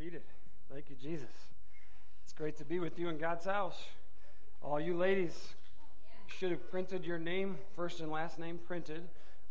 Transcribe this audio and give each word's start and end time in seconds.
seated. 0.00 0.22
Thank 0.72 0.88
you, 0.88 0.96
Jesus. 0.96 1.28
It's 2.24 2.32
great 2.32 2.56
to 2.56 2.64
be 2.64 2.78
with 2.78 2.98
you 2.98 3.10
in 3.10 3.18
God's 3.18 3.44
house. 3.44 3.76
All 4.62 4.80
you 4.80 4.96
ladies 4.96 5.48
should 6.26 6.50
have 6.52 6.70
printed 6.70 7.04
your 7.04 7.18
name, 7.18 7.58
first 7.76 8.00
and 8.00 8.10
last 8.10 8.38
name 8.38 8.58
printed 8.66 9.02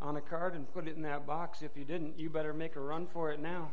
on 0.01 0.17
a 0.17 0.21
card 0.21 0.55
and 0.55 0.67
put 0.73 0.87
it 0.87 0.95
in 0.95 1.03
that 1.03 1.27
box. 1.27 1.61
If 1.61 1.77
you 1.77 1.85
didn't, 1.85 2.17
you 2.17 2.31
better 2.31 2.51
make 2.51 2.77
a 2.77 2.79
run 2.79 3.05
for 3.05 3.31
it 3.31 3.39
now. 3.39 3.69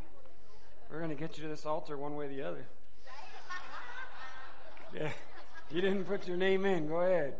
We're 0.91 0.99
going 0.99 1.09
to 1.09 1.15
get 1.15 1.35
you 1.39 1.43
to 1.45 1.49
this 1.49 1.65
altar 1.65 1.97
one 1.97 2.15
way 2.15 2.25
or 2.25 2.29
the 2.29 2.43
other. 2.43 2.67
Yeah. 4.93 5.09
If 5.69 5.75
you 5.75 5.81
didn't 5.81 6.03
put 6.03 6.27
your 6.27 6.37
name 6.37 6.63
in, 6.63 6.87
go 6.87 6.97
ahead. 6.97 7.33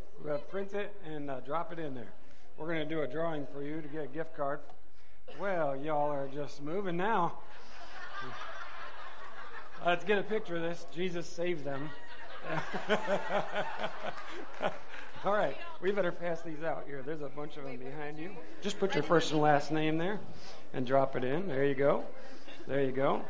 Print 0.49 0.73
it 0.73 0.95
and 1.05 1.29
uh, 1.29 1.41
drop 1.41 1.71
it 1.71 1.77
in 1.77 1.93
there. 1.93 2.11
We're 2.57 2.73
going 2.73 2.89
to 2.89 2.95
do 2.95 3.01
a 3.01 3.07
drawing 3.07 3.45
for 3.53 3.61
you 3.61 3.83
to 3.83 3.87
get 3.87 4.05
a 4.05 4.07
gift 4.07 4.35
card. 4.35 4.61
Well, 5.39 5.75
y'all 5.75 6.11
are 6.11 6.27
just 6.27 6.63
moving 6.63 6.97
now. 6.97 7.37
Let's 9.87 10.03
get 10.03 10.19
a 10.19 10.23
picture 10.23 10.57
of 10.57 10.61
this. 10.61 10.85
Jesus 10.93 11.25
saved 11.25 11.63
them. 11.63 11.89
All 15.23 15.31
right, 15.31 15.55
we 15.79 15.93
better 15.93 16.11
pass 16.11 16.41
these 16.41 16.61
out 16.61 16.83
here. 16.85 17.01
There's 17.05 17.21
a 17.21 17.29
bunch 17.29 17.55
of 17.55 17.63
them 17.63 17.77
behind 17.77 18.17
you. 18.17 18.31
Just 18.61 18.79
put 18.79 18.95
your 18.95 19.03
first 19.03 19.31
and 19.31 19.39
last 19.39 19.71
name 19.71 19.97
there 19.97 20.19
and 20.73 20.85
drop 20.85 21.15
it 21.15 21.23
in. 21.23 21.47
There 21.47 21.63
you 21.63 21.73
go. 21.73 22.03
There 22.67 22.83
you 22.83 22.91
go. 22.91 23.21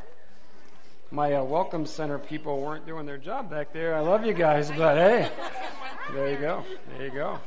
My 1.11 1.35
uh, 1.35 1.43
welcome 1.43 1.85
center 1.85 2.17
people 2.17 2.59
weren't 2.59 2.87
doing 2.87 3.05
their 3.05 3.19
job 3.19 3.51
back 3.51 3.71
there. 3.71 3.93
I 3.93 3.99
love 3.99 4.25
you 4.25 4.33
guys, 4.33 4.71
but 4.71 4.97
hey, 4.97 5.29
there 6.11 6.31
you 6.31 6.37
go. 6.37 6.63
There 6.97 7.05
you 7.05 7.13
go. 7.13 7.39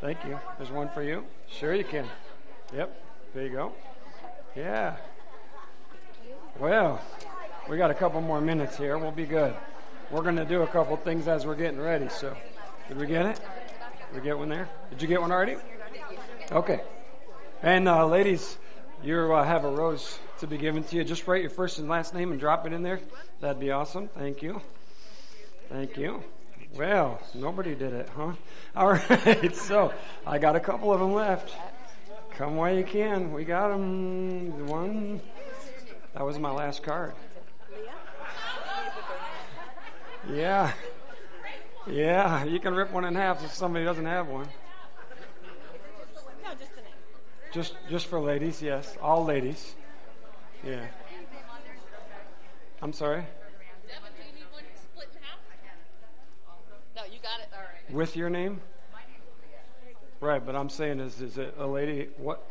Thank 0.00 0.24
you. 0.24 0.36
There's 0.58 0.72
one 0.72 0.88
for 0.88 1.04
you. 1.04 1.24
Sure, 1.46 1.76
you 1.76 1.84
can. 1.84 2.06
Yep. 2.74 3.04
There 3.34 3.44
you 3.44 3.50
go. 3.50 3.72
Yeah. 4.56 4.96
Well, 6.58 7.00
we 7.70 7.76
got 7.76 7.92
a 7.92 7.94
couple 7.94 8.20
more 8.20 8.40
minutes 8.40 8.76
here. 8.76 8.98
We'll 8.98 9.12
be 9.12 9.24
good. 9.24 9.54
We're 10.10 10.22
going 10.22 10.34
to 10.34 10.44
do 10.44 10.62
a 10.62 10.66
couple 10.66 10.96
things 10.96 11.28
as 11.28 11.46
we're 11.46 11.54
getting 11.54 11.80
ready. 11.80 12.08
So, 12.08 12.36
did 12.88 12.98
we 12.98 13.06
get 13.06 13.26
it? 13.26 13.40
Did 14.12 14.22
we 14.22 14.28
get 14.28 14.36
one 14.36 14.48
there? 14.48 14.68
Did 14.90 15.00
you 15.00 15.06
get 15.06 15.20
one 15.20 15.30
already? 15.30 15.54
Okay. 16.50 16.80
And 17.62 17.88
uh, 17.88 18.08
ladies, 18.08 18.58
you 19.04 19.32
uh, 19.32 19.44
have 19.44 19.64
a 19.64 19.70
rose 19.70 20.18
to 20.40 20.48
be 20.48 20.58
given 20.58 20.82
to 20.82 20.96
you. 20.96 21.04
Just 21.04 21.28
write 21.28 21.42
your 21.42 21.50
first 21.50 21.78
and 21.78 21.88
last 21.88 22.12
name 22.12 22.32
and 22.32 22.40
drop 22.40 22.66
it 22.66 22.72
in 22.72 22.82
there. 22.82 22.98
That'd 23.38 23.60
be 23.60 23.70
awesome. 23.70 24.08
Thank 24.08 24.42
you. 24.42 24.60
Thank 25.68 25.96
you. 25.96 26.24
Well, 26.74 27.22
nobody 27.36 27.76
did 27.76 27.92
it, 27.92 28.08
huh? 28.16 28.32
All 28.74 28.90
right. 28.94 29.54
So 29.54 29.94
I 30.26 30.38
got 30.38 30.56
a 30.56 30.60
couple 30.60 30.92
of 30.92 30.98
them 30.98 31.12
left. 31.12 31.54
Come 32.32 32.56
while 32.56 32.74
you 32.74 32.82
can. 32.82 33.32
We 33.32 33.44
got 33.44 33.68
them. 33.68 34.66
One. 34.66 35.20
That 36.14 36.26
was 36.26 36.36
my 36.36 36.50
last 36.50 36.82
card. 36.82 37.14
Yeah. 40.28 40.72
Yeah, 41.86 42.44
you 42.44 42.60
can 42.60 42.74
rip 42.74 42.92
one 42.92 43.04
in 43.04 43.14
half 43.14 43.44
if 43.44 43.54
somebody 43.54 43.84
doesn't 43.84 44.04
have 44.04 44.28
one. 44.28 44.46
Just. 47.52 47.74
Just 47.74 47.74
just 47.88 48.06
for 48.06 48.20
ladies, 48.20 48.62
yes. 48.62 48.96
All 49.00 49.24
ladies. 49.24 49.74
Yeah. 50.64 50.86
I'm 52.82 52.92
sorry. 52.92 53.24
No, 56.94 57.02
you 57.04 57.18
got 57.22 57.40
it. 57.40 57.48
All 57.52 57.60
right. 57.60 57.94
With 57.94 58.16
your 58.16 58.30
name? 58.30 58.60
Right, 60.20 60.44
but 60.44 60.54
I'm 60.54 60.68
saying 60.68 61.00
is 61.00 61.20
is 61.22 61.38
it 61.38 61.54
a 61.58 61.66
lady 61.66 62.08
what 62.18 62.46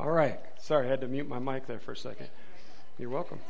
All 0.00 0.10
right. 0.10 0.40
Sorry, 0.70 0.86
I 0.86 0.90
had 0.90 1.00
to 1.00 1.08
mute 1.08 1.28
my 1.28 1.40
mic 1.40 1.66
there 1.66 1.80
for 1.80 1.90
a 1.90 1.96
second. 1.96 2.28
You're 2.96 3.10
welcome. 3.10 3.40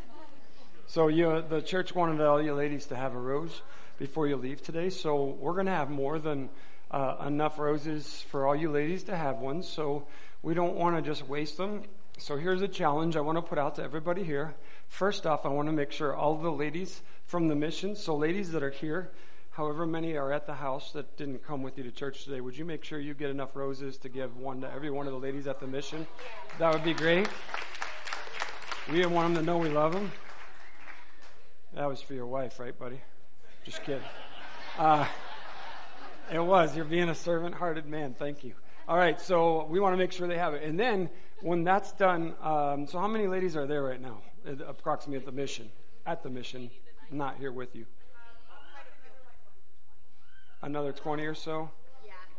So 0.87 1.09
you, 1.09 1.45
the 1.47 1.61
church 1.61 1.95
wanted 1.95 2.19
all 2.23 2.41
you 2.41 2.55
ladies 2.55 2.87
to 2.87 2.97
have 2.97 3.15
a 3.15 3.19
rose 3.19 3.61
before 3.99 4.27
you 4.27 4.37
leave 4.37 4.63
today. 4.63 4.89
So 4.89 5.37
we're 5.39 5.53
going 5.53 5.67
to 5.67 5.73
have 5.73 5.91
more 5.91 6.19
than 6.19 6.49
uh, 6.91 7.17
enough 7.27 7.59
roses 7.59 8.25
for 8.31 8.47
all 8.47 8.57
you 8.57 8.71
ladies 8.71 9.03
to 9.03 9.15
have 9.15 9.37
one. 9.37 9.63
So 9.63 10.07
we 10.43 10.55
don't 10.55 10.77
want 10.77 10.97
to 10.97 11.03
just 11.03 11.29
waste 11.29 11.59
them. 11.59 11.83
So 12.17 12.39
here's 12.39 12.63
a 12.63 12.69
challenge 12.69 13.17
I 13.17 13.21
want 13.21 13.37
to 13.37 13.43
put 13.43 13.59
out 13.59 13.75
to 13.75 13.83
everybody 13.83 14.25
here. 14.25 14.55
First 14.89 15.27
off, 15.27 15.45
I 15.45 15.51
want 15.51 15.69
to 15.69 15.73
make 15.73 15.93
sure 15.93 16.17
all 16.17 16.37
the 16.37 16.51
ladies 16.51 17.03
from 17.27 17.49
the 17.49 17.55
mission, 17.55 17.97
so 17.97 18.17
ladies 18.17 18.53
that 18.53 18.63
are 18.63 18.71
here, 18.71 19.11
however 19.51 19.87
many 19.87 20.17
are 20.17 20.33
at 20.33 20.47
the 20.47 20.55
house 20.55 20.93
that 20.93 21.17
didn't 21.17 21.45
come 21.45 21.63
with 21.63 21.77
you 21.77 21.85
to 21.85 21.91
church 21.91 22.25
today, 22.25 22.41
would 22.41 22.57
you 22.57 22.65
make 22.65 22.85
sure 22.85 23.01
you 23.01 23.15
get 23.15 23.31
enough 23.31 23.55
roses 23.55 23.99
to 23.99 24.09
give 24.09 24.37
one 24.37 24.61
to 24.61 24.71
every 24.71 24.91
one 24.91 25.07
of 25.07 25.13
the 25.13 25.19
ladies 25.19 25.47
at 25.47 25.61
the 25.61 25.67
mission? 25.67 26.07
That 26.59 26.73
would 26.73 26.85
be 26.85 26.95
great. 26.95 27.29
We 28.91 29.05
want 29.07 29.35
them 29.35 29.45
to 29.45 29.47
know 29.47 29.59
we 29.59 29.69
love 29.69 29.93
them. 29.93 30.11
That 31.75 31.89
was 31.89 32.01
for 32.01 32.15
your 32.15 32.27
wife, 32.27 32.59
right, 32.59 32.77
buddy? 32.77 33.01
Just 33.65 33.85
kidding. 33.85 34.03
Uh, 34.79 35.07
it 36.33 36.39
was. 36.39 36.75
You're 36.75 36.85
being 36.85 37.09
a 37.09 37.15
servant 37.15 37.55
hearted 37.55 37.87
man. 37.87 38.15
Thank 38.19 38.43
you. 38.43 38.55
All 38.89 38.97
right, 38.97 39.21
so 39.21 39.67
we 39.67 39.79
want 39.79 39.93
to 39.93 39.97
make 39.97 40.11
sure 40.11 40.27
they 40.27 40.39
have 40.39 40.55
it. 40.55 40.65
And 40.65 40.79
then 40.79 41.09
when 41.43 41.63
that's 41.63 41.93
done, 41.93 42.35
um, 42.43 42.87
so 42.87 42.99
how 42.99 43.07
many 43.07 43.27
ladies 43.27 43.57
are 43.57 43.67
there 43.67 43.83
right 43.83 44.01
now, 44.01 44.19
approximately 44.67 45.19
at 45.19 45.27
the 45.27 45.33
mission? 45.33 45.71
At 46.07 46.23
the 46.23 46.31
mission, 46.31 46.71
not 47.11 47.37
here 47.37 47.53
with 47.53 47.77
you. 47.77 47.87
Another 50.63 50.93
20 50.93 51.25
or 51.25 51.35
so? 51.35 51.71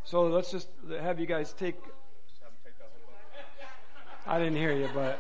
So 0.04 0.24
let's 0.24 0.52
just 0.52 0.68
have 1.00 1.20
you 1.20 1.26
guys 1.26 1.54
take. 1.54 1.76
I 4.26 4.38
didn't 4.40 4.58
hear 4.58 4.74
you, 4.74 4.90
but 4.94 5.20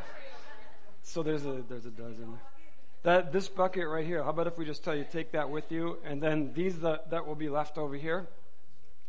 so 1.03 1.23
there's 1.23 1.45
a 1.45 1.63
there's 1.67 1.85
a 1.85 1.91
dozen. 1.91 2.38
That 3.03 3.31
this 3.31 3.47
bucket 3.47 3.88
right 3.88 4.06
here. 4.06 4.23
How 4.23 4.29
about 4.29 4.47
if 4.47 4.57
we 4.57 4.66
just 4.66 4.84
tell 4.84 4.95
you 4.95 5.06
take 5.12 5.31
that 5.31 5.50
with 5.50 5.72
you, 5.72 5.97
and 6.06 6.22
then 6.22 6.53
these 6.53 6.79
that 6.79 7.09
that 7.12 7.25
will 7.25 7.35
be 7.35 7.50
left 7.50 7.78
over 7.78 7.95
here. 7.95 8.28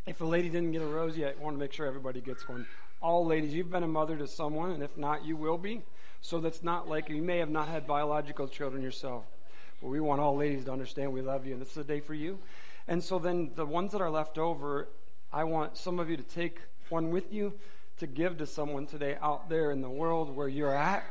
If 0.07 0.21
a 0.21 0.25
lady 0.25 0.49
didn't 0.49 0.73
get 0.73 0.83
a 0.83 0.87
rose 0.87 1.17
yet, 1.17 1.37
I 1.39 1.43
want 1.45 1.57
to 1.57 1.61
make 1.61 1.73
sure 1.73 1.87
everybody 1.87 2.21
gets 2.21 2.49
one. 2.49 2.67
All 3.01 3.25
ladies, 3.25 3.55
you've 3.55 3.71
been 3.71 3.85
a 3.85 3.89
mother 3.89 4.17
to 4.17 4.27
someone, 4.27 4.73
and 4.73 4.83
if 4.83 4.97
not, 4.97 5.25
you 5.25 5.37
will 5.37 5.59
be. 5.59 5.83
So 6.21 6.41
that's 6.41 6.63
not 6.63 6.89
like 6.89 7.09
you 7.09 7.23
may 7.23 7.39
have 7.39 7.51
not 7.51 7.69
had 7.69 7.87
biological 7.87 8.49
children 8.49 8.83
yourself. 8.83 9.25
But 9.81 9.89
we 9.89 10.01
want 10.01 10.21
all 10.21 10.37
ladies 10.37 10.65
to 10.65 10.73
understand 10.73 11.13
we 11.13 11.23
love 11.23 11.47
you, 11.47 11.53
and 11.53 11.63
this 11.63 11.71
is 11.71 11.77
a 11.77 11.85
day 11.85 12.01
for 12.01 12.15
you. 12.15 12.39
And 12.89 13.03
so 13.03 13.19
then 13.19 13.53
the 13.55 13.67
ones 13.67 13.93
that 13.93 14.01
are 14.01 14.11
left 14.11 14.39
over, 14.39 14.89
I 15.33 15.45
want 15.45 15.77
some 15.77 15.99
of 15.99 16.11
you 16.11 16.17
to 16.17 16.23
take 16.23 16.61
one 16.89 17.11
with 17.11 17.33
you 17.33 17.55
to 17.99 18.07
give 18.07 18.39
to 18.39 18.47
someone 18.47 18.87
today 18.87 19.17
out 19.23 19.49
there 19.49 19.71
in 19.71 19.81
the 19.81 19.91
world 19.91 20.35
where 20.35 20.49
you're 20.49 20.75
at, 20.75 21.05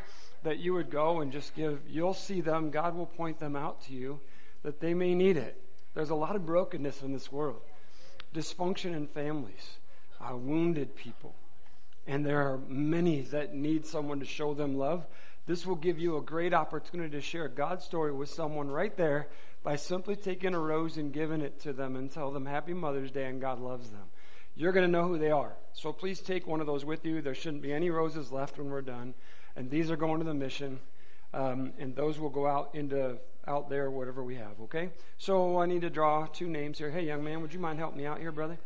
that 0.44 0.60
you 0.60 0.74
would 0.74 0.90
go 0.90 1.22
and 1.22 1.32
just 1.32 1.56
give. 1.56 1.80
You'll 1.88 2.14
see 2.14 2.42
them, 2.42 2.70
God 2.70 2.96
will 2.96 3.06
point 3.06 3.40
them 3.40 3.56
out 3.56 3.82
to 3.86 3.94
you, 3.94 4.20
that 4.64 4.80
they 4.80 4.94
may 4.94 5.16
need 5.16 5.38
it. 5.38 5.62
There's 5.94 6.10
a 6.10 6.16
lot 6.16 6.36
of 6.36 6.46
brokenness 6.46 7.02
in 7.02 7.14
this 7.14 7.32
world, 7.32 7.62
dysfunction 8.34 8.96
in 8.96 9.08
families, 9.08 9.78
uh, 10.20 10.36
wounded 10.36 10.96
people. 10.96 11.36
And 12.08 12.26
there 12.26 12.42
are 12.42 12.58
many 12.68 13.22
that 13.22 13.54
need 13.54 13.86
someone 13.86 14.20
to 14.20 14.26
show 14.26 14.54
them 14.54 14.78
love. 14.78 15.06
This 15.46 15.66
will 15.66 15.76
give 15.76 16.00
you 16.00 16.18
a 16.18 16.22
great 16.22 16.54
opportunity 16.54 17.12
to 17.12 17.22
share 17.22 17.48
God's 17.48 17.86
story 17.86 18.12
with 18.12 18.30
someone 18.30 18.70
right 18.70 18.96
there 18.96 19.28
by 19.64 19.76
simply 19.76 20.16
taking 20.16 20.54
a 20.54 20.60
rose 20.60 20.98
and 20.98 21.14
giving 21.14 21.42
it 21.42 21.60
to 21.62 21.74
them 21.74 21.96
and 21.96 22.12
tell 22.12 22.32
them 22.32 22.46
Happy 22.46 22.74
Mother's 22.74 23.12
Day 23.12 23.26
and 23.26 23.40
God 23.40 23.60
loves 23.60 23.90
them. 23.90 24.04
You're 24.56 24.72
going 24.72 24.86
to 24.86 24.92
know 24.92 25.08
who 25.08 25.18
they 25.18 25.32
are. 25.32 25.54
So 25.74 25.94
please 25.94 26.20
take 26.20 26.48
one 26.48 26.60
of 26.60 26.68
those 26.68 26.84
with 26.84 27.06
you. 27.06 27.22
There 27.22 27.36
shouldn't 27.36 27.62
be 27.62 27.72
any 27.72 27.90
roses 27.90 28.32
left 28.32 28.58
when 28.58 28.70
we're 28.70 28.82
done. 28.82 29.14
And 29.56 29.70
these 29.70 29.92
are 29.92 29.96
going 29.96 30.20
to 30.20 30.26
the 30.26 30.34
mission. 30.34 30.80
Um, 31.34 31.74
and 31.80 31.96
those 31.96 32.20
will 32.20 32.30
go 32.30 32.48
out 32.48 32.72
into 32.74 33.18
out 33.48 33.70
there, 33.70 33.90
whatever 33.90 34.24
we 34.24 34.36
have, 34.36 34.60
okay? 34.62 34.92
So 35.18 35.60
I 35.60 35.66
need 35.66 35.82
to 35.82 35.90
draw 35.90 36.28
two 36.28 36.48
names 36.48 36.78
here. 36.78 36.92
Hey, 36.92 37.06
young 37.06 37.24
man, 37.24 37.42
would 37.42 37.54
you 37.54 37.60
mind 37.60 37.80
helping 37.80 37.98
me 37.98 38.06
out 38.06 38.20
here, 38.20 38.32
brother? 38.32 38.58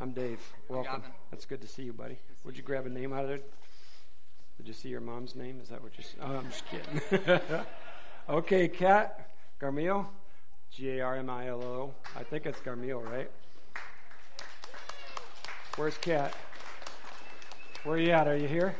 I'm 0.00 0.12
Dave. 0.12 0.40
Welcome. 0.68 1.02
That's 1.30 1.46
good 1.46 1.62
to 1.62 1.68
see 1.68 1.84
you, 1.84 1.92
buddy. 1.92 2.18
Would 2.44 2.56
you 2.56 2.62
grab 2.62 2.86
a 2.86 2.90
name 2.90 3.12
out 3.12 3.24
of 3.24 3.28
there? 3.28 3.40
Did 4.60 4.68
you 4.68 4.74
see 4.74 4.90
your 4.90 5.00
mom's 5.00 5.34
name? 5.34 5.58
Is 5.62 5.70
that 5.70 5.82
what 5.82 5.96
you? 5.96 6.04
Oh, 6.20 6.36
I'm 6.36 6.50
just 6.50 6.64
kidding. 6.66 7.40
okay, 8.28 8.68
Kat 8.68 9.30
Garmillo, 9.58 10.04
G 10.70 10.98
A 10.98 11.00
R 11.00 11.16
M 11.16 11.30
I 11.30 11.48
L 11.48 11.62
O. 11.62 11.94
I 12.14 12.24
think 12.24 12.44
it's 12.44 12.60
Garmillo, 12.60 13.02
right? 13.02 13.30
Where's 15.76 15.96
Kat? 15.96 16.34
Where 17.84 17.94
are 17.94 17.98
you 17.98 18.10
at? 18.10 18.28
Are 18.28 18.36
you 18.36 18.48
here? 18.48 18.76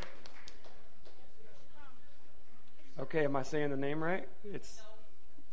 Okay, 2.99 3.25
am 3.25 3.35
I 3.35 3.43
saying 3.43 3.71
the 3.71 3.79
name 3.79 4.05
right? 4.05 4.29
It's 4.45 4.83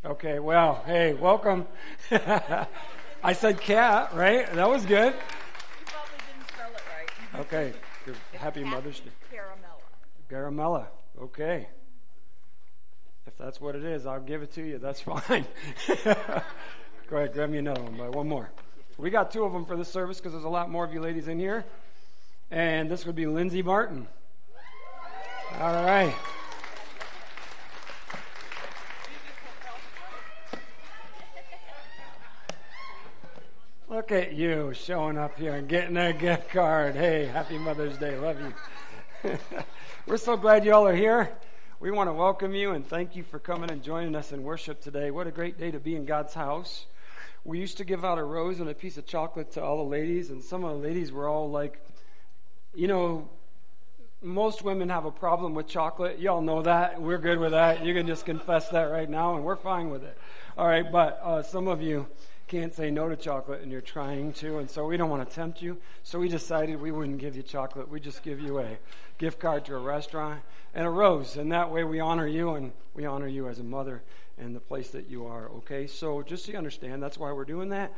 okay. 0.04 0.40
Well, 0.40 0.84
hey, 0.86 1.14
welcome. 1.14 1.66
I 2.12 3.32
said 3.32 3.62
cat, 3.62 4.14
right? 4.14 4.52
That 4.54 4.70
was 4.70 4.86
good. 4.86 5.14
You 5.14 5.86
probably 5.86 6.18
didn't 6.28 6.50
spell 6.50 6.72
it 6.72 6.82
right. 7.32 7.40
Okay, 7.46 7.74
happy 8.38 8.66
Mother's 8.66 9.00
Day. 9.00 9.12
Caramella. 9.34 9.67
Garamella. 10.30 10.88
Okay. 11.22 11.68
If 13.26 13.38
that's 13.38 13.60
what 13.60 13.76
it 13.76 13.84
is, 13.84 14.06
I'll 14.06 14.20
give 14.20 14.42
it 14.42 14.54
to 14.54 14.62
you. 14.62 14.78
That's 14.78 15.02
fine. 15.28 15.46
Go 17.10 17.18
ahead, 17.18 17.34
grab 17.34 17.50
me 17.50 17.58
another 17.58 17.82
one. 17.82 18.12
One 18.12 18.28
more. 18.28 18.50
We 18.98 19.10
got 19.10 19.32
two 19.32 19.44
of 19.44 19.54
them 19.54 19.66
for 19.66 19.78
this 19.78 19.90
service 19.90 20.18
because 20.18 20.32
there's 20.32 20.44
a 20.44 20.50
lot 20.50 20.70
more 20.70 20.84
of 20.84 20.94
you 20.94 21.00
ladies 21.00 21.28
in 21.28 21.40
here. 21.40 21.64
And 22.50 22.90
this 22.90 23.06
would 23.06 23.16
be 23.16 23.26
Lindsay 23.26 23.62
Martin. 23.62 24.08
All 25.60 25.86
right. 25.86 26.16
Look 33.90 34.12
at 34.12 34.34
you 34.34 34.74
showing 34.74 35.18
up 35.18 35.38
here 35.38 35.56
and 35.56 35.68
getting 35.68 35.96
a 35.98 36.12
gift 36.12 36.50
card. 36.50 36.96
Hey, 36.96 37.26
happy 37.26 37.58
Mother's 37.58 37.98
Day. 37.98 38.18
Love 38.18 38.40
you. 38.40 38.54
We're 40.06 40.18
so 40.18 40.38
glad 40.38 40.64
you 40.64 40.74
all 40.74 40.88
are 40.88 40.96
here. 40.96 41.32
We 41.80 41.90
want 41.90 42.08
to 42.08 42.14
welcome 42.14 42.54
you 42.54 42.72
and 42.72 42.86
thank 42.86 43.16
you 43.16 43.24
for 43.24 43.40
coming 43.40 43.72
and 43.72 43.82
joining 43.82 44.16
us 44.16 44.32
in 44.32 44.44
worship 44.44 44.80
today. 44.80 45.10
What 45.10 45.26
a 45.26 45.32
great 45.32 45.58
day 45.58 45.72
to 45.72 45.80
be 45.80 45.96
in 45.96 46.06
God's 46.06 46.34
house. 46.34 46.86
We 47.44 47.60
used 47.60 47.78
to 47.78 47.84
give 47.84 48.06
out 48.06 48.20
a 48.20 48.24
rose 48.24 48.60
and 48.60 48.70
a 48.70 48.76
piece 48.76 48.98
of 48.98 49.08
chocolate 49.08 49.52
to 49.54 49.64
all 49.64 49.78
the 49.78 49.90
ladies, 49.90 50.30
and 50.30 50.44
some 50.44 50.64
of 50.64 50.72
the 50.72 50.88
ladies 50.88 51.12
were 51.12 51.28
all 51.28 51.50
like, 51.50 51.84
you 52.76 52.88
know, 52.88 53.28
most 54.22 54.64
women 54.64 54.90
have 54.90 55.06
a 55.06 55.12
problem 55.12 55.56
with 55.56 55.68
chocolate. 55.68 56.20
Y'all 56.20 56.42
know 56.42 56.62
that. 56.62 57.02
We're 57.02 57.18
good 57.18 57.40
with 57.40 57.52
that. 57.52 57.84
You 57.84 57.94
can 57.94 58.06
just 58.06 58.26
confess 58.26 58.70
that 58.70 58.86
right 58.86 59.10
now, 59.10 59.36
and 59.36 59.44
we're 59.44 59.56
fine 59.56 59.90
with 59.90 60.04
it. 60.04 60.18
All 60.58 60.68
right, 60.68 60.92
but 60.92 61.20
uh, 61.24 61.42
some 61.42 61.68
of 61.68 61.82
you 61.82 62.08
can't 62.48 62.74
say 62.74 62.90
no 62.90 63.10
to 63.10 63.16
chocolate 63.16 63.62
and 63.62 63.72
you're 63.72 63.82
trying 63.82 64.32
to, 64.34 64.60
and 64.60 64.70
so 64.70 64.86
we 64.86 64.96
don't 64.96 65.10
want 65.10 65.28
to 65.28 65.36
tempt 65.36 65.62
you. 65.62 65.78
So 66.04 66.20
we 66.20 66.30
decided 66.30 66.80
we 66.80 66.92
wouldn't 66.92 67.18
give 67.18 67.36
you 67.36 67.44
chocolate. 67.44 67.90
We 67.90 68.00
just 68.00 68.24
give 68.24 68.40
you 68.40 68.60
a 68.60 68.78
gift 69.18 69.40
card 69.40 69.66
to 69.66 69.76
a 69.76 69.80
restaurant 69.80 70.42
and 70.74 70.88
a 70.88 70.90
rose, 70.90 71.36
and 71.36 71.52
that 71.52 71.70
way 71.72 71.84
we 71.84 72.00
honor 72.00 72.28
you 72.28 72.52
and 72.52 72.72
we 72.94 73.06
honor 73.06 73.28
you 73.28 73.48
as 73.50 73.60
a 73.60 73.64
mother 73.64 74.02
and 74.38 74.56
the 74.56 74.60
place 74.60 74.90
that 74.92 75.10
you 75.10 75.26
are. 75.26 75.50
Okay, 75.58 75.88
so 75.88 76.22
just 76.22 76.46
so 76.46 76.52
you 76.54 76.58
understand, 76.58 77.04
that's 77.04 77.18
why 77.18 77.32
we're 77.32 77.46
doing 77.46 77.70
that. 77.70 77.94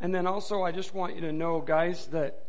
And 0.00 0.12
then 0.12 0.26
also, 0.26 0.62
I 0.62 0.72
just 0.72 0.94
want 0.94 1.14
you 1.14 1.20
to 1.20 1.32
know, 1.32 1.60
guys, 1.60 2.06
that 2.08 2.46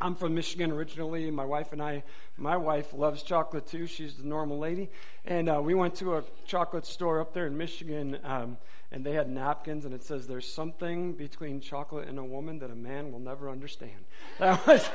I'm 0.00 0.14
from 0.14 0.34
Michigan 0.34 0.70
originally. 0.70 1.30
My 1.30 1.44
wife 1.44 1.72
and 1.72 1.82
I, 1.82 2.02
my 2.38 2.56
wife 2.56 2.94
loves 2.94 3.22
chocolate 3.22 3.66
too. 3.66 3.86
She's 3.86 4.14
the 4.14 4.26
normal 4.26 4.58
lady. 4.58 4.88
And 5.26 5.50
uh, 5.50 5.60
we 5.62 5.74
went 5.74 5.94
to 5.96 6.16
a 6.16 6.24
chocolate 6.46 6.86
store 6.86 7.20
up 7.20 7.34
there 7.34 7.46
in 7.46 7.56
Michigan, 7.56 8.18
um, 8.24 8.56
and 8.92 9.04
they 9.04 9.12
had 9.12 9.30
napkins, 9.30 9.84
and 9.84 9.94
it 9.94 10.02
says, 10.02 10.26
There's 10.26 10.50
something 10.50 11.12
between 11.12 11.60
chocolate 11.60 12.08
and 12.08 12.18
a 12.18 12.24
woman 12.24 12.58
that 12.58 12.70
a 12.70 12.74
man 12.74 13.12
will 13.12 13.20
never 13.20 13.48
understand. 13.50 14.04
That 14.38 14.66
was. 14.66 14.88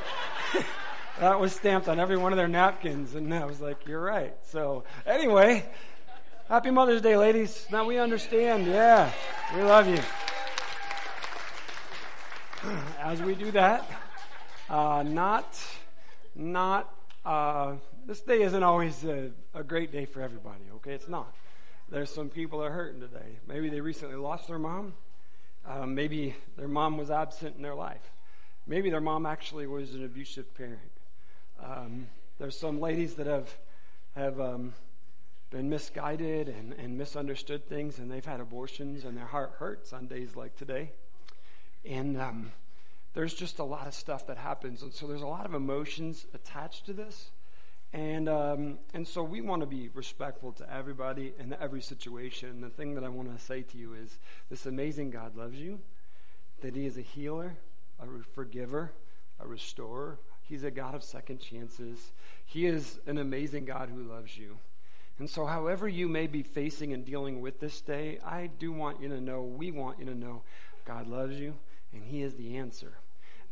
that 1.20 1.40
was 1.40 1.54
stamped 1.54 1.88
on 1.88 2.00
every 2.00 2.18
one 2.18 2.34
of 2.34 2.38
their 2.38 2.48
napkins, 2.48 3.16
and 3.16 3.34
I 3.34 3.46
was 3.46 3.62
like, 3.62 3.88
"You're 3.88 4.02
right." 4.02 4.36
So, 4.48 4.84
anyway, 5.06 5.66
happy 6.50 6.72
Mother's 6.72 7.02
Day, 7.02 7.16
ladies. 7.16 7.66
Now 7.72 7.86
we 7.86 7.98
understand. 8.00 8.68
Yeah, 8.68 9.12
we 9.56 9.62
love 9.64 9.88
you. 9.88 10.00
As 13.00 13.22
we 13.22 13.36
do 13.36 13.52
that, 13.52 13.90
uh, 14.70 15.04
not, 15.06 15.58
not, 16.36 16.94
uh, 17.24 17.76
this 18.06 18.22
day 18.22 18.42
isn't 18.42 18.64
always 18.64 19.04
a, 19.06 19.32
a, 19.54 19.64
great 19.64 19.92
day 19.92 20.06
for 20.06 20.22
everybody, 20.22 20.64
okay? 20.76 20.94
It's 20.94 21.08
not. 21.08 21.34
There's 21.90 22.10
some 22.10 22.30
people 22.30 22.60
that 22.60 22.66
are 22.66 22.72
hurting 22.72 23.00
today. 23.00 23.38
Maybe 23.48 23.70
they 23.70 23.80
recently 23.80 24.16
lost 24.16 24.48
their 24.48 24.58
mom. 24.58 24.94
Uh, 25.68 25.86
maybe 25.86 26.36
their 26.58 26.68
mom 26.68 26.98
was 26.98 27.12
absent 27.12 27.56
in 27.56 27.62
their 27.62 27.76
life. 27.76 28.12
Maybe 28.66 28.90
their 28.90 29.02
mom 29.02 29.26
actually 29.26 29.68
was 29.68 29.94
an 29.94 30.04
abusive 30.04 30.54
parent. 30.56 30.80
Um, 31.64 32.08
there's 32.40 32.58
some 32.58 32.80
ladies 32.82 33.16
that 33.16 33.28
have, 33.28 33.56
have 34.16 34.40
um, 34.40 34.74
been 35.52 35.70
misguided 35.70 36.50
and, 36.50 36.74
and 36.74 36.98
misunderstood 36.98 37.70
things, 37.70 38.00
and 38.00 38.12
they've 38.12 38.26
had 38.26 38.40
abortions, 38.40 39.06
and 39.06 39.16
their 39.16 39.28
heart 39.28 39.54
hurts 39.60 39.94
on 39.94 40.08
days 40.08 40.36
like 40.36 40.56
today. 40.56 40.92
And 41.86 42.20
um, 42.20 42.52
there's 43.14 43.36
just 43.36 43.60
a 43.60 43.64
lot 43.64 43.86
of 43.86 43.94
stuff 43.94 44.26
that 44.26 44.38
happens. 44.38 44.82
And 44.82 44.92
so 44.92 45.06
there's 45.06 45.22
a 45.22 45.28
lot 45.28 45.46
of 45.46 45.54
emotions 45.54 46.26
attached 46.34 46.88
to 46.88 46.94
this. 46.94 47.30
And, 47.96 48.28
um, 48.28 48.80
and 48.94 49.08
so 49.08 49.24
we 49.24 49.40
want 49.40 49.62
to 49.62 49.66
be 49.66 49.90
respectful 49.94 50.52
to 50.52 50.70
everybody 50.70 51.34
in 51.40 51.56
every 51.62 51.82
situation. 51.82 52.60
The 52.60 52.70
thing 52.70 52.94
that 52.96 53.06
I 53.06 53.08
want 53.08 53.34
to 53.34 53.42
say 53.42 53.62
to 53.62 53.78
you 53.78 53.94
is 53.94 54.20
this 54.50 54.66
amazing 54.66 55.12
God 55.12 55.38
loves 55.38 55.56
you, 55.56 55.80
that 56.60 56.76
He 56.76 56.88
is 56.88 56.98
a 56.98 57.02
healer, 57.02 57.56
a 58.02 58.06
forgiver, 58.34 58.92
a 59.40 59.48
restorer. 59.48 60.20
He's 60.42 60.66
a 60.66 60.72
God 60.72 60.94
of 60.94 61.06
second 61.06 61.40
chances. 61.40 62.12
He 62.46 62.66
is 62.66 63.00
an 63.08 63.18
amazing 63.18 63.64
God 63.64 63.88
who 63.88 64.04
loves 64.04 64.38
you. 64.38 64.58
And 65.18 65.30
so, 65.30 65.46
however 65.46 65.88
you 65.88 66.10
may 66.10 66.28
be 66.28 66.44
facing 66.44 66.92
and 66.92 67.06
dealing 67.06 67.40
with 67.40 67.62
this 67.62 67.80
day, 67.80 68.20
I 68.26 68.48
do 68.60 68.74
want 68.74 69.02
you 69.02 69.08
to 69.08 69.22
know, 69.22 69.42
we 69.42 69.72
want 69.72 70.00
you 70.00 70.06
to 70.08 70.16
know, 70.16 70.42
God 70.84 71.08
loves 71.08 71.40
you, 71.40 71.54
and 71.94 72.04
He 72.04 72.24
is 72.24 72.36
the 72.36 72.58
answer. 72.58 72.98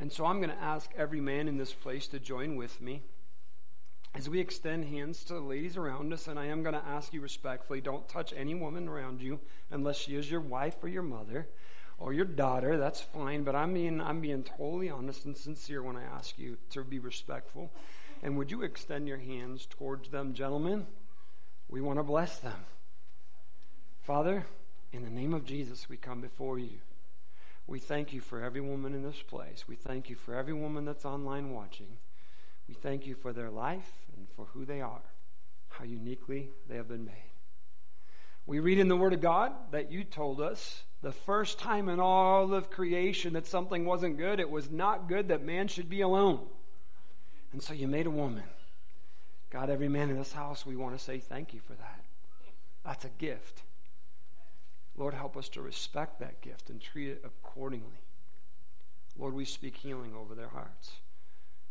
And 0.01 0.11
so 0.11 0.25
I'm 0.25 0.41
going 0.41 0.49
to 0.49 0.61
ask 0.61 0.91
every 0.97 1.21
man 1.21 1.47
in 1.47 1.57
this 1.57 1.71
place 1.71 2.09
to 2.09 2.19
join 2.19 2.57
with 2.57 2.81
me 2.81 3.03
as 4.15 4.29
we 4.29 4.39
extend 4.39 4.85
hands 4.85 5.23
to 5.23 5.33
the 5.33 5.39
ladies 5.39 5.75
around 5.75 6.13
us. 6.13 6.27
And 6.27 6.37
I 6.37 6.45
am 6.45 6.61
going 6.61 6.75
to 6.75 6.85
ask 6.85 7.13
you 7.13 7.21
respectfully 7.21 7.81
don't 7.81 8.07
touch 8.07 8.33
any 8.35 8.53
woman 8.53 8.87
around 8.87 9.21
you 9.21 9.39
unless 9.71 9.97
she 9.97 10.15
is 10.15 10.29
your 10.29 10.41
wife 10.41 10.75
or 10.83 10.87
your 10.87 11.03
mother 11.03 11.47
or 11.97 12.13
your 12.13 12.25
daughter. 12.25 12.77
That's 12.77 13.01
fine. 13.01 13.43
But 13.43 13.55
I'm 13.55 13.73
being, 13.73 14.01
I'm 14.01 14.21
being 14.21 14.43
totally 14.43 14.89
honest 14.89 15.25
and 15.25 15.35
sincere 15.35 15.81
when 15.81 15.95
I 15.95 16.03
ask 16.03 16.37
you 16.37 16.57
to 16.71 16.83
be 16.83 16.99
respectful. 16.99 17.71
And 18.21 18.37
would 18.37 18.51
you 18.51 18.61
extend 18.61 19.07
your 19.07 19.17
hands 19.17 19.67
towards 19.69 20.09
them, 20.09 20.33
gentlemen? 20.33 20.85
We 21.67 21.81
want 21.81 21.99
to 21.99 22.03
bless 22.03 22.37
them. 22.37 22.65
Father, 24.03 24.45
in 24.91 25.03
the 25.03 25.09
name 25.09 25.33
of 25.33 25.45
Jesus, 25.45 25.89
we 25.89 25.97
come 25.97 26.21
before 26.21 26.59
you. 26.59 26.79
We 27.65 27.79
thank 27.79 28.13
you 28.13 28.21
for 28.21 28.43
every 28.43 28.61
woman 28.61 28.93
in 28.93 29.03
this 29.03 29.21
place. 29.21 29.63
We 29.67 29.75
thank 29.75 30.09
you 30.09 30.15
for 30.15 30.35
every 30.35 30.53
woman 30.53 30.85
that's 30.85 31.05
online 31.05 31.51
watching. 31.51 31.97
We 32.67 32.73
thank 32.73 33.05
you 33.05 33.15
for 33.15 33.33
their 33.33 33.49
life 33.49 34.02
and 34.17 34.27
for 34.35 34.45
who 34.53 34.65
they 34.65 34.81
are, 34.81 35.01
how 35.69 35.83
uniquely 35.85 36.49
they 36.67 36.75
have 36.75 36.87
been 36.87 37.05
made. 37.05 37.31
We 38.45 38.59
read 38.59 38.79
in 38.79 38.87
the 38.87 38.97
Word 38.97 39.13
of 39.13 39.21
God 39.21 39.53
that 39.71 39.91
you 39.91 40.03
told 40.03 40.41
us 40.41 40.83
the 41.01 41.11
first 41.11 41.59
time 41.59 41.89
in 41.89 41.99
all 41.99 42.53
of 42.53 42.69
creation 42.69 43.33
that 43.33 43.47
something 43.47 43.85
wasn't 43.85 44.17
good, 44.17 44.39
it 44.39 44.49
was 44.49 44.69
not 44.69 45.07
good 45.07 45.29
that 45.29 45.43
man 45.43 45.67
should 45.67 45.89
be 45.89 46.01
alone. 46.01 46.39
And 47.51 47.61
so 47.61 47.73
you 47.73 47.87
made 47.87 48.05
a 48.05 48.11
woman. 48.11 48.43
God, 49.49 49.69
every 49.69 49.87
man 49.87 50.09
in 50.09 50.17
this 50.17 50.33
house, 50.33 50.65
we 50.65 50.75
want 50.75 50.97
to 50.97 51.03
say 51.03 51.19
thank 51.19 51.53
you 51.53 51.59
for 51.59 51.73
that. 51.73 51.99
That's 52.83 53.05
a 53.05 53.09
gift. 53.09 53.61
Lord, 54.97 55.13
help 55.13 55.37
us 55.37 55.49
to 55.49 55.61
respect 55.61 56.19
that 56.19 56.41
gift 56.41 56.69
and 56.69 56.81
treat 56.81 57.09
it 57.09 57.23
accordingly. 57.23 58.01
Lord, 59.17 59.33
we 59.33 59.45
speak 59.45 59.77
healing 59.77 60.13
over 60.15 60.35
their 60.35 60.49
hearts. 60.49 60.93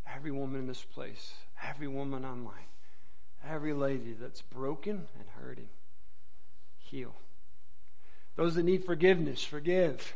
Every 0.06 0.30
woman 0.30 0.60
in 0.60 0.66
this 0.66 0.84
place, 0.84 1.34
every 1.62 1.88
woman 1.88 2.24
online, 2.24 2.68
every 3.48 3.72
lady 3.72 4.12
that's 4.12 4.42
broken 4.42 5.06
and 5.18 5.28
hurting, 5.40 5.68
heal. 6.78 7.14
Those 8.36 8.54
that 8.54 8.64
need 8.64 8.84
forgiveness, 8.84 9.42
forgive, 9.42 10.14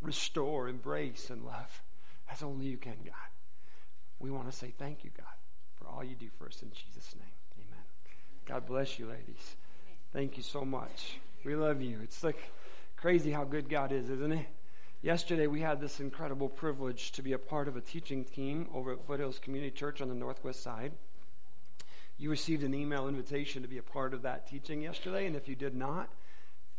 restore, 0.00 0.68
embrace, 0.68 1.30
and 1.30 1.44
love 1.44 1.82
as 2.30 2.42
only 2.42 2.66
you 2.66 2.76
can, 2.76 2.96
God. 3.04 3.14
We 4.18 4.30
want 4.30 4.50
to 4.50 4.56
say 4.56 4.72
thank 4.78 5.04
you, 5.04 5.10
God, 5.16 5.26
for 5.76 5.86
all 5.88 6.02
you 6.02 6.14
do 6.14 6.28
for 6.38 6.46
us 6.46 6.62
in 6.62 6.70
Jesus' 6.70 7.14
name. 7.14 7.66
Amen. 7.68 7.84
God 8.46 8.66
bless 8.66 8.98
you, 8.98 9.06
ladies. 9.06 9.56
Thank 10.12 10.36
you 10.36 10.42
so 10.42 10.64
much. 10.64 11.18
We 11.44 11.54
love 11.54 11.82
you. 11.82 12.00
It's 12.02 12.24
like 12.24 12.38
crazy 12.96 13.30
how 13.30 13.44
good 13.44 13.68
God 13.68 13.92
is, 13.92 14.08
isn't 14.08 14.32
it? 14.32 14.46
Yesterday, 15.02 15.46
we 15.46 15.60
had 15.60 15.80
this 15.80 16.00
incredible 16.00 16.48
privilege 16.48 17.12
to 17.12 17.22
be 17.22 17.34
a 17.34 17.38
part 17.38 17.68
of 17.68 17.76
a 17.76 17.82
teaching 17.82 18.24
team 18.24 18.66
over 18.72 18.92
at 18.92 19.06
Foothills 19.06 19.38
Community 19.38 19.70
Church 19.70 20.00
on 20.00 20.08
the 20.08 20.14
Northwest 20.14 20.62
Side. 20.62 20.92
You 22.18 22.30
received 22.30 22.62
an 22.62 22.74
email 22.74 23.06
invitation 23.06 23.60
to 23.60 23.68
be 23.68 23.76
a 23.76 23.82
part 23.82 24.14
of 24.14 24.22
that 24.22 24.48
teaching 24.48 24.80
yesterday, 24.80 25.26
and 25.26 25.36
if 25.36 25.48
you 25.48 25.54
did 25.54 25.74
not, 25.74 26.08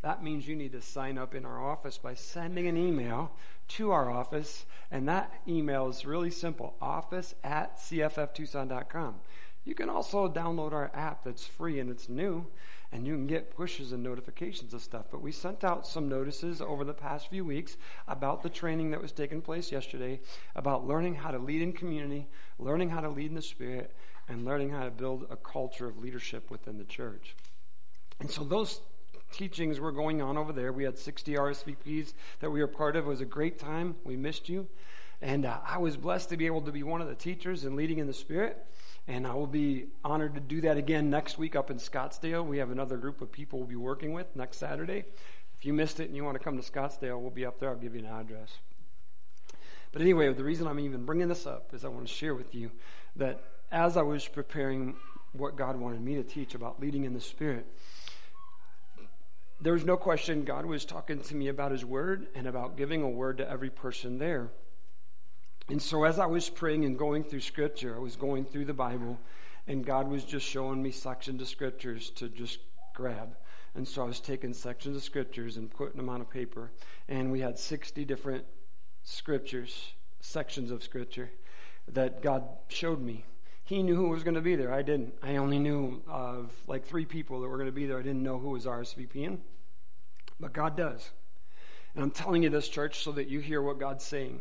that 0.02 0.22
means 0.22 0.48
you 0.48 0.56
need 0.56 0.72
to 0.72 0.82
sign 0.82 1.16
up 1.16 1.34
in 1.34 1.44
our 1.44 1.64
office 1.64 1.96
by 1.96 2.14
sending 2.14 2.66
an 2.66 2.76
email 2.76 3.30
to 3.68 3.92
our 3.92 4.10
office, 4.10 4.66
and 4.90 5.08
that 5.08 5.32
email 5.46 5.88
is 5.88 6.04
really 6.04 6.30
simple 6.30 6.74
office 6.80 7.36
at 7.44 7.78
cfftucson.com. 7.78 9.14
You 9.64 9.74
can 9.74 9.88
also 9.88 10.28
download 10.28 10.72
our 10.72 10.90
app 10.92 11.24
that's 11.24 11.46
free 11.46 11.78
and 11.78 11.90
it's 11.90 12.08
new 12.08 12.46
and 12.92 13.06
you 13.06 13.14
can 13.14 13.26
get 13.26 13.54
pushes 13.54 13.92
and 13.92 14.02
notifications 14.02 14.72
of 14.72 14.80
stuff. 14.80 15.06
But 15.10 15.20
we 15.20 15.30
sent 15.30 15.62
out 15.62 15.86
some 15.86 16.08
notices 16.08 16.60
over 16.60 16.84
the 16.84 16.94
past 16.94 17.28
few 17.28 17.44
weeks 17.44 17.76
about 18.06 18.42
the 18.42 18.48
training 18.48 18.90
that 18.90 19.02
was 19.02 19.12
taking 19.12 19.42
place 19.42 19.70
yesterday, 19.70 20.20
about 20.56 20.86
learning 20.86 21.16
how 21.16 21.30
to 21.30 21.38
lead 21.38 21.60
in 21.60 21.72
community, 21.72 22.26
learning 22.58 22.88
how 22.88 23.00
to 23.00 23.08
lead 23.10 23.28
in 23.28 23.34
the 23.34 23.42
Spirit, 23.42 23.94
and 24.28 24.44
learning 24.44 24.70
how 24.70 24.84
to 24.84 24.90
build 24.90 25.26
a 25.30 25.36
culture 25.36 25.86
of 25.86 25.98
leadership 25.98 26.50
within 26.50 26.78
the 26.78 26.84
church. 26.84 27.36
And 28.20 28.30
so 28.30 28.42
those 28.42 28.80
teachings 29.32 29.80
were 29.80 29.92
going 29.92 30.22
on 30.22 30.38
over 30.38 30.52
there. 30.52 30.72
We 30.72 30.84
had 30.84 30.98
60 30.98 31.34
RSVPs 31.34 32.14
that 32.40 32.50
we 32.50 32.60
were 32.60 32.66
part 32.66 32.96
of. 32.96 33.06
It 33.06 33.08
was 33.08 33.20
a 33.20 33.26
great 33.26 33.58
time. 33.58 33.96
We 34.04 34.16
missed 34.16 34.48
you. 34.48 34.66
And 35.20 35.44
uh, 35.44 35.58
I 35.66 35.78
was 35.78 35.96
blessed 35.96 36.30
to 36.30 36.36
be 36.36 36.46
able 36.46 36.62
to 36.62 36.72
be 36.72 36.82
one 36.82 37.00
of 37.00 37.08
the 37.08 37.14
teachers 37.14 37.64
and 37.64 37.76
leading 37.76 37.98
in 37.98 38.06
the 38.06 38.12
Spirit. 38.12 38.64
And 39.08 39.26
I 39.26 39.34
will 39.34 39.46
be 39.46 39.86
honored 40.04 40.34
to 40.34 40.40
do 40.40 40.60
that 40.60 40.76
again 40.76 41.08
next 41.08 41.38
week 41.38 41.56
up 41.56 41.70
in 41.70 41.78
Scottsdale. 41.78 42.46
We 42.46 42.58
have 42.58 42.70
another 42.70 42.98
group 42.98 43.22
of 43.22 43.32
people 43.32 43.58
we'll 43.58 43.66
be 43.66 43.74
working 43.74 44.12
with 44.12 44.26
next 44.36 44.58
Saturday. 44.58 45.04
If 45.58 45.64
you 45.64 45.72
missed 45.72 45.98
it 45.98 46.08
and 46.08 46.14
you 46.14 46.24
want 46.24 46.36
to 46.36 46.44
come 46.44 46.60
to 46.60 46.70
Scottsdale, 46.70 47.18
we'll 47.18 47.30
be 47.30 47.46
up 47.46 47.58
there. 47.58 47.70
I'll 47.70 47.76
give 47.76 47.94
you 47.94 48.00
an 48.00 48.06
address. 48.06 48.50
But 49.92 50.02
anyway, 50.02 50.30
the 50.34 50.44
reason 50.44 50.66
I'm 50.66 50.78
even 50.78 51.06
bringing 51.06 51.28
this 51.28 51.46
up 51.46 51.72
is 51.72 51.86
I 51.86 51.88
want 51.88 52.06
to 52.06 52.12
share 52.12 52.34
with 52.34 52.54
you 52.54 52.70
that 53.16 53.40
as 53.72 53.96
I 53.96 54.02
was 54.02 54.28
preparing 54.28 54.94
what 55.32 55.56
God 55.56 55.76
wanted 55.76 56.02
me 56.02 56.16
to 56.16 56.22
teach 56.22 56.54
about 56.54 56.78
leading 56.78 57.04
in 57.04 57.14
the 57.14 57.20
Spirit, 57.20 57.66
there 59.58 59.72
was 59.72 59.86
no 59.86 59.96
question 59.96 60.44
God 60.44 60.66
was 60.66 60.84
talking 60.84 61.20
to 61.20 61.34
me 61.34 61.48
about 61.48 61.72
His 61.72 61.84
Word 61.84 62.26
and 62.34 62.46
about 62.46 62.76
giving 62.76 63.02
a 63.02 63.08
word 63.08 63.38
to 63.38 63.50
every 63.50 63.70
person 63.70 64.18
there. 64.18 64.50
And 65.68 65.80
so 65.82 66.04
as 66.04 66.18
I 66.18 66.26
was 66.26 66.48
praying 66.48 66.84
and 66.86 66.98
going 66.98 67.24
through 67.24 67.40
Scripture, 67.40 67.94
I 67.94 67.98
was 67.98 68.16
going 68.16 68.46
through 68.46 68.64
the 68.64 68.72
Bible, 68.72 69.18
and 69.66 69.84
God 69.84 70.08
was 70.08 70.24
just 70.24 70.46
showing 70.46 70.82
me 70.82 70.90
sections 70.90 71.42
of 71.42 71.48
Scriptures 71.48 72.10
to 72.16 72.28
just 72.28 72.58
grab. 72.94 73.36
And 73.74 73.86
so 73.86 74.02
I 74.02 74.06
was 74.06 74.18
taking 74.18 74.54
sections 74.54 74.96
of 74.96 75.02
Scriptures 75.02 75.58
and 75.58 75.70
putting 75.70 75.98
them 75.98 76.08
on 76.08 76.22
a 76.22 76.24
paper. 76.24 76.70
And 77.08 77.30
we 77.30 77.40
had 77.40 77.58
60 77.58 78.04
different 78.06 78.44
Scriptures, 79.02 79.92
sections 80.20 80.70
of 80.70 80.82
Scripture, 80.82 81.30
that 81.88 82.22
God 82.22 82.44
showed 82.68 83.00
me. 83.00 83.24
He 83.64 83.82
knew 83.82 83.94
who 83.94 84.08
was 84.08 84.24
going 84.24 84.34
to 84.34 84.40
be 84.40 84.56
there. 84.56 84.72
I 84.72 84.80
didn't. 84.80 85.12
I 85.22 85.36
only 85.36 85.58
knew 85.58 86.02
of 86.08 86.50
like 86.66 86.86
three 86.86 87.04
people 87.04 87.42
that 87.42 87.48
were 87.48 87.58
going 87.58 87.68
to 87.68 87.72
be 87.72 87.84
there. 87.84 87.98
I 87.98 88.02
didn't 88.02 88.22
know 88.22 88.38
who 88.38 88.50
was 88.50 88.64
RSVPing. 88.64 89.38
But 90.40 90.54
God 90.54 90.78
does. 90.78 91.10
And 91.94 92.02
I'm 92.02 92.10
telling 92.10 92.42
you 92.42 92.48
this, 92.48 92.68
church, 92.68 93.04
so 93.04 93.12
that 93.12 93.28
you 93.28 93.40
hear 93.40 93.60
what 93.60 93.78
God's 93.78 94.04
saying. 94.04 94.40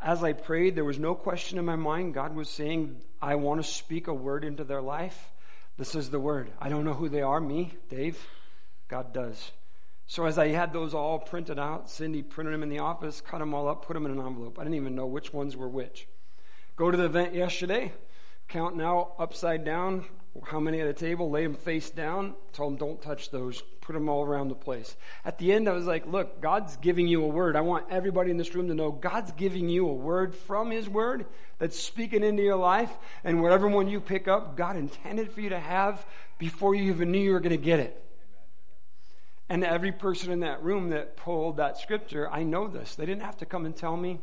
As 0.00 0.22
I 0.22 0.32
prayed, 0.32 0.74
there 0.74 0.84
was 0.84 0.98
no 0.98 1.14
question 1.14 1.58
in 1.58 1.64
my 1.64 1.76
mind. 1.76 2.14
God 2.14 2.34
was 2.34 2.48
saying, 2.48 3.00
I 3.22 3.36
want 3.36 3.62
to 3.62 3.68
speak 3.68 4.06
a 4.06 4.14
word 4.14 4.44
into 4.44 4.64
their 4.64 4.82
life. 4.82 5.32
This 5.76 5.94
is 5.94 6.10
the 6.10 6.20
word. 6.20 6.52
I 6.60 6.68
don't 6.68 6.84
know 6.84 6.94
who 6.94 7.08
they 7.08 7.22
are, 7.22 7.40
me, 7.40 7.74
Dave. 7.88 8.18
God 8.88 9.12
does. 9.12 9.52
So 10.06 10.26
as 10.26 10.38
I 10.38 10.48
had 10.48 10.72
those 10.72 10.94
all 10.94 11.18
printed 11.18 11.58
out, 11.58 11.88
Cindy 11.88 12.22
printed 12.22 12.54
them 12.54 12.62
in 12.62 12.68
the 12.68 12.80
office, 12.80 13.20
cut 13.20 13.38
them 13.38 13.54
all 13.54 13.68
up, 13.68 13.86
put 13.86 13.94
them 13.94 14.04
in 14.04 14.12
an 14.12 14.24
envelope. 14.24 14.58
I 14.58 14.64
didn't 14.64 14.76
even 14.76 14.94
know 14.94 15.06
which 15.06 15.32
ones 15.32 15.56
were 15.56 15.68
which. 15.68 16.06
Go 16.76 16.90
to 16.90 16.96
the 16.96 17.06
event 17.06 17.34
yesterday 17.34 17.92
count 18.48 18.76
now 18.76 19.12
upside 19.18 19.64
down 19.64 20.04
how 20.42 20.58
many 20.58 20.80
at 20.80 20.88
a 20.88 20.92
table, 20.92 21.30
lay 21.30 21.44
them 21.44 21.54
face 21.54 21.90
down, 21.90 22.34
told 22.52 22.72
them 22.72 22.78
don't 22.78 23.00
touch 23.00 23.30
those, 23.30 23.62
put 23.80 23.92
them 23.92 24.08
all 24.08 24.24
around 24.24 24.48
the 24.48 24.54
place. 24.54 24.96
At 25.24 25.38
the 25.38 25.52
end, 25.52 25.68
I 25.68 25.72
was 25.72 25.86
like, 25.86 26.06
look, 26.06 26.40
God's 26.40 26.76
giving 26.78 27.06
you 27.06 27.22
a 27.22 27.28
word. 27.28 27.54
I 27.54 27.60
want 27.60 27.86
everybody 27.88 28.32
in 28.32 28.36
this 28.36 28.54
room 28.54 28.66
to 28.68 28.74
know 28.74 28.90
God's 28.90 29.30
giving 29.32 29.68
you 29.68 29.88
a 29.88 29.92
word 29.92 30.34
from 30.34 30.72
His 30.72 30.88
word 30.88 31.26
that's 31.58 31.78
speaking 31.78 32.24
into 32.24 32.42
your 32.42 32.56
life, 32.56 32.90
and 33.22 33.42
whatever 33.42 33.68
one 33.68 33.88
you 33.88 34.00
pick 34.00 34.26
up, 34.26 34.56
God 34.56 34.76
intended 34.76 35.30
for 35.30 35.40
you 35.40 35.50
to 35.50 35.60
have 35.60 36.04
before 36.38 36.74
you 36.74 36.90
even 36.92 37.12
knew 37.12 37.20
you 37.20 37.32
were 37.32 37.40
going 37.40 37.50
to 37.50 37.56
get 37.56 37.78
it. 37.78 38.00
And 39.48 39.62
every 39.62 39.92
person 39.92 40.32
in 40.32 40.40
that 40.40 40.62
room 40.64 40.90
that 40.90 41.16
pulled 41.16 41.58
that 41.58 41.78
scripture, 41.78 42.28
I 42.28 42.42
know 42.42 42.66
this. 42.66 42.96
They 42.96 43.06
didn't 43.06 43.22
have 43.22 43.36
to 43.36 43.46
come 43.46 43.66
and 43.66 43.76
tell 43.76 43.96
me. 43.96 44.20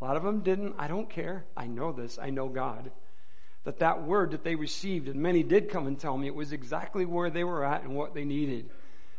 A 0.00 0.04
lot 0.04 0.16
of 0.16 0.24
them 0.24 0.40
didn't. 0.40 0.74
I 0.76 0.88
don't 0.88 1.08
care. 1.08 1.44
I 1.56 1.66
know 1.66 1.92
this. 1.92 2.18
I 2.20 2.30
know 2.30 2.48
God 2.48 2.90
that 3.66 3.80
that 3.80 4.04
word 4.04 4.30
that 4.30 4.44
they 4.44 4.54
received, 4.54 5.08
and 5.08 5.20
many 5.20 5.42
did 5.42 5.68
come 5.68 5.88
and 5.88 5.98
tell 5.98 6.16
me, 6.16 6.28
it 6.28 6.34
was 6.36 6.52
exactly 6.52 7.04
where 7.04 7.30
they 7.30 7.42
were 7.42 7.64
at 7.64 7.82
and 7.82 7.96
what 7.96 8.14
they 8.14 8.24
needed 8.24 8.70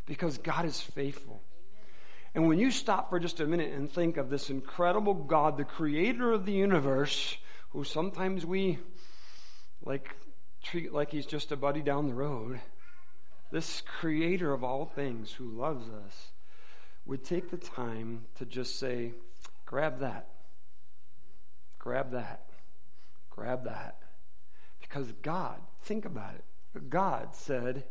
because 0.05 0.37
God 0.37 0.63
is 0.63 0.79
faithful. 0.79 1.41
And 2.33 2.47
when 2.47 2.57
you 2.57 2.71
stop 2.71 3.09
for 3.09 3.19
just 3.19 3.41
a 3.41 3.45
minute 3.45 3.73
and 3.73 3.91
think 3.91 4.15
of 4.15 4.29
this 4.29 4.49
incredible 4.49 5.13
God, 5.13 5.57
the 5.57 5.65
creator 5.65 6.31
of 6.31 6.45
the 6.45 6.53
universe, 6.53 7.35
who 7.71 7.83
sometimes 7.83 8.45
we 8.45 8.79
like 9.83 10.15
treat 10.63 10.93
like 10.93 11.11
he's 11.11 11.25
just 11.25 11.51
a 11.51 11.57
buddy 11.57 11.81
down 11.81 12.07
the 12.07 12.13
road, 12.13 12.61
this 13.51 13.81
creator 13.99 14.53
of 14.53 14.63
all 14.63 14.85
things 14.85 15.29
who 15.33 15.49
loves 15.49 15.89
us 15.89 16.31
would 17.05 17.25
take 17.25 17.51
the 17.51 17.57
time 17.57 18.23
to 18.35 18.45
just 18.45 18.79
say, 18.79 19.11
grab 19.65 19.99
that, 19.99 20.29
grab 21.79 22.11
that, 22.11 22.45
grab 23.29 23.65
that. 23.65 23.97
Because 24.87 25.11
God, 25.21 25.59
think 25.83 26.05
about 26.05 26.35
it, 26.35 26.43
God 26.89 27.33
said, 27.33 27.83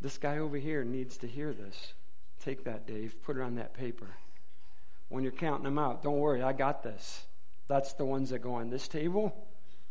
This 0.00 0.18
guy 0.18 0.38
over 0.38 0.56
here 0.56 0.84
needs 0.84 1.16
to 1.18 1.26
hear 1.26 1.52
this. 1.52 1.94
Take 2.42 2.64
that, 2.64 2.86
Dave, 2.86 3.22
put 3.22 3.36
it 3.36 3.42
on 3.42 3.56
that 3.56 3.74
paper. 3.74 4.08
When 5.08 5.22
you're 5.22 5.32
counting 5.32 5.64
them 5.64 5.78
out, 5.78 6.02
don't 6.02 6.18
worry, 6.18 6.42
I 6.42 6.52
got 6.52 6.82
this. 6.82 7.24
That's 7.68 7.92
the 7.94 8.04
ones 8.04 8.30
that 8.30 8.40
go 8.40 8.54
on 8.54 8.70
this 8.70 8.88
table. 8.88 9.34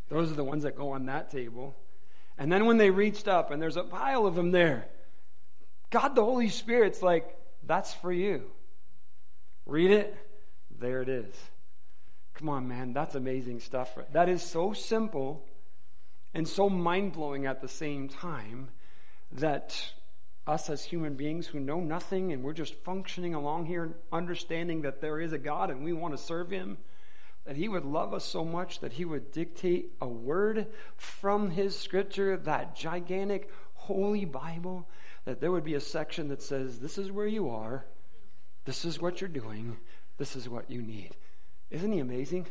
Those 0.10 0.32
are 0.32 0.36
the 0.36 0.44
ones 0.44 0.64
that 0.64 0.76
go 0.76 0.92
on 0.92 1.06
that 1.06 1.30
table. 1.30 1.76
And 2.38 2.52
then 2.52 2.66
when 2.66 2.78
they 2.78 2.90
reached 2.90 3.28
up 3.28 3.52
and 3.52 3.62
there's 3.62 3.78
a 3.78 3.84
pile 3.84 4.26
of 4.26 4.36
them 4.36 4.52
there, 4.52 4.88
God 5.90 6.16
the 6.16 6.24
Holy 6.24 6.50
Spirit's 6.50 7.02
like, 7.02 7.38
that's 7.66 7.94
for 7.94 8.12
you. 8.12 8.50
Read 9.66 9.92
it. 9.92 10.16
There 10.80 11.02
it 11.02 11.10
is. 11.10 11.36
Come 12.40 12.48
on, 12.48 12.70
man, 12.70 12.94
that's 12.94 13.16
amazing 13.16 13.60
stuff. 13.60 13.98
That 14.14 14.30
is 14.30 14.42
so 14.42 14.72
simple 14.72 15.46
and 16.34 16.48
so 16.48 16.70
mind 16.70 17.12
blowing 17.12 17.46
at 17.46 17.60
the 17.60 17.68
same 17.68 18.08
time 18.08 18.70
that 19.34 19.92
us 20.48 20.70
as 20.70 20.82
human 20.82 21.16
beings 21.16 21.48
who 21.48 21.60
know 21.60 21.82
nothing 21.82 22.32
and 22.32 22.42
we're 22.42 22.54
just 22.54 22.76
functioning 22.86 23.36
along 23.36 23.66
here, 23.66 23.98
understanding 24.14 24.84
that 24.84 25.02
there 25.02 25.20
is 25.20 25.34
a 25.34 25.38
God 25.38 25.70
and 25.70 25.84
we 25.84 25.92
want 25.92 26.16
to 26.16 26.18
serve 26.18 26.50
Him, 26.50 26.78
that 27.44 27.58
He 27.58 27.68
would 27.68 27.84
love 27.84 28.14
us 28.14 28.24
so 28.24 28.46
much 28.46 28.80
that 28.80 28.94
He 28.94 29.04
would 29.04 29.34
dictate 29.34 29.92
a 30.00 30.08
word 30.08 30.68
from 30.96 31.52
His 31.52 31.78
scripture, 31.78 32.38
that 32.38 32.74
gigantic 32.74 33.50
holy 33.74 34.24
Bible, 34.24 34.88
that 35.26 35.42
there 35.42 35.52
would 35.52 35.66
be 35.66 35.74
a 35.74 35.82
section 35.82 36.30
that 36.30 36.42
says, 36.42 36.80
This 36.80 36.98
is 36.98 37.12
where 37.12 37.28
you 37.28 37.50
are, 37.50 37.84
this 38.64 38.86
is 38.86 39.02
what 39.02 39.20
you're 39.20 39.28
doing, 39.28 39.76
this 40.18 40.38
is 40.38 40.48
what 40.48 40.72
you 40.72 40.82
need. 40.82 41.18
Isn't 41.72 41.92
he 41.92 42.00
amazing? 42.00 42.48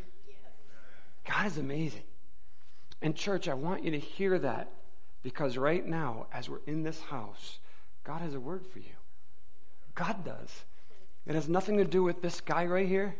God 1.28 1.46
is 1.46 1.58
amazing. 1.58 2.02
And, 3.02 3.14
church, 3.14 3.48
I 3.48 3.54
want 3.54 3.84
you 3.84 3.92
to 3.92 3.98
hear 3.98 4.38
that 4.38 4.70
because 5.22 5.56
right 5.56 5.84
now, 5.84 6.26
as 6.32 6.48
we're 6.48 6.64
in 6.66 6.82
this 6.82 7.00
house, 7.00 7.58
God 8.04 8.22
has 8.22 8.34
a 8.34 8.40
word 8.40 8.66
for 8.66 8.78
you. 8.78 8.96
God 9.94 10.24
does. 10.24 10.64
It 11.26 11.34
has 11.34 11.48
nothing 11.48 11.76
to 11.78 11.84
do 11.84 12.02
with 12.02 12.22
this 12.22 12.40
guy 12.40 12.66
right 12.66 12.88
here, 12.88 13.14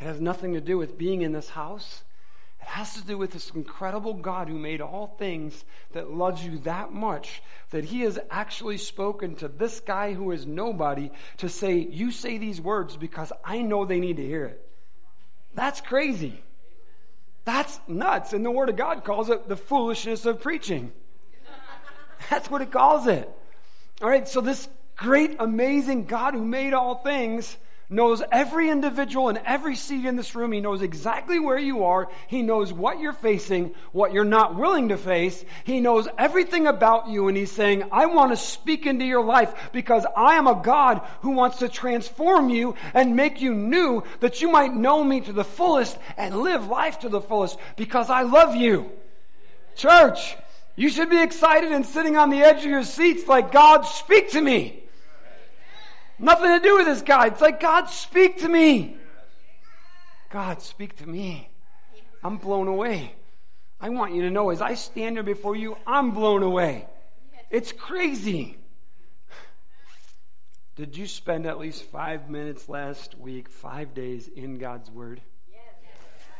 it 0.00 0.04
has 0.04 0.20
nothing 0.20 0.54
to 0.54 0.60
do 0.60 0.78
with 0.78 0.98
being 0.98 1.22
in 1.22 1.32
this 1.32 1.50
house. 1.50 2.02
It 2.60 2.66
has 2.66 2.94
to 2.94 3.06
do 3.06 3.16
with 3.16 3.30
this 3.30 3.50
incredible 3.50 4.12
God 4.12 4.48
who 4.48 4.58
made 4.58 4.82
all 4.82 5.16
things 5.18 5.64
that 5.92 6.10
loves 6.10 6.44
you 6.44 6.58
that 6.58 6.92
much 6.92 7.42
that 7.70 7.84
he 7.84 8.02
has 8.02 8.18
actually 8.30 8.76
spoken 8.76 9.34
to 9.36 9.48
this 9.48 9.80
guy 9.80 10.12
who 10.12 10.30
is 10.32 10.46
nobody 10.46 11.10
to 11.38 11.48
say, 11.48 11.78
You 11.78 12.10
say 12.10 12.36
these 12.36 12.60
words 12.60 12.98
because 12.98 13.32
I 13.42 13.62
know 13.62 13.86
they 13.86 13.98
need 13.98 14.18
to 14.18 14.26
hear 14.26 14.44
it. 14.44 14.69
That's 15.54 15.80
crazy. 15.80 16.42
That's 17.44 17.80
nuts. 17.88 18.32
And 18.32 18.44
the 18.44 18.50
Word 18.50 18.68
of 18.68 18.76
God 18.76 19.04
calls 19.04 19.30
it 19.30 19.48
the 19.48 19.56
foolishness 19.56 20.26
of 20.26 20.40
preaching. 20.40 20.92
That's 22.30 22.50
what 22.50 22.62
it 22.62 22.70
calls 22.70 23.06
it. 23.06 23.28
All 24.02 24.08
right, 24.08 24.26
so 24.28 24.40
this 24.40 24.68
great, 24.96 25.36
amazing 25.38 26.06
God 26.06 26.34
who 26.34 26.44
made 26.44 26.74
all 26.74 26.96
things 26.96 27.56
knows 27.90 28.22
every 28.30 28.70
individual 28.70 29.28
and 29.28 29.40
every 29.44 29.74
seat 29.74 30.06
in 30.06 30.14
this 30.14 30.36
room. 30.36 30.52
He 30.52 30.60
knows 30.60 30.80
exactly 30.80 31.40
where 31.40 31.58
you 31.58 31.84
are. 31.84 32.08
He 32.28 32.40
knows 32.40 32.72
what 32.72 33.00
you're 33.00 33.12
facing, 33.12 33.74
what 33.90 34.12
you're 34.12 34.24
not 34.24 34.54
willing 34.54 34.88
to 34.88 34.96
face. 34.96 35.44
He 35.64 35.80
knows 35.80 36.06
everything 36.16 36.68
about 36.68 37.08
you. 37.08 37.26
And 37.26 37.36
He's 37.36 37.50
saying, 37.50 37.84
I 37.90 38.06
want 38.06 38.30
to 38.30 38.36
speak 38.36 38.86
into 38.86 39.04
your 39.04 39.24
life 39.24 39.52
because 39.72 40.06
I 40.16 40.36
am 40.36 40.46
a 40.46 40.54
God 40.62 41.02
who 41.22 41.30
wants 41.30 41.58
to 41.58 41.68
transform 41.68 42.48
you 42.48 42.76
and 42.94 43.16
make 43.16 43.40
you 43.40 43.52
new 43.52 44.04
that 44.20 44.40
you 44.40 44.50
might 44.50 44.72
know 44.72 45.02
me 45.02 45.20
to 45.22 45.32
the 45.32 45.44
fullest 45.44 45.98
and 46.16 46.42
live 46.42 46.68
life 46.68 47.00
to 47.00 47.08
the 47.08 47.20
fullest 47.20 47.58
because 47.76 48.08
I 48.08 48.22
love 48.22 48.54
you. 48.54 48.90
Church, 49.74 50.36
you 50.76 50.88
should 50.88 51.10
be 51.10 51.20
excited 51.20 51.72
and 51.72 51.84
sitting 51.84 52.16
on 52.16 52.30
the 52.30 52.42
edge 52.42 52.58
of 52.58 52.70
your 52.70 52.84
seats 52.84 53.26
like, 53.26 53.50
God, 53.50 53.82
speak 53.82 54.30
to 54.30 54.40
me. 54.40 54.79
Nothing 56.20 56.48
to 56.48 56.60
do 56.60 56.76
with 56.76 56.86
this 56.86 57.02
guy. 57.02 57.28
It's 57.28 57.40
like, 57.40 57.60
God, 57.60 57.86
speak 57.86 58.38
to 58.40 58.48
me. 58.48 58.96
God, 60.28 60.60
speak 60.60 60.96
to 60.98 61.08
me. 61.08 61.48
I'm 62.22 62.36
blown 62.36 62.68
away. 62.68 63.14
I 63.80 63.88
want 63.88 64.14
you 64.14 64.22
to 64.22 64.30
know 64.30 64.50
as 64.50 64.60
I 64.60 64.74
stand 64.74 65.16
here 65.16 65.22
before 65.22 65.56
you, 65.56 65.76
I'm 65.86 66.10
blown 66.10 66.42
away. 66.42 66.86
It's 67.50 67.72
crazy. 67.72 68.58
Did 70.76 70.96
you 70.96 71.06
spend 71.06 71.46
at 71.46 71.58
least 71.58 71.84
five 71.84 72.28
minutes 72.28 72.68
last 72.68 73.18
week, 73.18 73.48
five 73.48 73.94
days 73.94 74.28
in 74.28 74.58
God's 74.58 74.90
Word? 74.90 75.22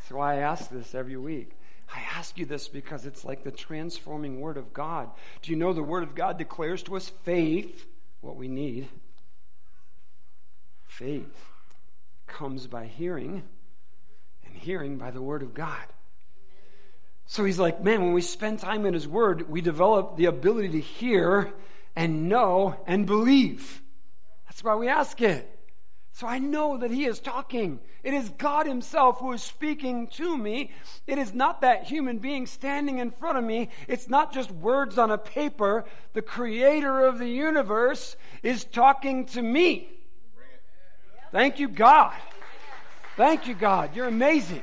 That's 0.00 0.12
why 0.12 0.34
I 0.34 0.38
ask 0.38 0.70
this 0.70 0.94
every 0.94 1.16
week. 1.16 1.52
I 1.92 2.00
ask 2.16 2.38
you 2.38 2.46
this 2.46 2.68
because 2.68 3.06
it's 3.06 3.24
like 3.24 3.42
the 3.42 3.50
transforming 3.50 4.40
Word 4.40 4.56
of 4.56 4.72
God. 4.72 5.10
Do 5.42 5.50
you 5.50 5.56
know 5.56 5.72
the 5.72 5.82
Word 5.82 6.02
of 6.02 6.14
God 6.14 6.36
declares 6.36 6.82
to 6.84 6.96
us 6.96 7.08
faith, 7.24 7.86
what 8.20 8.36
we 8.36 8.48
need, 8.48 8.88
Faith 10.90 11.46
comes 12.26 12.66
by 12.66 12.84
hearing, 12.84 13.44
and 14.44 14.56
hearing 14.56 14.98
by 14.98 15.10
the 15.10 15.22
Word 15.22 15.42
of 15.42 15.54
God. 15.54 15.86
So 17.26 17.44
he's 17.44 17.60
like, 17.60 17.82
man, 17.82 18.02
when 18.02 18.12
we 18.12 18.22
spend 18.22 18.58
time 18.58 18.84
in 18.84 18.92
his 18.92 19.06
word, 19.06 19.48
we 19.48 19.60
develop 19.60 20.16
the 20.16 20.26
ability 20.26 20.70
to 20.70 20.80
hear 20.80 21.52
and 21.94 22.28
know 22.28 22.76
and 22.88 23.06
believe. 23.06 23.80
That's 24.46 24.64
why 24.64 24.74
we 24.74 24.88
ask 24.88 25.22
it. 25.22 25.48
So 26.12 26.26
I 26.26 26.38
know 26.38 26.76
that 26.78 26.90
He 26.90 27.06
is 27.06 27.20
talking. 27.20 27.78
It 28.02 28.12
is 28.12 28.28
God 28.30 28.66
Himself 28.66 29.20
who 29.20 29.32
is 29.32 29.42
speaking 29.42 30.08
to 30.08 30.36
me. 30.36 30.72
It 31.06 31.18
is 31.18 31.32
not 31.32 31.60
that 31.60 31.84
human 31.84 32.18
being 32.18 32.46
standing 32.46 32.98
in 32.98 33.12
front 33.12 33.38
of 33.38 33.44
me. 33.44 33.68
It's 33.86 34.08
not 34.08 34.34
just 34.34 34.50
words 34.50 34.98
on 34.98 35.12
a 35.12 35.16
paper. 35.16 35.84
The 36.14 36.20
Creator 36.20 37.06
of 37.06 37.18
the 37.18 37.28
universe 37.28 38.16
is 38.42 38.64
talking 38.64 39.26
to 39.26 39.40
me. 39.40 39.99
Thank 41.32 41.58
you, 41.58 41.68
God. 41.68 42.14
Thank 43.16 43.46
you, 43.46 43.54
God. 43.54 43.94
You're 43.94 44.08
amazing. 44.08 44.62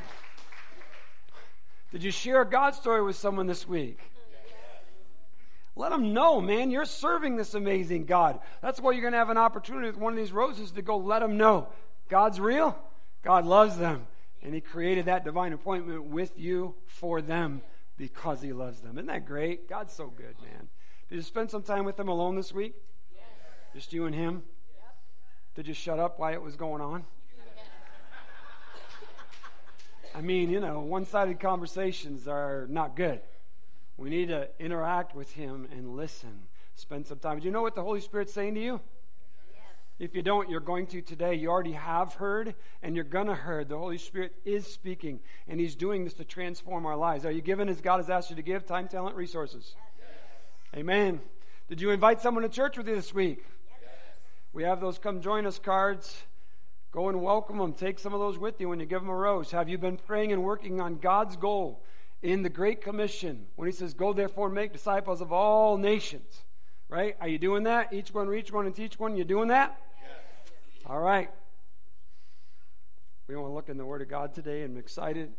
Did 1.91 2.03
you 2.03 2.11
share 2.11 2.41
a 2.41 2.49
God 2.49 2.75
story 2.75 3.01
with 3.01 3.15
someone 3.15 3.47
this 3.47 3.67
week? 3.67 3.99
Let 5.75 5.91
them 5.91 6.13
know, 6.13 6.41
man, 6.41 6.71
you're 6.71 6.85
serving 6.85 7.35
this 7.35 7.53
amazing 7.53 8.05
God. 8.05 8.39
That's 8.61 8.81
why 8.81 8.91
you're 8.91 9.01
going 9.01 9.13
to 9.13 9.19
have 9.19 9.29
an 9.29 9.37
opportunity 9.37 9.87
with 9.87 9.97
one 9.97 10.11
of 10.11 10.17
these 10.17 10.31
roses 10.31 10.71
to 10.71 10.81
go 10.81 10.97
let 10.97 11.19
them 11.19 11.37
know 11.37 11.67
God's 12.09 12.39
real, 12.39 12.77
God 13.23 13.45
loves 13.45 13.77
them, 13.77 14.07
and 14.41 14.53
He 14.53 14.61
created 14.61 15.05
that 15.05 15.23
divine 15.23 15.53
appointment 15.53 16.05
with 16.05 16.31
you 16.37 16.73
for 16.85 17.21
them 17.21 17.61
because 17.95 18.41
He 18.41 18.53
loves 18.53 18.79
them. 18.79 18.97
Isn't 18.97 19.07
that 19.07 19.25
great? 19.25 19.69
God's 19.69 19.93
so 19.93 20.07
good, 20.07 20.35
man. 20.41 20.67
Did 21.09 21.15
you 21.17 21.21
spend 21.21 21.51
some 21.51 21.63
time 21.63 21.85
with 21.85 21.95
them 21.95 22.07
alone 22.07 22.35
this 22.35 22.51
week? 22.51 22.73
Yes. 23.13 23.23
Just 23.73 23.93
you 23.93 24.05
and 24.05 24.15
Him? 24.15 24.43
Did 25.57 25.67
you 25.67 25.73
shut 25.73 25.97
up 25.97 26.19
while 26.19 26.31
it 26.31 26.39
was 26.39 26.55
going 26.55 26.83
on? 26.83 27.03
I 30.13 30.21
mean, 30.21 30.51
you 30.51 30.59
know, 30.59 30.81
one 30.81 31.03
sided 31.03 31.39
conversations 31.39 32.27
are 32.27 32.67
not 32.69 32.95
good. 32.95 33.21
We 33.97 34.11
need 34.11 34.27
to 34.27 34.49
interact 34.59 35.15
with 35.15 35.33
Him 35.33 35.67
and 35.71 35.95
listen. 35.95 36.43
Spend 36.75 37.07
some 37.07 37.17
time. 37.17 37.39
Do 37.39 37.45
you 37.45 37.51
know 37.51 37.63
what 37.63 37.73
the 37.73 37.81
Holy 37.81 38.01
Spirit's 38.01 38.35
saying 38.35 38.53
to 38.53 38.61
you? 38.61 38.79
If 39.97 40.13
you 40.13 40.21
don't, 40.21 40.47
you're 40.47 40.59
going 40.59 40.85
to 40.87 41.01
today. 41.01 41.33
You 41.33 41.49
already 41.49 41.71
have 41.71 42.13
heard 42.13 42.53
and 42.83 42.93
you're 42.93 43.03
going 43.03 43.25
to 43.25 43.35
hear. 43.35 43.63
The 43.63 43.79
Holy 43.79 43.97
Spirit 43.97 44.33
is 44.45 44.71
speaking 44.71 45.21
and 45.47 45.59
He's 45.59 45.75
doing 45.75 46.03
this 46.03 46.13
to 46.13 46.23
transform 46.23 46.85
our 46.85 46.95
lives. 46.95 47.25
Are 47.25 47.31
you 47.31 47.41
giving 47.41 47.67
as 47.67 47.81
God 47.81 47.97
has 47.97 48.11
asked 48.11 48.29
you 48.29 48.35
to 48.35 48.43
give? 48.43 48.67
Time, 48.67 48.87
talent, 48.87 49.15
resources. 49.15 49.73
Yes. 49.75 50.81
Amen. 50.81 51.19
Did 51.67 51.81
you 51.81 51.89
invite 51.89 52.21
someone 52.21 52.43
to 52.43 52.49
church 52.49 52.77
with 52.77 52.87
you 52.87 52.93
this 52.93 53.11
week? 53.11 53.43
We 54.57 54.63
have 54.63 54.81
those 54.81 54.97
come 54.97 55.21
join 55.21 55.45
us 55.45 55.59
cards. 55.59 56.23
Go 56.91 57.09
and 57.09 57.21
welcome 57.21 57.59
them. 57.59 57.73
Take 57.73 57.99
some 57.99 58.15
of 58.15 58.19
those 58.19 58.39
with 58.39 58.59
you 58.59 58.69
when 58.69 58.79
you 58.79 58.87
give 58.87 59.01
them 59.01 59.09
a 59.11 59.15
rose. 59.15 59.51
Have 59.51 59.69
you 59.69 59.77
been 59.77 59.97
praying 59.97 60.31
and 60.31 60.41
working 60.41 60.81
on 60.81 60.97
God's 60.97 61.37
goal 61.37 61.83
in 62.23 62.41
the 62.41 62.49
Great 62.49 62.81
Commission 62.81 63.45
when 63.55 63.67
he 63.67 63.71
says, 63.71 63.93
Go 63.93 64.13
therefore 64.13 64.47
and 64.47 64.55
make 64.55 64.73
disciples 64.73 65.21
of 65.21 65.31
all 65.31 65.77
nations. 65.77 66.43
Right? 66.89 67.15
Are 67.21 67.27
you 67.27 67.37
doing 67.37 67.65
that? 67.65 67.93
Each 67.93 68.11
one 68.11 68.27
reach 68.27 68.51
one 68.51 68.65
and 68.65 68.73
teach 68.73 68.97
one. 68.97 69.15
You 69.15 69.25
doing 69.25 69.49
that? 69.49 69.79
Yes. 70.01 70.85
All 70.87 70.99
right. 70.99 71.29
We 73.27 73.35
want 73.35 73.49
to 73.49 73.53
look 73.53 73.69
in 73.69 73.77
the 73.77 73.85
Word 73.85 74.01
of 74.01 74.09
God 74.09 74.33
today 74.33 74.63
and 74.63 74.73
I'm 74.73 74.79
excited. 74.79 75.33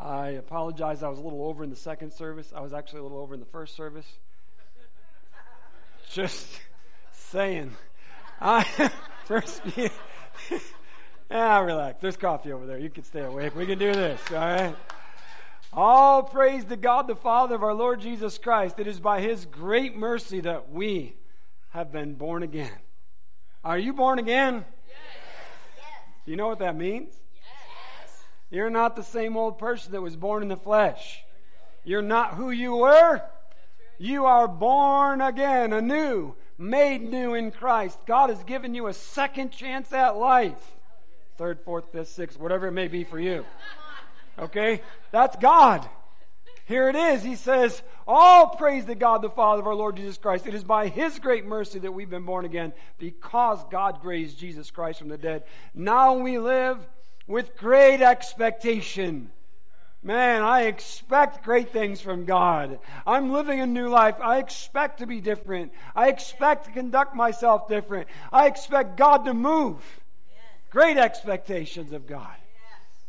I 0.00 0.28
apologize. 0.28 1.02
I 1.02 1.10
was 1.10 1.18
a 1.18 1.22
little 1.22 1.44
over 1.44 1.62
in 1.62 1.68
the 1.68 1.76
second 1.76 2.10
service. 2.10 2.54
I 2.56 2.62
was 2.62 2.72
actually 2.72 3.00
a 3.00 3.02
little 3.02 3.18
over 3.18 3.34
in 3.34 3.40
the 3.40 3.44
first 3.44 3.76
service. 3.76 4.06
Just 6.10 6.48
saying. 7.12 7.76
I 8.40 8.64
first 9.24 9.62
yeah, 9.76 9.88
relax. 11.60 11.98
There's 12.00 12.16
coffee 12.16 12.52
over 12.52 12.66
there. 12.66 12.78
You 12.78 12.90
can 12.90 13.04
stay 13.04 13.22
awake. 13.22 13.56
We 13.56 13.66
can 13.66 13.78
do 13.78 13.92
this, 13.92 14.20
all 14.30 14.36
right? 14.36 14.76
All 15.72 16.22
praise 16.22 16.64
to 16.66 16.76
God 16.76 17.06
the 17.06 17.16
Father 17.16 17.54
of 17.54 17.62
our 17.62 17.74
Lord 17.74 18.00
Jesus 18.00 18.38
Christ. 18.38 18.78
It 18.78 18.86
is 18.86 19.00
by 19.00 19.20
His 19.20 19.46
great 19.46 19.96
mercy 19.96 20.40
that 20.40 20.70
we 20.70 21.16
have 21.70 21.92
been 21.92 22.14
born 22.14 22.42
again. 22.42 22.78
Are 23.64 23.78
you 23.78 23.92
born 23.92 24.18
again? 24.18 24.64
Yes. 24.86 25.84
Do 26.24 26.30
you 26.30 26.36
know 26.36 26.46
what 26.46 26.60
that 26.60 26.76
means? 26.76 27.14
Yes. 27.34 28.22
You're 28.50 28.70
not 28.70 28.96
the 28.96 29.02
same 29.02 29.36
old 29.36 29.58
person 29.58 29.92
that 29.92 30.00
was 30.00 30.16
born 30.16 30.42
in 30.42 30.48
the 30.48 30.56
flesh. 30.56 31.22
You're 31.84 32.02
not 32.02 32.34
who 32.34 32.50
you 32.50 32.76
were. 32.76 33.22
You 33.98 34.26
are 34.26 34.46
born 34.46 35.20
again, 35.20 35.72
anew, 35.72 36.34
made 36.58 37.02
new 37.02 37.34
in 37.34 37.50
Christ. 37.50 37.98
God 38.06 38.30
has 38.30 38.42
given 38.44 38.74
you 38.74 38.86
a 38.86 38.94
second 38.94 39.50
chance 39.50 39.92
at 39.92 40.16
life. 40.16 40.74
Third, 41.36 41.60
fourth, 41.60 41.92
fifth, 41.92 42.08
sixth, 42.08 42.38
whatever 42.40 42.66
it 42.66 42.72
may 42.72 42.88
be 42.88 43.04
for 43.04 43.20
you. 43.20 43.44
Okay? 44.38 44.82
That's 45.10 45.36
God. 45.36 45.88
Here 46.66 46.88
it 46.88 46.96
is. 46.96 47.22
He 47.22 47.36
says, 47.36 47.80
All 48.08 48.48
praise 48.56 48.86
to 48.86 48.94
God 48.94 49.22
the 49.22 49.30
Father 49.30 49.60
of 49.60 49.68
our 49.68 49.74
Lord 49.74 49.96
Jesus 49.96 50.18
Christ. 50.18 50.46
It 50.46 50.54
is 50.54 50.64
by 50.64 50.88
His 50.88 51.18
great 51.18 51.46
mercy 51.46 51.78
that 51.78 51.92
we've 51.92 52.10
been 52.10 52.24
born 52.24 52.44
again 52.44 52.72
because 52.98 53.64
God 53.70 54.04
raised 54.04 54.38
Jesus 54.38 54.70
Christ 54.70 54.98
from 54.98 55.08
the 55.08 55.16
dead. 55.16 55.44
Now 55.74 56.14
we 56.14 56.38
live 56.38 56.78
with 57.26 57.56
great 57.56 58.02
expectation. 58.02 59.30
Man, 60.06 60.42
I 60.42 60.66
expect 60.66 61.44
great 61.44 61.70
things 61.70 62.00
from 62.00 62.26
God. 62.26 62.78
I'm 63.04 63.32
living 63.32 63.58
a 63.58 63.66
new 63.66 63.88
life. 63.88 64.14
I 64.22 64.38
expect 64.38 65.00
to 65.00 65.06
be 65.06 65.20
different. 65.20 65.72
I 65.96 66.10
expect 66.10 66.66
to 66.66 66.70
conduct 66.70 67.16
myself 67.16 67.66
different. 67.66 68.06
I 68.32 68.46
expect 68.46 68.96
God 68.96 69.24
to 69.24 69.34
move. 69.34 69.82
Great 70.70 70.96
expectations 70.96 71.90
of 71.90 72.06
God. 72.06 72.36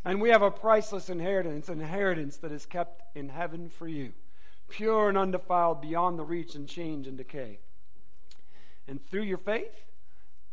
And 0.05 0.19
we 0.19 0.29
have 0.29 0.41
a 0.41 0.49
priceless 0.49 1.07
inheritance, 1.07 1.69
an 1.69 1.81
inheritance 1.81 2.37
that 2.37 2.51
is 2.51 2.65
kept 2.65 3.15
in 3.15 3.29
heaven 3.29 3.69
for 3.69 3.87
you, 3.87 4.13
pure 4.67 5.07
and 5.07 5.19
undefiled 5.19 5.81
beyond 5.81 6.17
the 6.17 6.23
reach 6.23 6.55
and 6.55 6.67
change 6.67 7.05
and 7.05 7.15
decay. 7.15 7.59
And 8.87 9.05
through 9.05 9.21
your 9.21 9.37
faith, 9.37 9.86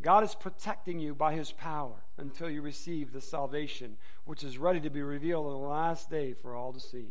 God 0.04 0.22
is 0.22 0.34
protecting 0.34 1.00
you 1.00 1.14
by 1.14 1.34
his 1.34 1.50
power 1.50 2.04
until 2.16 2.48
you 2.48 2.62
receive 2.62 3.12
the 3.12 3.20
salvation 3.20 3.96
which 4.24 4.44
is 4.44 4.58
ready 4.58 4.78
to 4.80 4.90
be 4.90 5.02
revealed 5.02 5.46
in 5.46 5.52
the 5.52 5.68
last 5.68 6.08
day 6.08 6.32
for 6.34 6.54
all 6.54 6.72
to 6.72 6.78
see. 6.78 7.08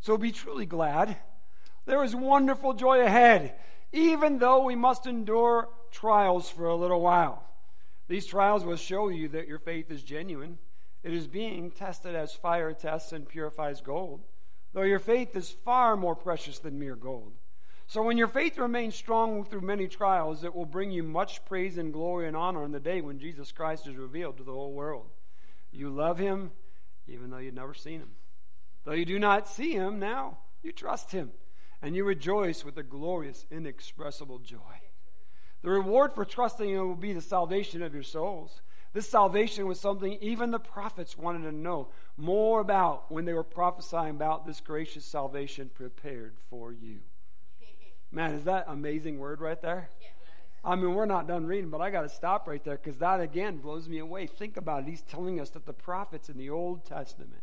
So 0.00 0.16
be 0.16 0.32
truly 0.32 0.66
glad. 0.66 1.16
There 1.86 2.02
is 2.02 2.16
wonderful 2.16 2.72
joy 2.72 3.00
ahead, 3.00 3.54
even 3.92 4.38
though 4.38 4.64
we 4.64 4.74
must 4.74 5.06
endure 5.06 5.68
trials 5.92 6.50
for 6.50 6.66
a 6.66 6.74
little 6.74 7.00
while. 7.00 7.44
These 8.08 8.26
trials 8.26 8.64
will 8.64 8.76
show 8.76 9.08
you 9.08 9.28
that 9.28 9.46
your 9.46 9.60
faith 9.60 9.90
is 9.90 10.02
genuine 10.02 10.58
it 11.02 11.12
is 11.12 11.26
being 11.26 11.70
tested 11.70 12.14
as 12.14 12.32
fire 12.32 12.72
tests 12.72 13.12
and 13.12 13.28
purifies 13.28 13.80
gold, 13.80 14.20
though 14.72 14.82
your 14.82 15.00
faith 15.00 15.34
is 15.34 15.50
far 15.50 15.96
more 15.96 16.14
precious 16.14 16.58
than 16.60 16.78
mere 16.78 16.94
gold. 16.96 17.32
So 17.92 18.02
when 18.02 18.16
your 18.16 18.26
faith 18.28 18.56
remains 18.56 18.94
strong 18.94 19.44
through 19.44 19.60
many 19.60 19.86
trials, 19.86 20.44
it 20.44 20.54
will 20.54 20.64
bring 20.64 20.90
you 20.90 21.02
much 21.02 21.44
praise 21.44 21.76
and 21.76 21.92
glory 21.92 22.26
and 22.26 22.34
honor 22.34 22.64
on 22.64 22.72
the 22.72 22.80
day 22.80 23.02
when 23.02 23.18
Jesus 23.18 23.52
Christ 23.52 23.86
is 23.86 23.96
revealed 23.96 24.38
to 24.38 24.44
the 24.44 24.50
whole 24.50 24.72
world. 24.72 25.10
You 25.72 25.90
love 25.90 26.16
him 26.16 26.52
even 27.06 27.28
though 27.28 27.36
you've 27.36 27.52
never 27.52 27.74
seen 27.74 28.00
him. 28.00 28.12
Though 28.84 28.92
you 28.92 29.04
do 29.04 29.18
not 29.18 29.46
see 29.46 29.72
him 29.72 29.98
now, 29.98 30.38
you 30.62 30.72
trust 30.72 31.12
him 31.12 31.32
and 31.82 31.94
you 31.94 32.04
rejoice 32.04 32.64
with 32.64 32.78
a 32.78 32.82
glorious, 32.82 33.44
inexpressible 33.50 34.38
joy. 34.38 34.80
The 35.60 35.68
reward 35.68 36.14
for 36.14 36.24
trusting 36.24 36.70
him 36.70 36.88
will 36.88 36.94
be 36.94 37.12
the 37.12 37.20
salvation 37.20 37.82
of 37.82 37.92
your 37.92 38.04
souls. 38.04 38.62
This 38.94 39.06
salvation 39.06 39.66
was 39.66 39.78
something 39.78 40.16
even 40.22 40.50
the 40.50 40.58
prophets 40.58 41.18
wanted 41.18 41.42
to 41.42 41.52
know 41.52 41.88
more 42.16 42.60
about 42.60 43.12
when 43.12 43.26
they 43.26 43.34
were 43.34 43.44
prophesying 43.44 44.12
about 44.12 44.46
this 44.46 44.62
gracious 44.62 45.04
salvation 45.04 45.70
prepared 45.74 46.36
for 46.48 46.72
you. 46.72 47.00
Man, 48.14 48.34
is 48.34 48.44
that 48.44 48.66
amazing 48.68 49.18
word 49.18 49.40
right 49.40 49.60
there? 49.62 49.88
I 50.62 50.76
mean, 50.76 50.94
we're 50.94 51.06
not 51.06 51.26
done 51.26 51.46
reading, 51.46 51.70
but 51.70 51.80
I 51.80 51.90
got 51.90 52.02
to 52.02 52.10
stop 52.10 52.46
right 52.46 52.62
there 52.62 52.76
because 52.76 52.98
that 52.98 53.20
again 53.20 53.56
blows 53.56 53.88
me 53.88 53.98
away. 53.98 54.26
Think 54.26 54.58
about 54.58 54.82
it. 54.82 54.90
He's 54.90 55.00
telling 55.00 55.40
us 55.40 55.48
that 55.50 55.64
the 55.64 55.72
prophets 55.72 56.28
in 56.28 56.36
the 56.36 56.50
Old 56.50 56.84
Testament, 56.84 57.42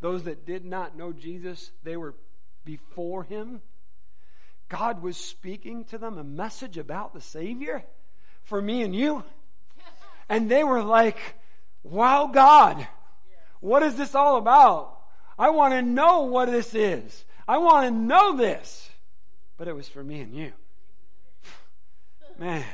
those 0.00 0.24
that 0.24 0.46
did 0.46 0.64
not 0.64 0.96
know 0.96 1.12
Jesus, 1.12 1.72
they 1.82 1.96
were 1.96 2.14
before 2.64 3.24
him. 3.24 3.62
God 4.68 5.02
was 5.02 5.16
speaking 5.16 5.84
to 5.86 5.96
them 5.96 6.18
a 6.18 6.22
message 6.22 6.76
about 6.76 7.14
the 7.14 7.20
Savior 7.22 7.82
for 8.44 8.60
me 8.60 8.82
and 8.82 8.94
you. 8.94 9.24
And 10.30 10.50
they 10.50 10.62
were 10.62 10.82
like, 10.82 11.16
wow, 11.82 12.26
God, 12.26 12.86
what 13.60 13.82
is 13.82 13.94
this 13.94 14.14
all 14.14 14.36
about? 14.36 14.94
I 15.38 15.48
want 15.48 15.72
to 15.72 15.80
know 15.80 16.24
what 16.24 16.50
this 16.50 16.74
is. 16.74 17.24
I 17.48 17.56
want 17.56 17.86
to 17.86 17.90
know 17.90 18.36
this. 18.36 18.90
But 19.58 19.68
it 19.68 19.74
was 19.74 19.88
for 19.88 20.02
me 20.02 20.20
and 20.20 20.34
you. 20.34 20.52
Man, 22.38 22.64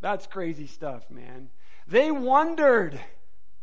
that's 0.00 0.26
crazy 0.26 0.66
stuff, 0.66 1.08
man. 1.10 1.50
They 1.86 2.10
wondered, 2.10 2.98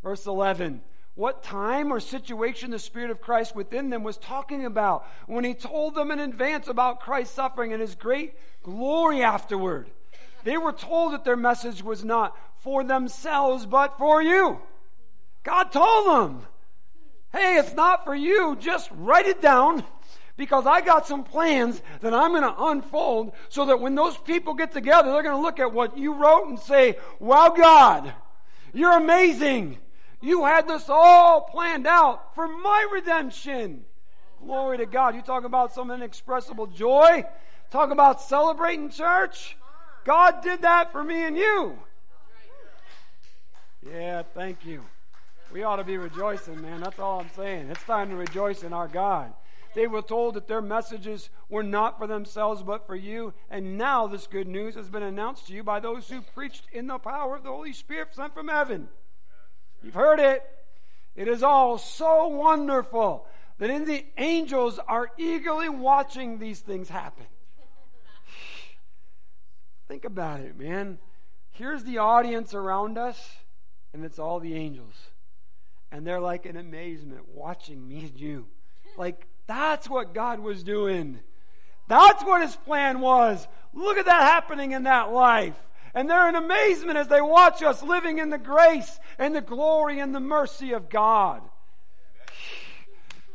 verse 0.02 0.26
11, 0.26 0.82
what 1.16 1.44
time 1.44 1.92
or 1.92 2.00
situation 2.00 2.72
the 2.72 2.80
Spirit 2.80 3.12
of 3.12 3.20
Christ 3.20 3.54
within 3.54 3.90
them 3.90 4.04
was 4.04 4.18
talking 4.18 4.66
about 4.66 5.06
when 5.28 5.44
He 5.44 5.54
told 5.54 5.96
them 5.96 6.12
in 6.12 6.20
advance 6.20 6.70
about 6.70 7.02
Christ's 7.02 7.36
suffering 7.36 7.74
and 7.74 7.82
His 7.82 7.96
great 7.96 8.36
glory 8.64 9.22
afterward. 9.22 9.90
They 10.46 10.58
were 10.58 10.72
told 10.72 11.12
that 11.14 11.26
their 11.26 11.36
message 11.36 11.84
was 11.84 12.06
not 12.06 12.38
for 12.60 12.84
themselves, 12.84 13.66
but 13.66 13.98
for 13.98 14.22
you. 14.22 14.62
God 15.44 15.72
told 15.72 16.08
them, 16.08 16.48
hey, 17.34 17.58
it's 17.58 17.74
not 17.74 18.06
for 18.06 18.16
you. 18.16 18.56
Just 18.60 18.90
write 18.94 19.26
it 19.26 19.42
down 19.42 19.84
Because 20.40 20.66
I 20.66 20.80
got 20.80 21.06
some 21.06 21.26
plans 21.26 21.82
that 22.00 22.14
I'm 22.14 22.32
going 22.32 22.44
to 22.44 22.56
unfold 22.58 23.34
so 23.50 23.66
that 23.66 23.82
when 23.82 23.94
those 23.94 24.18
people 24.18 24.54
get 24.54 24.72
together, 24.72 25.12
they're 25.12 25.22
going 25.22 25.36
to 25.36 25.42
look 25.42 25.60
at 25.60 25.74
what 25.74 25.98
you 25.98 26.14
wrote 26.14 26.48
and 26.48 26.58
say, 26.58 26.96
wow, 27.20 27.50
God, 27.50 28.14
you're 28.74 28.98
amazing. 28.98 29.80
You 30.22 30.46
had 30.46 30.66
this 30.66 30.86
all 30.88 31.42
planned 31.42 31.86
out 31.86 32.36
for 32.36 32.48
my 32.48 32.88
redemption. 32.90 33.84
Glory 34.42 34.78
to 34.78 34.86
God. 34.86 35.14
You 35.14 35.22
talk 35.22 35.44
about 35.44 35.74
some 35.74 35.92
inexpressible 35.92 36.68
joy. 36.68 37.26
Talk 37.70 37.92
about 37.92 38.22
celebrating 38.22 38.92
church. 38.92 39.58
God 40.06 40.42
did 40.42 40.62
that 40.62 40.94
for 40.94 41.04
me 41.04 41.26
and 41.26 41.36
you. 41.36 41.78
Yeah, 43.86 44.24
thank 44.34 44.66
you. 44.66 44.86
We 45.52 45.64
ought 45.64 45.78
to 45.78 45.84
be 45.84 45.98
rejoicing, 45.98 46.62
man. 46.62 46.80
That's 46.80 46.98
all 46.98 47.20
I'm 47.20 47.30
saying. 47.36 47.70
It's 47.70 47.84
time 47.84 48.10
to 48.12 48.16
rejoice 48.16 48.64
in 48.64 48.72
our 48.72 48.88
God. 48.88 49.34
They 49.76 49.88
were 49.88 50.02
told 50.02 50.34
that 50.34 50.48
their 50.48 50.62
messages 50.62 51.30
were 51.48 51.64
not 51.64 51.98
for 51.98 52.08
themselves 52.08 52.64
but 52.64 52.88
for 52.88 52.96
you. 52.96 53.34
And 53.50 53.78
now 53.78 54.08
this 54.08 54.28
good 54.28 54.48
news 54.48 54.76
has 54.76 54.90
been 54.90 55.04
announced 55.04 55.48
to 55.48 55.54
you 55.54 55.64
by 55.64 55.80
those 55.80 56.10
who 56.10 56.22
preached 56.22 56.66
in 56.72 56.88
the 56.88 56.98
power 56.98 57.36
of 57.36 57.44
the 57.44 57.50
Holy 57.50 57.74
Spirit 57.74 58.16
sent 58.16 58.34
from 58.34 58.48
heaven. 58.48 58.90
You've 59.84 59.94
heard 59.94 60.20
it. 60.20 60.44
It 61.16 61.28
is 61.28 61.44
all 61.44 61.78
so 61.78 62.28
wonderful 62.28 63.28
that 63.60 63.70
in 63.70 63.86
the 63.86 64.06
angels 64.18 64.80
are 64.88 65.12
eagerly 65.18 65.70
watching 65.70 66.40
these 66.40 66.60
things 66.60 66.90
happen. 66.90 67.26
Think 69.88 70.06
about 70.06 70.40
it, 70.40 70.58
man. 70.58 70.98
Here's 71.52 71.84
the 71.84 71.98
audience 71.98 72.54
around 72.54 72.98
us, 72.98 73.36
and 73.94 74.06
it's 74.06 74.18
all 74.18 74.40
the 74.40 74.56
angels. 74.56 74.96
And 75.92 76.08
they're 76.08 76.22
like 76.22 76.46
in 76.46 76.56
amazement 76.56 77.28
watching 77.34 77.86
me 77.88 78.00
and 78.00 78.18
you. 78.18 78.48
Like, 78.96 79.28
that's 79.50 79.90
what 79.90 80.14
God 80.14 80.40
was 80.40 80.64
doing. 80.64 81.20
That's 81.88 82.24
what 82.24 82.44
his 82.44 82.56
plan 82.56 83.02
was. 83.02 83.48
Look 83.74 83.98
at 83.98 84.06
that 84.06 84.22
happening 84.22 84.74
in 84.74 84.84
that 84.84 85.12
life. 85.12 85.58
And 85.96 86.08
they're 86.08 86.30
in 86.30 86.36
amazement 86.36 87.00
as 87.00 87.08
they 87.08 87.20
watch 87.20 87.64
us 87.64 87.82
living 87.82 88.20
in 88.20 88.30
the 88.30 88.38
grace 88.38 89.00
and 89.18 89.36
the 89.36 89.42
glory 89.42 90.00
and 90.00 90.14
the 90.14 90.20
mercy 90.20 90.74
of 90.74 90.88
God. 90.88 91.42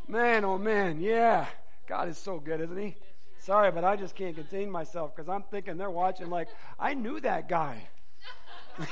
Man, 0.07 0.45
oh 0.45 0.57
man, 0.57 1.01
yeah. 1.01 1.47
God 1.89 2.09
is 2.09 2.17
so 2.17 2.39
good, 2.39 2.61
isn't 2.61 2.79
he? 2.79 2.95
Sorry, 3.41 3.73
but 3.73 3.83
I 3.85 3.97
just 3.97 4.15
can't 4.15 4.37
contain 4.37 4.71
myself 4.71 5.17
because 5.17 5.29
I'm 5.29 5.43
thinking 5.51 5.79
they're 5.79 5.91
watching 5.91 6.31
like, 6.31 6.47
I 6.79 6.95
knew 6.95 7.19
that 7.21 7.49
guy. 7.49 7.89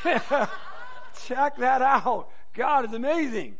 Check 1.24 1.56
that 1.58 1.82
out. 1.82 2.30
God 2.52 2.84
is 2.84 2.92
amazing. 2.92 3.58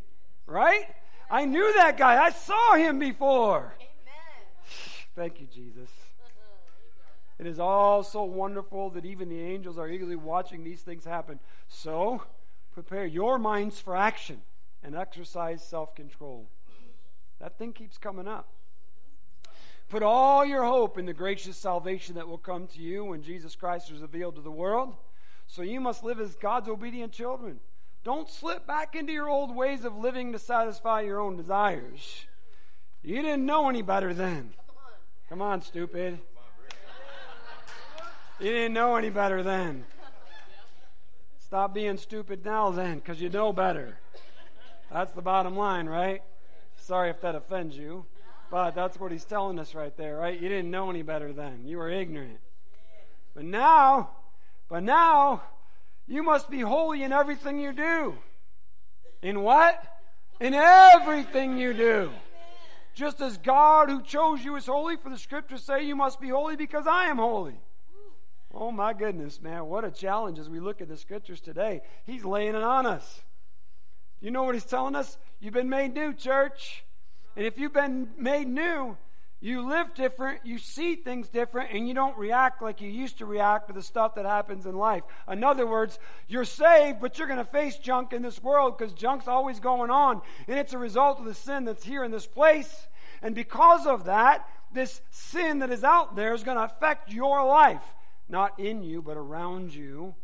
Right? 0.49 0.87
I 1.33 1.47
knew 1.47 1.73
that 1.73 1.97
guy. 1.97 2.23
I 2.23 2.29
saw 2.31 2.75
him 2.75 2.99
before. 2.99 3.75
Amen. 3.81 4.45
Thank 5.17 5.41
you, 5.41 5.47
Jesus. 5.47 5.89
It 7.39 7.47
is 7.47 7.59
all 7.59 8.03
so 8.03 8.25
wonderful 8.25 8.91
that 8.91 9.07
even 9.07 9.31
the 9.31 9.41
angels 9.41 9.79
are 9.79 9.89
eagerly 9.89 10.15
watching 10.15 10.63
these 10.63 10.83
things 10.83 11.07
happen. 11.07 11.41
So, 11.69 12.23
prepare 12.75 13.07
your 13.07 13.39
minds 13.39 13.81
for 13.81 13.97
action 13.97 14.43
and 14.83 14.95
exercise 14.95 15.67
self 15.67 15.95
control. 15.95 16.51
That 17.41 17.57
thing 17.57 17.73
keeps 17.73 17.97
coming 17.97 18.29
up. 18.29 18.49
Put 19.89 20.03
all 20.03 20.45
your 20.45 20.65
hope 20.65 20.99
in 20.99 21.07
the 21.07 21.15
gracious 21.15 21.57
salvation 21.57 22.15
that 22.17 22.29
will 22.29 22.39
come 22.39 22.67
to 22.69 22.81
you 22.81 23.07
when 23.07 23.23
Jesus 23.23 23.57
Christ 23.57 23.91
is 23.91 24.03
revealed 24.03 24.35
to 24.35 24.43
the 24.43 24.51
world. 24.51 24.95
So 25.47 25.63
you 25.63 25.81
must 25.81 26.05
live 26.05 26.21
as 26.21 26.35
God's 26.35 26.69
obedient 26.69 27.13
children. 27.13 27.59
Don't 28.05 28.29
slip 28.29 28.67
back 28.67 28.97
into 28.97 29.13
your 29.13 29.29
old 29.29 29.55
ways 29.55 29.85
of 29.85 29.97
living 29.97 30.33
to 30.33 30.39
satisfy 30.39 31.03
your 31.03 31.21
own 31.21 31.37
desires. 31.37 32.27
You 33.03 33.23
didn't 33.23 33.47
know 33.47 33.69
any 33.69 33.83
better 33.83 34.13
then. 34.13 34.55
Come 35.29 35.41
on, 35.41 35.63
stupid. 35.63 36.19
You 38.41 38.51
didn't 38.51 38.73
know 38.73 38.97
any 38.97 39.11
better 39.11 39.43
then. 39.43 39.85
Stop 41.39 41.75
being 41.75 41.97
stupid 41.97 42.45
now 42.45 42.71
then, 42.71 42.99
because 42.99 43.21
you 43.21 43.29
know 43.29 43.53
better. 43.53 43.99
That's 44.91 45.13
the 45.13 45.23
bottom 45.23 45.57
line, 45.57 45.87
right? 45.87 46.23
Sorry 46.77 47.09
if 47.11 47.21
that 47.21 47.35
offends 47.37 47.77
you, 47.77 48.05
but 48.51 48.73
that's 48.73 48.99
what 48.99 49.13
he's 49.13 49.25
telling 49.25 49.59
us 49.59 49.75
right 49.75 49.97
there, 49.97 50.17
right? 50.17 50.41
You 50.41 50.49
didn't 50.49 50.71
know 50.71 50.91
any 50.91 51.03
better 51.03 51.33
then. 51.33 51.63
You 51.67 51.79
were 51.79 51.89
ignorant. 51.89 52.41
But 53.35 53.45
now, 53.45 54.11
but 54.69 54.83
now, 54.83 55.43
you 56.13 56.23
must 56.23 56.51
be 56.51 56.61
holy 56.61 57.03
in 57.03 57.11
everything 57.11 57.59
you 57.59 57.73
do. 57.73 58.15
In 59.23 59.41
what? 59.41 59.83
In 60.41 60.53
everything 60.53 61.57
you 61.57 61.73
do. 61.73 62.11
Just 62.95 63.23
as 63.23 63.39
God 63.39 63.89
who 63.89 64.03
chose 64.03 64.45
you 64.45 64.57
is 64.57 64.67
holy, 64.67 64.97
for 64.97 65.09
the 65.09 65.17
scriptures 65.17 65.63
say 65.63 65.87
you 65.87 65.97
must 65.97 66.21
be 66.21 66.29
holy 66.29 66.55
because 66.55 66.87
I 66.87 67.07
am 67.07 67.17
holy. 67.17 67.59
Oh 68.53 68.71
my 68.71 68.93
goodness, 68.93 69.41
man, 69.41 69.65
what 69.65 69.87
a 69.87 69.91
challenge 69.91 70.39
as 70.39 70.51
we 70.51 70.61
look 70.61 70.83
at 70.83 70.89
the 70.89 70.99
scriptures 70.99 71.41
today. 71.41 71.81
He's 72.05 72.27
laying 72.27 72.55
it 72.55 72.63
on 72.63 72.85
us. 72.85 73.23
You 74.21 74.31
know 74.31 74.43
what 74.43 74.55
he's 74.55 74.67
telling 74.67 74.95
us? 74.95 75.17
You've 75.41 75.55
been 75.55 75.71
made 75.71 75.95
new, 75.95 76.13
church. 76.13 76.85
And 77.37 77.47
if 77.47 77.59
you've 77.59 77.73
been 77.73 78.11
made 78.19 78.49
new, 78.49 78.99
you 79.43 79.69
live 79.69 79.93
different, 79.95 80.47
you 80.47 80.59
see 80.59 80.95
things 80.95 81.29
different, 81.29 81.73
and 81.73 81.89
you 81.89 81.95
don't 81.95 82.17
react 82.17 82.63
like 82.63 82.81
you 82.81 82.89
used 82.89 83.19
to 83.19 83.27
react 83.27 83.67
to 83.67 83.73
the 83.73 83.83
stuff 83.83 84.15
that 84.15 84.25
happens 84.25 84.67
in 84.67 84.77
life. 84.77 85.03
In 85.29 85.43
other 85.43 85.67
words, 85.67 85.99
you're 86.29 86.45
saved, 86.45 87.01
but 87.01 87.19
you're 87.19 87.27
going 87.27 87.39
to 87.39 87.45
face 87.45 87.77
junk 87.77 88.13
in 88.13 88.23
this 88.23 88.41
world 88.41 88.79
because 88.79 88.93
junk's 88.93 89.27
always 89.27 89.59
going 89.59 89.91
on. 89.91 90.23
And 90.47 90.61
it's 90.61 90.75
a 90.75 90.79
result 90.79 91.19
of 91.19 91.25
the 91.25 91.35
sin 91.35 91.65
that's 91.65 91.83
here 91.83 92.05
in 92.05 92.13
this 92.13 92.27
place. 92.27 92.87
And 93.21 93.35
because 93.35 93.85
of 93.85 94.05
that, 94.05 94.49
this 94.73 95.01
sin 95.11 95.59
that 95.59 95.71
is 95.71 95.83
out 95.83 96.15
there 96.15 96.35
is 96.35 96.45
going 96.45 96.57
to 96.57 96.65
affect 96.65 97.13
your 97.13 97.45
life. 97.45 97.83
Not 98.29 98.61
in 98.61 98.85
you, 98.85 99.03
but 99.03 99.17
around 99.17 99.75
you. 99.75 100.15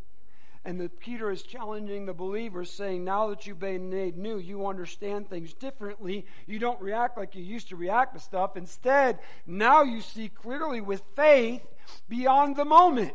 And 0.69 0.79
that 0.83 1.01
Peter 1.01 1.31
is 1.31 1.43
challenging 1.45 2.05
the 2.05 2.13
believers, 2.13 2.71
saying, 2.71 3.03
Now 3.03 3.31
that 3.31 3.47
you've 3.47 3.59
been 3.59 3.89
made 3.89 4.19
new, 4.19 4.37
you 4.37 4.67
understand 4.67 5.31
things 5.31 5.55
differently. 5.55 6.27
You 6.47 6.59
don't 6.59 6.79
react 6.83 7.17
like 7.17 7.35
you 7.35 7.43
used 7.43 7.71
to 7.71 7.77
react 7.77 8.13
to 8.13 8.21
stuff. 8.21 8.55
Instead, 8.55 9.19
now 9.47 9.83
you 9.83 10.03
see 10.03 10.29
clearly 10.29 10.83
with 10.83 11.03
faith 11.17 11.63
beyond 12.07 12.57
the 12.57 12.67
moment. 12.67 13.15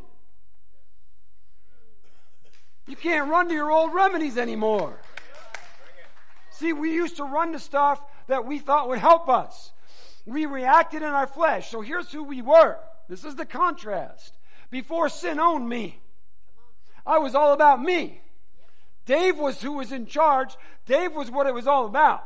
You 2.88 2.96
can't 2.96 3.30
run 3.30 3.48
to 3.50 3.54
your 3.54 3.70
old 3.70 3.94
remedies 3.94 4.40
anymore. 4.40 5.00
See, 6.50 6.74
we 6.74 6.92
used 6.92 7.18
to 7.18 7.24
run 7.24 7.52
to 7.52 7.60
stuff 7.60 8.02
that 8.26 8.48
we 8.48 8.58
thought 8.58 8.90
would 8.90 8.98
help 8.98 9.30
us. 9.30 9.74
We 10.26 10.48
reacted 10.48 11.04
in 11.04 11.10
our 11.10 11.28
flesh. 11.28 11.70
So 11.70 11.82
here's 11.82 12.12
who 12.12 12.24
we 12.24 12.42
were. 12.42 12.80
This 13.08 13.24
is 13.24 13.36
the 13.36 13.46
contrast. 13.46 14.40
Before 14.72 15.08
sin 15.08 15.40
owned 15.40 15.70
me, 15.70 16.00
I 17.06 17.18
was 17.20 17.36
all 17.36 17.54
about 17.54 17.82
me. 17.82 18.22
Dave 19.06 19.38
was 19.38 19.62
who 19.62 19.74
was 19.74 19.92
in 19.92 20.06
charge. 20.06 20.56
Dave 20.86 21.14
was 21.14 21.30
what 21.30 21.48
it 21.48 21.54
was 21.54 21.68
all 21.68 21.86
about. 21.86 22.26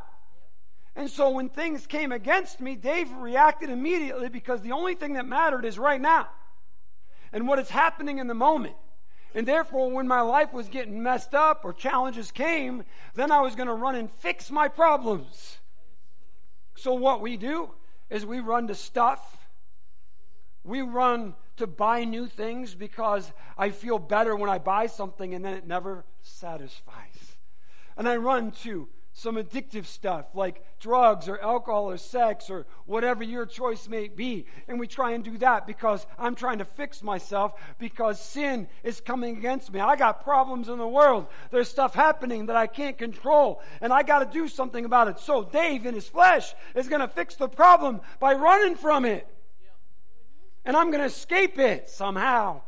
And 0.94 1.10
so 1.10 1.30
when 1.30 1.48
things 1.48 1.86
came 1.86 2.12
against 2.12 2.60
me, 2.60 2.74
Dave 2.74 3.10
reacted 3.12 3.70
immediately 3.70 4.28
because 4.28 4.62
the 4.62 4.72
only 4.72 4.94
thing 4.94 5.14
that 5.14 5.26
mattered 5.26 5.64
is 5.64 5.78
right 5.78 6.00
now 6.00 6.28
and 7.32 7.46
what 7.46 7.58
is 7.58 7.70
happening 7.70 8.18
in 8.18 8.26
the 8.26 8.34
moment. 8.34 8.74
And 9.34 9.46
therefore, 9.46 9.90
when 9.90 10.08
my 10.08 10.22
life 10.22 10.52
was 10.52 10.68
getting 10.68 11.02
messed 11.02 11.34
up 11.34 11.60
or 11.64 11.72
challenges 11.72 12.30
came, 12.30 12.84
then 13.14 13.30
I 13.30 13.40
was 13.40 13.54
going 13.54 13.68
to 13.68 13.74
run 13.74 13.94
and 13.94 14.10
fix 14.10 14.50
my 14.50 14.68
problems. 14.68 15.58
So, 16.76 16.94
what 16.94 17.20
we 17.20 17.36
do 17.36 17.70
is 18.08 18.24
we 18.24 18.40
run 18.40 18.68
to 18.68 18.74
stuff, 18.74 19.48
we 20.64 20.80
run 20.80 21.34
to 21.58 21.66
buy 21.66 22.04
new 22.04 22.26
things 22.26 22.74
because 22.74 23.32
I 23.56 23.70
feel 23.70 23.98
better 23.98 24.34
when 24.34 24.50
I 24.50 24.58
buy 24.58 24.86
something 24.86 25.34
and 25.34 25.44
then 25.44 25.54
it 25.54 25.66
never 25.66 26.04
satisfies. 26.22 27.36
And 27.96 28.08
I 28.08 28.16
run 28.16 28.52
to 28.62 28.88
some 29.18 29.34
addictive 29.34 29.84
stuff 29.84 30.26
like 30.32 30.62
drugs 30.78 31.28
or 31.28 31.40
alcohol 31.40 31.90
or 31.90 31.96
sex 31.96 32.48
or 32.48 32.66
whatever 32.86 33.24
your 33.24 33.44
choice 33.44 33.88
may 33.88 34.06
be. 34.06 34.46
And 34.68 34.78
we 34.78 34.86
try 34.86 35.10
and 35.10 35.24
do 35.24 35.36
that 35.38 35.66
because 35.66 36.06
I'm 36.16 36.36
trying 36.36 36.58
to 36.58 36.64
fix 36.64 37.02
myself 37.02 37.54
because 37.80 38.20
sin 38.20 38.68
is 38.84 39.00
coming 39.00 39.36
against 39.36 39.72
me. 39.72 39.80
I 39.80 39.96
got 39.96 40.22
problems 40.22 40.68
in 40.68 40.78
the 40.78 40.86
world. 40.86 41.26
There's 41.50 41.68
stuff 41.68 41.94
happening 41.94 42.46
that 42.46 42.54
I 42.54 42.68
can't 42.68 42.96
control 42.96 43.60
and 43.80 43.92
I 43.92 44.04
got 44.04 44.20
to 44.20 44.38
do 44.38 44.46
something 44.46 44.84
about 44.84 45.08
it. 45.08 45.18
So 45.18 45.42
Dave 45.42 45.84
in 45.84 45.96
his 45.96 46.08
flesh 46.08 46.54
is 46.76 46.88
going 46.88 47.00
to 47.00 47.08
fix 47.08 47.34
the 47.34 47.48
problem 47.48 48.00
by 48.20 48.34
running 48.34 48.76
from 48.76 49.04
it 49.04 49.26
and 50.68 50.76
I'm 50.76 50.90
going 50.90 51.00
to 51.00 51.06
escape 51.06 51.58
it 51.58 51.88
somehow. 51.88 52.60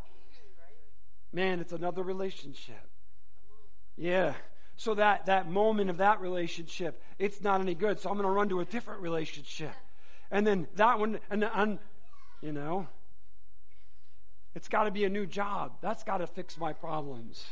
Man, 1.34 1.60
it's 1.60 1.74
another 1.74 2.02
relationship. 2.02 2.80
Yeah. 3.94 4.32
So 4.76 4.94
that, 4.94 5.26
that 5.26 5.50
moment 5.50 5.90
of 5.90 5.98
that 5.98 6.18
relationship, 6.22 7.02
it's 7.18 7.42
not 7.42 7.60
any 7.60 7.74
good. 7.74 8.00
So 8.00 8.08
I'm 8.08 8.16
going 8.16 8.24
to 8.24 8.32
run 8.32 8.48
to 8.48 8.60
a 8.60 8.64
different 8.64 9.02
relationship. 9.02 9.74
And 10.30 10.46
then 10.46 10.66
that 10.76 10.98
one, 10.98 11.20
and, 11.30 11.44
and 11.44 11.78
you 12.40 12.52
know, 12.52 12.88
it's 14.54 14.68
got 14.68 14.84
to 14.84 14.90
be 14.90 15.04
a 15.04 15.10
new 15.10 15.26
job. 15.26 15.72
That's 15.82 16.02
got 16.02 16.18
to 16.18 16.26
fix 16.26 16.56
my 16.56 16.72
problems. 16.72 17.44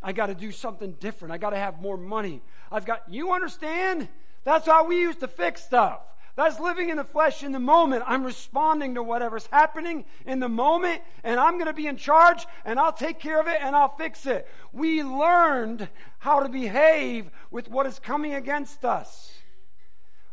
I 0.00 0.12
got 0.12 0.26
to 0.26 0.34
do 0.36 0.52
something 0.52 0.92
different. 1.00 1.32
I 1.32 1.38
got 1.38 1.50
to 1.50 1.58
have 1.58 1.82
more 1.82 1.96
money. 1.96 2.40
I've 2.70 2.84
got, 2.86 3.02
you 3.12 3.32
understand? 3.32 4.06
That's 4.44 4.66
how 4.66 4.86
we 4.86 5.00
used 5.00 5.18
to 5.20 5.28
fix 5.28 5.64
stuff. 5.64 6.02
That's 6.36 6.60
living 6.60 6.88
in 6.88 6.96
the 6.96 7.04
flesh 7.04 7.42
in 7.42 7.52
the 7.52 7.58
moment. 7.58 8.04
I'm 8.06 8.24
responding 8.24 8.94
to 8.94 9.02
whatever's 9.02 9.46
happening 9.46 10.04
in 10.24 10.40
the 10.40 10.48
moment, 10.48 11.02
and 11.24 11.40
I'm 11.40 11.54
going 11.54 11.66
to 11.66 11.72
be 11.72 11.86
in 11.86 11.96
charge, 11.96 12.46
and 12.64 12.78
I'll 12.78 12.92
take 12.92 13.18
care 13.18 13.40
of 13.40 13.46
it, 13.46 13.58
and 13.60 13.74
I'll 13.74 13.94
fix 13.96 14.26
it. 14.26 14.48
We 14.72 15.02
learned 15.02 15.88
how 16.18 16.40
to 16.40 16.48
behave 16.48 17.30
with 17.50 17.68
what 17.68 17.86
is 17.86 17.98
coming 17.98 18.34
against 18.34 18.84
us. 18.84 19.32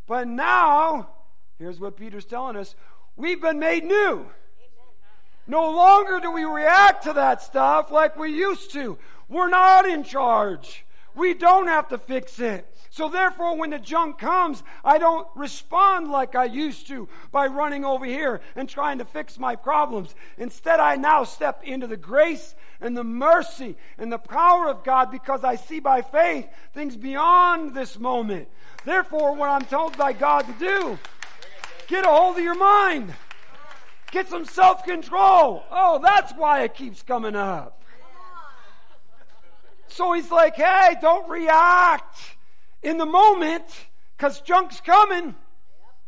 But 0.06 0.28
now, 0.28 1.10
here's 1.58 1.80
what 1.80 1.98
Peter's 1.98 2.26
telling 2.26 2.56
us 2.56 2.76
we've 3.16 3.42
been 3.42 3.60
made 3.60 3.84
new. 3.84 4.28
No 5.48 5.72
longer 5.72 6.20
do 6.20 6.32
we 6.32 6.44
react 6.44 7.04
to 7.04 7.14
that 7.14 7.42
stuff 7.42 7.90
like 7.90 8.18
we 8.18 8.32
used 8.32 8.72
to. 8.74 8.98
We're 9.30 9.50
not 9.50 9.88
in 9.88 10.04
charge. 10.04 10.86
We 11.16 11.34
don't 11.34 11.68
have 11.68 11.88
to 11.90 11.98
fix 11.98 12.40
it. 12.40 12.77
So 12.98 13.10
therefore, 13.10 13.56
when 13.56 13.70
the 13.70 13.78
junk 13.78 14.18
comes, 14.18 14.64
I 14.84 14.98
don't 14.98 15.28
respond 15.36 16.10
like 16.10 16.34
I 16.34 16.46
used 16.46 16.88
to 16.88 17.08
by 17.32 17.46
running 17.46 17.86
over 17.86 18.06
here 18.06 18.42
and 18.56 18.68
trying 18.68 18.98
to 18.98 19.06
fix 19.06 19.38
my 19.38 19.56
problems. 19.56 20.16
Instead, 20.40 20.80
I 20.80 20.96
now 20.96 21.24
step 21.24 21.62
into 21.64 21.86
the 21.86 21.96
grace 21.96 22.56
and 22.82 22.98
the 22.98 23.04
mercy 23.04 23.76
and 24.00 24.12
the 24.12 24.18
power 24.18 24.68
of 24.68 24.84
God 24.84 25.12
because 25.12 25.44
I 25.44 25.58
see 25.58 25.80
by 25.80 26.02
faith 26.02 26.48
things 26.74 26.98
beyond 26.98 27.76
this 27.76 28.00
moment. 28.00 28.48
Therefore, 28.84 29.36
what 29.36 29.52
I'm 29.52 29.66
told 29.66 29.96
by 29.96 30.14
God 30.14 30.48
to 30.48 30.54
do, 30.54 30.98
get 31.86 32.04
a 32.04 32.10
hold 32.10 32.40
of 32.40 32.44
your 32.44 32.58
mind. 32.58 33.14
Get 34.10 34.28
some 34.28 34.44
self 34.44 34.84
control. 34.84 35.64
Oh, 35.70 36.00
that's 36.02 36.34
why 36.34 36.64
it 36.64 36.74
keeps 36.74 37.04
coming 37.04 37.36
up. 37.36 37.80
So 39.86 40.14
he's 40.14 40.32
like, 40.32 40.56
hey, 40.56 40.96
don't 41.00 41.30
react 41.30 42.37
in 42.82 42.98
the 42.98 43.06
moment 43.06 43.66
because 44.16 44.42
junk's 44.42 44.82
coming. 44.82 45.36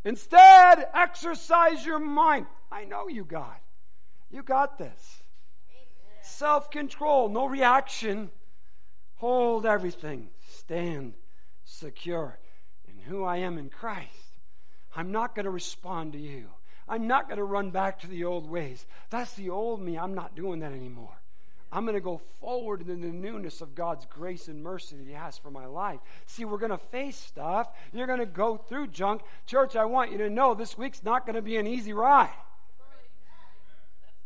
Instead, 0.05 0.87
exercise 0.93 1.85
your 1.85 1.99
mind. 1.99 2.45
I 2.71 2.85
know 2.85 3.07
you 3.07 3.25
got. 3.25 3.59
You 4.29 4.43
got 4.43 4.77
this. 4.77 5.23
Self 6.21 6.69
control, 6.69 7.29
no 7.29 7.45
reaction. 7.45 8.29
Hold 9.15 9.65
everything. 9.65 10.29
Stand 10.49 11.13
secure 11.65 12.39
in 12.87 12.97
who 12.99 13.23
I 13.23 13.37
am 13.37 13.57
in 13.57 13.69
Christ. 13.69 14.07
I'm 14.95 15.11
not 15.11 15.35
going 15.35 15.45
to 15.45 15.51
respond 15.51 16.13
to 16.13 16.19
you. 16.19 16.47
I'm 16.87 17.07
not 17.07 17.27
going 17.27 17.37
to 17.37 17.43
run 17.43 17.69
back 17.69 17.99
to 17.99 18.07
the 18.07 18.25
old 18.25 18.49
ways. 18.49 18.85
That's 19.09 19.33
the 19.33 19.49
old 19.49 19.81
me. 19.81 19.97
I'm 19.97 20.15
not 20.15 20.35
doing 20.35 20.61
that 20.61 20.71
anymore. 20.71 21.21
I'm 21.71 21.85
going 21.85 21.95
to 21.95 22.01
go 22.01 22.19
forward 22.39 22.87
in 22.87 23.01
the 23.01 23.07
newness 23.07 23.61
of 23.61 23.75
God's 23.75 24.05
grace 24.05 24.47
and 24.47 24.63
mercy 24.63 24.95
that 24.97 25.05
He 25.05 25.13
has 25.13 25.37
for 25.37 25.51
my 25.51 25.65
life. 25.67 25.99
See, 26.25 26.45
we're 26.45 26.57
going 26.57 26.71
to 26.71 26.77
face 26.77 27.17
stuff. 27.17 27.69
You're 27.93 28.07
going 28.07 28.19
to 28.19 28.25
go 28.25 28.57
through 28.57 28.87
junk. 28.87 29.21
Church, 29.45 29.75
I 29.75 29.85
want 29.85 30.11
you 30.11 30.17
to 30.19 30.29
know 30.29 30.55
this 30.55 30.77
week's 30.77 31.03
not 31.03 31.25
going 31.25 31.35
to 31.35 31.41
be 31.41 31.57
an 31.57 31.67
easy 31.67 31.93
ride. 31.93 32.33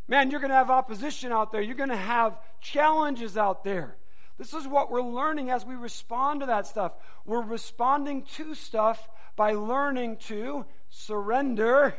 Man, 0.08 0.32
you're 0.32 0.40
going 0.40 0.52
to 0.52 0.56
have 0.56 0.70
opposition 0.70 1.32
out 1.32 1.52
there. 1.52 1.62
You're 1.62 1.76
going 1.76 1.90
to 1.90 1.96
have 1.96 2.38
challenges 2.62 3.38
out 3.38 3.64
there. 3.64 3.98
This 4.38 4.54
is 4.54 4.68
what 4.68 4.90
we're 4.90 5.02
learning 5.02 5.50
as 5.50 5.66
we 5.66 5.76
respond 5.76 6.42
to 6.42 6.48
that 6.48 6.68
stuff. 6.68 6.94
We're 7.26 7.42
responding 7.42 8.24
to 8.36 8.56
stuff 8.56 9.08
by 9.36 9.54
learning 9.54 10.18
to 10.28 10.66
surrender, 10.90 11.96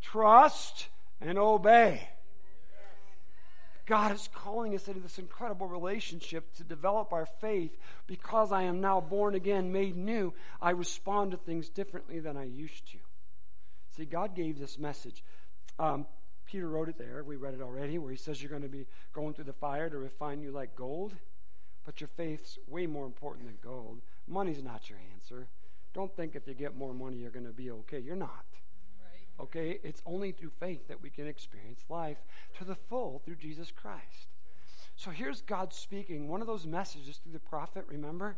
trust, 0.00 0.88
and 1.20 1.38
obey. 1.38 2.08
God 3.86 4.12
is 4.12 4.28
calling 4.34 4.74
us 4.74 4.88
into 4.88 5.00
this 5.00 5.18
incredible 5.18 5.66
relationship 5.66 6.54
to 6.56 6.64
develop 6.64 7.12
our 7.12 7.26
faith 7.26 7.76
because 8.06 8.50
I 8.50 8.62
am 8.62 8.80
now 8.80 9.00
born 9.00 9.34
again, 9.34 9.72
made 9.72 9.96
new. 9.96 10.32
I 10.60 10.70
respond 10.70 11.32
to 11.32 11.36
things 11.36 11.68
differently 11.68 12.20
than 12.20 12.36
I 12.36 12.44
used 12.44 12.90
to. 12.92 12.98
See, 13.96 14.06
God 14.06 14.34
gave 14.34 14.58
this 14.58 14.78
message. 14.78 15.22
Um, 15.78 16.06
Peter 16.46 16.68
wrote 16.68 16.88
it 16.88 16.98
there. 16.98 17.22
We 17.24 17.36
read 17.36 17.54
it 17.54 17.60
already, 17.60 17.98
where 17.98 18.10
he 18.10 18.16
says 18.16 18.42
you're 18.42 18.50
going 18.50 18.62
to 18.62 18.68
be 18.68 18.86
going 19.12 19.34
through 19.34 19.44
the 19.44 19.52
fire 19.52 19.90
to 19.90 19.98
refine 19.98 20.40
you 20.40 20.50
like 20.50 20.74
gold. 20.74 21.12
But 21.84 22.00
your 22.00 22.08
faith's 22.16 22.58
way 22.66 22.86
more 22.86 23.04
important 23.04 23.46
than 23.46 23.58
gold. 23.62 24.00
Money's 24.26 24.62
not 24.62 24.88
your 24.88 24.98
answer. 25.14 25.48
Don't 25.92 26.14
think 26.16 26.34
if 26.34 26.46
you 26.48 26.54
get 26.54 26.76
more 26.76 26.94
money, 26.94 27.18
you're 27.18 27.30
going 27.30 27.46
to 27.46 27.52
be 27.52 27.70
okay. 27.70 27.98
You're 27.98 28.16
not. 28.16 28.44
Okay? 29.40 29.78
It's 29.82 30.02
only 30.06 30.32
through 30.32 30.52
faith 30.60 30.88
that 30.88 31.02
we 31.02 31.10
can 31.10 31.26
experience 31.26 31.84
life 31.88 32.18
to 32.58 32.64
the 32.64 32.74
full 32.74 33.22
through 33.24 33.36
Jesus 33.36 33.70
Christ. 33.70 34.28
So 34.96 35.10
here's 35.10 35.40
God 35.40 35.72
speaking. 35.72 36.28
One 36.28 36.40
of 36.40 36.46
those 36.46 36.66
messages 36.66 37.18
through 37.18 37.32
the 37.32 37.40
prophet, 37.40 37.84
remember, 37.88 38.36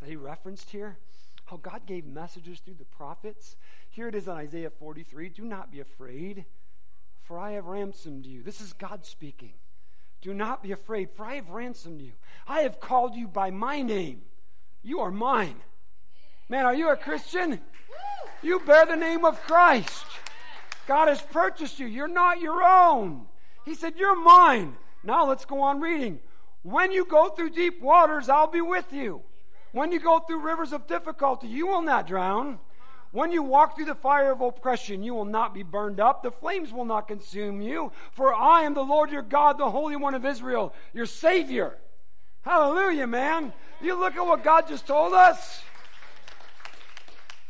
that 0.00 0.08
he 0.08 0.16
referenced 0.16 0.70
here? 0.70 0.98
How 1.46 1.56
God 1.56 1.86
gave 1.86 2.04
messages 2.04 2.60
through 2.60 2.74
the 2.74 2.84
prophets. 2.84 3.56
Here 3.88 4.08
it 4.08 4.14
is 4.14 4.26
in 4.26 4.32
Isaiah 4.34 4.70
43 4.70 5.28
Do 5.30 5.44
not 5.44 5.70
be 5.70 5.80
afraid, 5.80 6.44
for 7.22 7.38
I 7.38 7.52
have 7.52 7.66
ransomed 7.66 8.26
you. 8.26 8.42
This 8.42 8.60
is 8.60 8.72
God 8.72 9.06
speaking. 9.06 9.54
Do 10.20 10.34
not 10.34 10.62
be 10.62 10.72
afraid, 10.72 11.10
for 11.10 11.24
I 11.24 11.36
have 11.36 11.50
ransomed 11.50 12.00
you. 12.00 12.12
I 12.48 12.60
have 12.60 12.80
called 12.80 13.14
you 13.14 13.28
by 13.28 13.50
my 13.50 13.82
name. 13.82 14.22
You 14.82 15.00
are 15.00 15.10
mine. 15.10 15.56
Man, 16.48 16.64
are 16.64 16.74
you 16.74 16.90
a 16.90 16.96
Christian? 16.96 17.60
You 18.42 18.60
bear 18.60 18.86
the 18.86 18.96
name 18.96 19.24
of 19.24 19.40
Christ. 19.42 20.04
God 20.86 21.08
has 21.08 21.20
purchased 21.20 21.78
you. 21.80 21.86
You're 21.86 22.06
not 22.06 22.40
your 22.40 22.62
own. 22.62 23.26
He 23.64 23.74
said, 23.74 23.94
You're 23.96 24.20
mine. 24.20 24.76
Now 25.02 25.26
let's 25.26 25.44
go 25.44 25.60
on 25.60 25.80
reading. 25.80 26.20
When 26.62 26.92
you 26.92 27.04
go 27.04 27.28
through 27.28 27.50
deep 27.50 27.80
waters, 27.80 28.28
I'll 28.28 28.46
be 28.46 28.60
with 28.60 28.92
you. 28.92 29.22
When 29.72 29.92
you 29.92 30.00
go 30.00 30.20
through 30.20 30.40
rivers 30.40 30.72
of 30.72 30.86
difficulty, 30.86 31.48
you 31.48 31.66
will 31.66 31.82
not 31.82 32.06
drown. 32.06 32.58
When 33.12 33.32
you 33.32 33.42
walk 33.42 33.76
through 33.76 33.86
the 33.86 33.94
fire 33.94 34.30
of 34.30 34.40
oppression, 34.40 35.02
you 35.02 35.14
will 35.14 35.24
not 35.24 35.54
be 35.54 35.62
burned 35.62 36.00
up. 36.00 36.22
The 36.22 36.30
flames 36.30 36.72
will 36.72 36.84
not 36.84 37.08
consume 37.08 37.60
you. 37.60 37.92
For 38.12 38.34
I 38.34 38.62
am 38.62 38.74
the 38.74 38.82
Lord 38.82 39.10
your 39.10 39.22
God, 39.22 39.58
the 39.58 39.70
Holy 39.70 39.96
One 39.96 40.14
of 40.14 40.26
Israel, 40.26 40.74
your 40.92 41.06
Savior. 41.06 41.76
Hallelujah, 42.42 43.06
man. 43.06 43.52
You 43.80 43.94
look 43.94 44.16
at 44.16 44.26
what 44.26 44.44
God 44.44 44.68
just 44.68 44.86
told 44.86 45.12
us. 45.12 45.62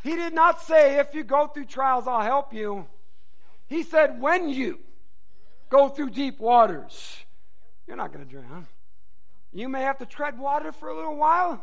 He 0.06 0.14
did 0.14 0.34
not 0.34 0.62
say, 0.62 1.00
if 1.00 1.14
you 1.14 1.24
go 1.24 1.48
through 1.48 1.64
trials, 1.64 2.06
I'll 2.06 2.22
help 2.22 2.54
you. 2.54 2.86
He 3.66 3.82
said, 3.82 4.20
when 4.20 4.48
you 4.48 4.78
go 5.68 5.88
through 5.88 6.10
deep 6.10 6.38
waters, 6.38 7.16
you're 7.88 7.96
not 7.96 8.12
going 8.12 8.24
to 8.24 8.30
drown. 8.30 8.68
You 9.52 9.68
may 9.68 9.82
have 9.82 9.98
to 9.98 10.06
tread 10.06 10.38
water 10.38 10.70
for 10.70 10.90
a 10.90 10.94
little 10.94 11.16
while. 11.16 11.60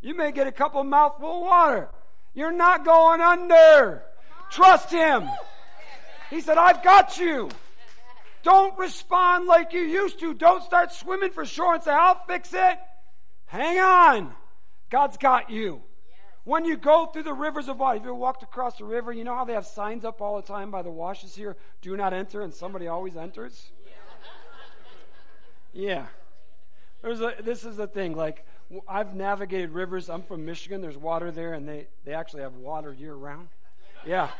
You 0.00 0.16
may 0.16 0.32
get 0.32 0.48
a 0.48 0.52
couple 0.52 0.82
mouthful 0.82 1.36
of 1.36 1.42
water. 1.42 1.88
You're 2.34 2.50
not 2.50 2.84
going 2.84 3.20
under. 3.20 4.02
Trust 4.50 4.90
Him. 4.90 5.28
He 6.30 6.40
said, 6.40 6.58
I've 6.58 6.82
got 6.82 7.16
you. 7.16 7.48
Don't 8.42 8.76
respond 8.76 9.46
like 9.46 9.72
you 9.72 9.82
used 9.82 10.18
to. 10.18 10.34
Don't 10.34 10.64
start 10.64 10.92
swimming 10.92 11.30
for 11.30 11.46
shore 11.46 11.74
and 11.74 11.82
say, 11.84 11.92
I'll 11.92 12.20
fix 12.26 12.52
it. 12.52 12.78
Hang 13.46 13.78
on. 13.78 14.32
God's 14.90 15.16
got 15.16 15.50
you. 15.50 15.82
When 16.48 16.64
you 16.64 16.78
go 16.78 17.04
through 17.04 17.24
the 17.24 17.34
rivers 17.34 17.68
of 17.68 17.78
water, 17.78 17.98
if 17.98 18.04
you 18.04 18.14
walked 18.14 18.42
across 18.42 18.78
the 18.78 18.84
river, 18.84 19.12
you 19.12 19.22
know 19.22 19.34
how 19.34 19.44
they 19.44 19.52
have 19.52 19.66
signs 19.66 20.02
up 20.02 20.22
all 20.22 20.36
the 20.36 20.48
time 20.48 20.70
by 20.70 20.80
the 20.80 20.90
washes 20.90 21.34
here? 21.34 21.58
Do 21.82 21.94
not 21.94 22.14
enter, 22.14 22.40
and 22.40 22.54
somebody 22.54 22.88
always 22.88 23.18
enters? 23.18 23.70
Yeah. 25.74 26.06
There's 27.02 27.20
a, 27.20 27.34
this 27.42 27.64
is 27.64 27.76
the 27.76 27.86
thing. 27.86 28.16
Like, 28.16 28.46
I've 28.88 29.14
navigated 29.14 29.72
rivers. 29.72 30.08
I'm 30.08 30.22
from 30.22 30.46
Michigan. 30.46 30.80
There's 30.80 30.96
water 30.96 31.30
there, 31.30 31.52
and 31.52 31.68
they, 31.68 31.86
they 32.06 32.14
actually 32.14 32.40
have 32.40 32.54
water 32.54 32.94
year 32.94 33.12
round. 33.12 33.48
Yeah. 34.06 34.30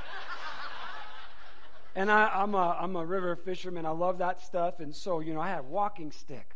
And 1.94 2.11
I, 2.11 2.42
am 2.42 2.55
a, 2.55 2.79
I'm 2.81 2.97
a 2.97 3.05
river 3.05 3.37
fisherman. 3.37 3.85
I 3.85 3.90
love 3.90 4.16
that 4.16 4.40
stuff. 4.40 4.81
And 4.81 4.97
so, 4.97 5.21
you 5.21 5.35
know, 5.35 5.42
I 5.42 5.49
have 5.49 5.66
walking 5.66 6.11
stick. 6.11 6.55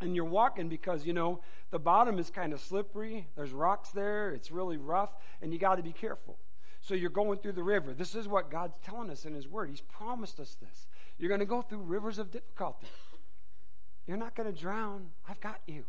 And 0.00 0.16
you're 0.16 0.24
walking 0.24 0.70
because, 0.70 1.04
you 1.04 1.12
know, 1.12 1.40
the 1.70 1.78
bottom 1.78 2.18
is 2.18 2.30
kind 2.30 2.52
of 2.52 2.60
slippery. 2.60 3.28
There's 3.36 3.52
rocks 3.52 3.90
there. 3.90 4.32
It's 4.32 4.50
really 4.50 4.76
rough, 4.76 5.10
and 5.42 5.52
you 5.52 5.58
got 5.58 5.76
to 5.76 5.82
be 5.82 5.92
careful. 5.92 6.38
So 6.80 6.94
you're 6.94 7.10
going 7.10 7.38
through 7.38 7.52
the 7.52 7.62
river. 7.62 7.92
This 7.92 8.14
is 8.14 8.28
what 8.28 8.50
God's 8.50 8.78
telling 8.84 9.10
us 9.10 9.24
in 9.24 9.34
His 9.34 9.48
Word. 9.48 9.68
He's 9.68 9.80
promised 9.80 10.40
us 10.40 10.56
this. 10.60 10.86
You're 11.18 11.28
going 11.28 11.40
to 11.40 11.46
go 11.46 11.62
through 11.62 11.78
rivers 11.78 12.18
of 12.18 12.30
difficulty. 12.30 12.86
You're 14.06 14.16
not 14.16 14.34
going 14.34 14.52
to 14.52 14.58
drown. 14.58 15.08
I've 15.28 15.40
got 15.40 15.60
you. 15.66 15.84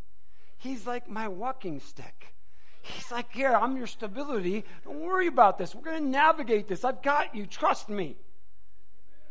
He's 0.57 0.85
like 0.85 1.09
my 1.09 1.27
walking 1.27 1.79
stick. 1.79 2.33
He's 2.81 3.11
like, 3.11 3.31
here, 3.31 3.53
I'm 3.53 3.77
your 3.77 3.87
stability. 3.87 4.65
Don't 4.83 4.99
worry 4.99 5.27
about 5.27 5.57
this. 5.57 5.73
We're 5.75 5.83
going 5.83 6.03
to 6.03 6.09
navigate 6.09 6.67
this. 6.67 6.83
I've 6.83 7.01
got 7.01 7.35
you. 7.35 7.45
Trust 7.45 7.89
me. 7.89 8.17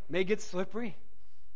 May 0.08 0.24
get 0.24 0.40
slippery. 0.40 0.96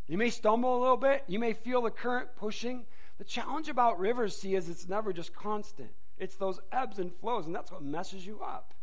You 0.09 0.19
may 0.19 0.31
stumble 0.31 0.79
a 0.79 0.81
little 0.81 0.97
bit. 0.97 1.25
You 1.27 1.39
may 1.39 1.55
feel 1.55 1.83
the 1.83 1.91
current 1.91 2.29
pushing. 2.37 2.85
The 3.23 3.29
challenge 3.29 3.69
about 3.69 4.01
rivers, 4.01 4.37
see, 4.37 4.57
is 4.57 4.69
it's 4.69 4.89
never 4.89 5.13
just 5.13 5.33
constant. 5.33 5.91
It's 6.19 6.35
those 6.35 6.59
ebbs 6.73 6.99
and 6.99 7.15
flows, 7.21 7.47
and 7.47 7.55
that's 7.55 7.71
what 7.71 7.81
messes 7.81 8.27
you 8.27 8.41
up. 8.41 8.75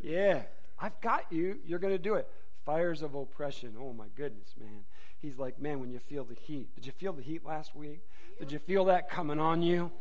Yeah, 0.00 0.42
I've 0.80 1.00
got 1.00 1.26
you. 1.30 1.60
You're 1.64 1.78
going 1.78 1.94
to 1.94 1.98
do 2.02 2.14
it. 2.14 2.28
Fires 2.66 3.02
of 3.02 3.14
oppression. 3.14 3.76
Oh, 3.78 3.92
my 3.92 4.06
goodness, 4.16 4.56
man. 4.58 4.80
He's 5.20 5.38
like, 5.38 5.60
man, 5.60 5.78
when 5.78 5.92
you 5.92 6.00
feel 6.00 6.24
the 6.24 6.34
heat. 6.34 6.74
Did 6.74 6.86
you 6.86 6.90
feel 6.90 7.12
the 7.12 7.22
heat 7.22 7.46
last 7.46 7.76
week? 7.76 8.00
Did 8.40 8.50
you 8.50 8.58
feel 8.58 8.86
that 8.86 9.08
coming 9.08 9.38
on 9.38 9.62
you? 9.62 9.92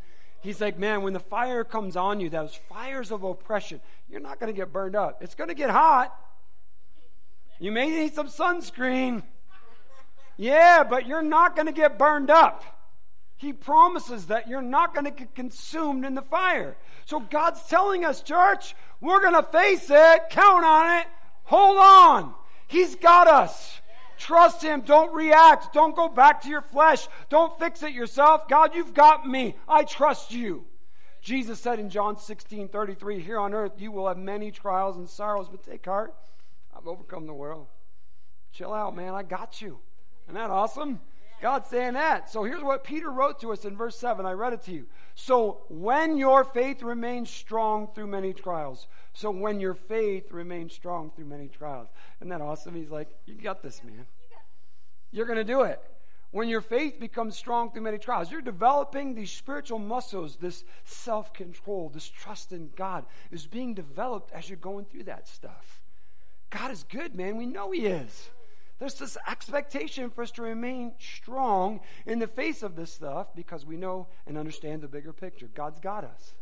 He's 0.42 0.60
like, 0.60 0.80
man, 0.80 1.04
when 1.04 1.14
the 1.14 1.20
fire 1.20 1.64
comes 1.64 1.96
on 1.96 2.20
you, 2.20 2.32
those 2.32 2.60
fires 2.68 3.12
of 3.12 3.24
oppression, 3.24 3.80
you're 4.10 4.22
not 4.22 4.40
going 4.40 4.52
to 4.52 4.58
get 4.58 4.74
burned 4.74 4.96
up. 4.96 5.22
It's 5.22 5.36
going 5.36 5.50
to 5.50 5.54
get 5.54 5.70
hot. 5.70 6.20
You 7.60 7.72
may 7.72 7.92
need 7.92 8.16
some 8.16 8.28
sunscreen. 8.28 9.22
Yeah, 10.36 10.84
but 10.84 11.06
you're 11.06 11.22
not 11.22 11.56
going 11.56 11.68
to 11.68 11.72
get 11.72 12.00
burned 12.00 12.32
up. 12.32 12.64
He 13.42 13.54
promises 13.54 14.28
that 14.28 14.48
you're 14.48 14.62
not 14.62 14.94
going 14.94 15.06
to 15.06 15.12
get 15.12 15.34
consumed 15.34 16.06
in 16.06 16.14
the 16.14 16.22
fire. 16.22 16.78
So 17.06 17.20
God's 17.20 17.64
telling 17.64 18.06
us, 18.06 18.22
church, 18.22 18.76
we're 19.02 19.20
going 19.20 19.34
to 19.34 19.52
face 19.52 19.90
it. 19.90 20.30
Count 20.30 20.64
on 20.64 21.00
it. 21.00 21.08
Hold 21.46 21.80
on. 21.80 22.36
He's 22.68 22.94
got 22.94 23.28
us. 23.28 23.82
Trust 24.20 24.62
Him. 24.62 24.82
Don't 24.82 25.12
react. 25.12 25.74
Don't 25.74 25.96
go 25.96 26.08
back 26.08 26.44
to 26.44 26.50
your 26.50 26.62
flesh. 26.62 27.08
Don't 27.30 27.58
fix 27.58 27.82
it 27.82 27.94
yourself. 27.94 28.48
God, 28.48 28.76
you've 28.76 28.94
got 28.94 29.28
me. 29.28 29.56
I 29.68 29.86
trust 29.86 30.32
you. 30.32 30.66
Jesus 31.20 31.60
said 31.60 31.80
in 31.80 31.90
John 31.90 32.20
16 32.20 32.68
33, 32.68 33.22
Here 33.22 33.40
on 33.40 33.56
earth 33.56 33.74
you 33.80 33.92
will 33.92 34.08
have 34.08 34.20
many 34.20 34.52
trials 34.52 34.98
and 34.98 35.10
sorrows, 35.10 35.50
but 35.50 35.64
take 35.64 35.84
heart. 35.84 36.14
I've 36.78 36.86
overcome 36.86 37.26
the 37.26 37.34
world. 37.34 37.66
Chill 38.52 38.72
out, 38.72 38.96
man. 38.96 39.16
I 39.16 39.24
got 39.24 39.64
you. 39.64 39.80
Isn't 40.26 40.36
that 40.36 40.52
awesome? 40.52 41.00
God's 41.42 41.70
saying 41.70 41.94
that. 41.94 42.30
So 42.30 42.44
here's 42.44 42.64
what 42.64 42.84
Peter 42.84 43.10
wrote 43.10 43.40
to 43.42 43.52
us 43.52 43.66
in 43.66 43.76
verse 43.76 43.98
7. 43.98 44.26
I 44.26 44.34
read 44.34 44.54
it 44.54 44.62
to 44.64 44.72
you. 44.72 44.86
So 45.16 45.64
when 45.70 46.18
your 46.18 46.44
faith 46.44 46.84
remains 46.84 47.30
strong 47.30 47.88
through 47.94 48.08
many 48.08 48.34
trials. 48.34 48.88
So 49.14 49.32
when 49.32 49.60
your 49.60 49.74
faith 49.74 50.32
remains 50.32 50.74
strong 50.74 51.12
through 51.12 51.26
many 51.26 51.48
trials. 51.48 51.90
Isn't 52.20 52.30
that 52.30 52.42
awesome? 52.42 52.76
He's 52.76 52.92
like, 52.92 53.10
You 53.26 53.36
got 53.36 53.64
this, 53.64 53.84
man. 53.84 54.06
You're 55.12 55.26
going 55.26 55.38
to 55.38 55.44
do 55.44 55.64
it. 55.64 55.82
When 56.32 56.48
your 56.48 56.62
faith 56.62 56.98
becomes 56.98 57.36
strong 57.36 57.72
through 57.72 57.82
many 57.82 57.98
trials, 57.98 58.32
you're 58.32 58.42
developing 58.42 59.14
these 59.14 59.32
spiritual 59.32 59.80
muscles, 59.80 60.38
this 60.38 60.64
self 60.86 61.34
control, 61.34 61.90
this 61.90 62.08
trust 62.08 62.54
in 62.54 62.70
God 62.78 63.06
is 63.32 63.46
being 63.46 63.74
developed 63.74 64.32
as 64.32 64.50
you're 64.50 64.58
going 64.58 64.86
through 64.86 65.04
that 65.04 65.28
stuff. 65.28 65.82
God 66.50 66.72
is 66.72 66.84
good, 66.84 67.16
man. 67.16 67.36
We 67.36 67.46
know 67.46 67.72
He 67.72 67.86
is. 67.86 68.30
There's 68.82 68.96
this 68.96 69.16
expectation 69.30 70.10
for 70.10 70.24
us 70.24 70.32
to 70.32 70.42
remain 70.42 70.94
strong 70.98 71.82
in 72.08 72.18
the 72.18 72.26
face 72.26 72.64
of 72.64 72.76
this 72.76 72.92
stuff 72.92 73.28
because 73.36 73.64
we 73.64 73.78
know 73.78 74.08
and 74.26 74.40
understand 74.40 74.82
the 74.82 74.88
bigger 74.88 75.14
picture. 75.14 75.48
God's 75.54 75.80
got 75.80 76.04
us. 76.04 76.34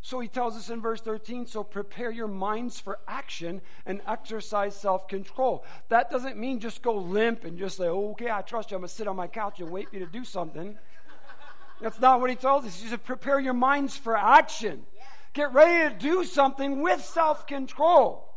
So 0.00 0.18
he 0.20 0.26
tells 0.26 0.56
us 0.56 0.70
in 0.70 0.80
verse 0.80 1.02
13, 1.02 1.44
so 1.44 1.62
prepare 1.62 2.10
your 2.10 2.28
minds 2.28 2.80
for 2.80 2.98
action 3.06 3.60
and 3.84 4.00
exercise 4.08 4.74
self 4.74 5.06
control. 5.06 5.66
That 5.90 6.10
doesn't 6.10 6.38
mean 6.38 6.60
just 6.60 6.80
go 6.80 6.94
limp 6.94 7.44
and 7.44 7.58
just 7.58 7.76
say, 7.76 7.88
okay, 7.88 8.30
I 8.30 8.40
trust 8.40 8.70
you. 8.70 8.78
I'm 8.78 8.80
going 8.80 8.88
to 8.88 8.94
sit 8.94 9.06
on 9.06 9.16
my 9.16 9.26
couch 9.26 9.60
and 9.60 9.70
wait 9.70 9.90
for 9.90 9.96
you 9.96 10.06
to 10.06 10.10
do 10.10 10.24
something. 10.24 10.78
That's 11.82 12.00
not 12.00 12.22
what 12.22 12.30
he 12.30 12.36
tells 12.36 12.64
us. 12.64 12.80
He 12.80 12.88
says, 12.88 13.00
prepare 13.04 13.38
your 13.38 13.52
minds 13.52 13.98
for 13.98 14.16
action. 14.16 14.86
Get 15.34 15.52
ready 15.52 15.92
to 15.92 16.00
do 16.00 16.24
something 16.24 16.80
with 16.80 17.04
self 17.04 17.46
control. 17.46 18.32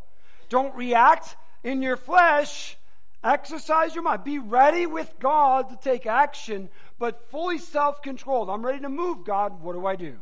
Don't 0.50 0.76
react 0.76 1.38
in 1.64 1.82
your 1.82 1.96
flesh. 1.96 2.76
Exercise 3.24 3.94
your 3.94 4.04
mind. 4.04 4.24
Be 4.24 4.40
ready 4.40 4.86
with 4.86 5.14
God 5.20 5.70
to 5.70 5.76
take 5.78 6.06
action, 6.06 6.70
but 6.98 7.30
fully 7.30 7.58
self 7.58 8.02
controlled. 8.02 8.50
I'm 8.50 8.66
ready 8.66 8.80
to 8.80 8.90
move, 8.90 9.26
God. 9.26 9.62
What 9.62 9.74
do 9.74 9.86
I 9.86 9.96
do? 9.96 10.18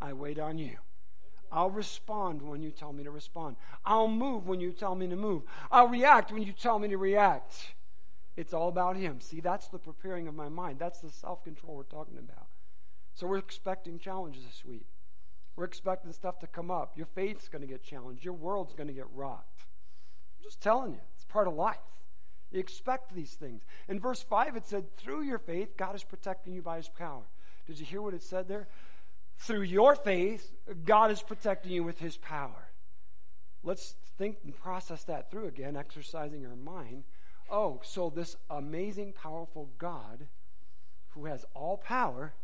I 0.00 0.12
wait 0.12 0.38
on 0.38 0.58
you. 0.58 0.76
I'll 1.52 1.70
respond 1.70 2.42
when 2.42 2.62
you 2.62 2.70
tell 2.70 2.92
me 2.92 3.04
to 3.04 3.10
respond. 3.10 3.56
I'll 3.84 4.08
move 4.08 4.46
when 4.46 4.60
you 4.60 4.72
tell 4.72 4.94
me 4.94 5.08
to 5.08 5.16
move. 5.16 5.42
I'll 5.70 5.88
react 5.88 6.30
when 6.30 6.42
you 6.42 6.52
tell 6.52 6.78
me 6.78 6.88
to 6.88 6.98
react. 6.98 7.74
It's 8.36 8.52
all 8.54 8.68
about 8.68 8.96
Him. 8.96 9.20
See, 9.20 9.40
that's 9.40 9.68
the 9.68 9.78
preparing 9.78 10.28
of 10.28 10.34
my 10.34 10.48
mind. 10.48 10.78
That's 10.78 11.00
the 11.00 11.10
self 11.10 11.42
control 11.42 11.74
we're 11.74 11.82
talking 11.84 12.18
about. 12.18 12.46
So 13.14 13.26
we're 13.26 13.38
expecting 13.38 13.98
challenges 13.98 14.44
this 14.44 14.64
week. 14.64 14.86
We're 15.56 15.64
expecting 15.64 16.12
stuff 16.12 16.38
to 16.40 16.46
come 16.46 16.70
up. 16.70 16.96
Your 16.96 17.06
faith's 17.06 17.48
going 17.48 17.62
to 17.62 17.68
get 17.68 17.82
challenged. 17.82 18.24
Your 18.24 18.34
world's 18.34 18.74
going 18.74 18.86
to 18.86 18.94
get 18.94 19.06
rocked. 19.14 19.64
I'm 20.38 20.44
just 20.44 20.60
telling 20.60 20.92
you, 20.92 21.00
it's 21.16 21.24
part 21.24 21.48
of 21.48 21.54
life. 21.54 21.76
You 22.50 22.60
expect 22.60 23.14
these 23.14 23.34
things. 23.34 23.62
In 23.88 24.00
verse 24.00 24.22
5, 24.22 24.56
it 24.56 24.66
said, 24.66 24.96
Through 24.96 25.22
your 25.22 25.38
faith, 25.38 25.76
God 25.76 25.94
is 25.94 26.04
protecting 26.04 26.52
you 26.52 26.62
by 26.62 26.78
His 26.78 26.88
power. 26.88 27.22
Did 27.66 27.78
you 27.78 27.86
hear 27.86 28.02
what 28.02 28.14
it 28.14 28.22
said 28.22 28.48
there? 28.48 28.66
through 29.40 29.62
your 29.62 29.96
faith, 29.96 30.52
God 30.84 31.10
is 31.10 31.22
protecting 31.22 31.72
you 31.72 31.82
with 31.82 31.98
his 31.98 32.16
power. 32.18 32.68
Let's 33.62 33.94
think 34.18 34.38
and 34.44 34.54
process 34.54 35.04
that 35.04 35.30
through 35.30 35.46
again, 35.46 35.76
exercising 35.76 36.46
our 36.46 36.56
mind. 36.56 37.04
Oh, 37.50 37.80
so 37.82 38.10
this 38.10 38.36
amazing, 38.50 39.14
powerful 39.14 39.70
God 39.78 40.28
who 41.10 41.24
has 41.24 41.44
all 41.54 41.78
power 41.78 42.34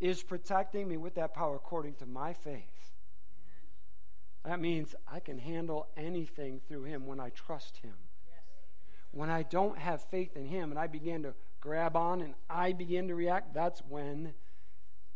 is 0.00 0.22
protecting 0.22 0.88
me 0.88 0.96
with 0.96 1.14
that 1.14 1.32
power 1.32 1.54
according 1.54 1.94
to 1.94 2.06
my 2.06 2.32
faith. 2.32 2.92
That 4.44 4.60
means 4.60 4.94
I 5.10 5.20
can 5.20 5.38
handle 5.38 5.86
anything 5.96 6.60
through 6.68 6.84
him 6.84 7.06
when 7.06 7.20
I 7.20 7.30
trust 7.30 7.78
him. 7.78 7.94
When 9.14 9.30
I 9.30 9.44
don't 9.44 9.78
have 9.78 10.02
faith 10.02 10.36
in 10.36 10.44
him 10.44 10.72
and 10.72 10.78
I 10.78 10.88
begin 10.88 11.22
to 11.22 11.34
grab 11.60 11.96
on 11.96 12.20
and 12.20 12.34
I 12.50 12.72
begin 12.72 13.06
to 13.08 13.14
react, 13.14 13.54
that's 13.54 13.80
when 13.88 14.34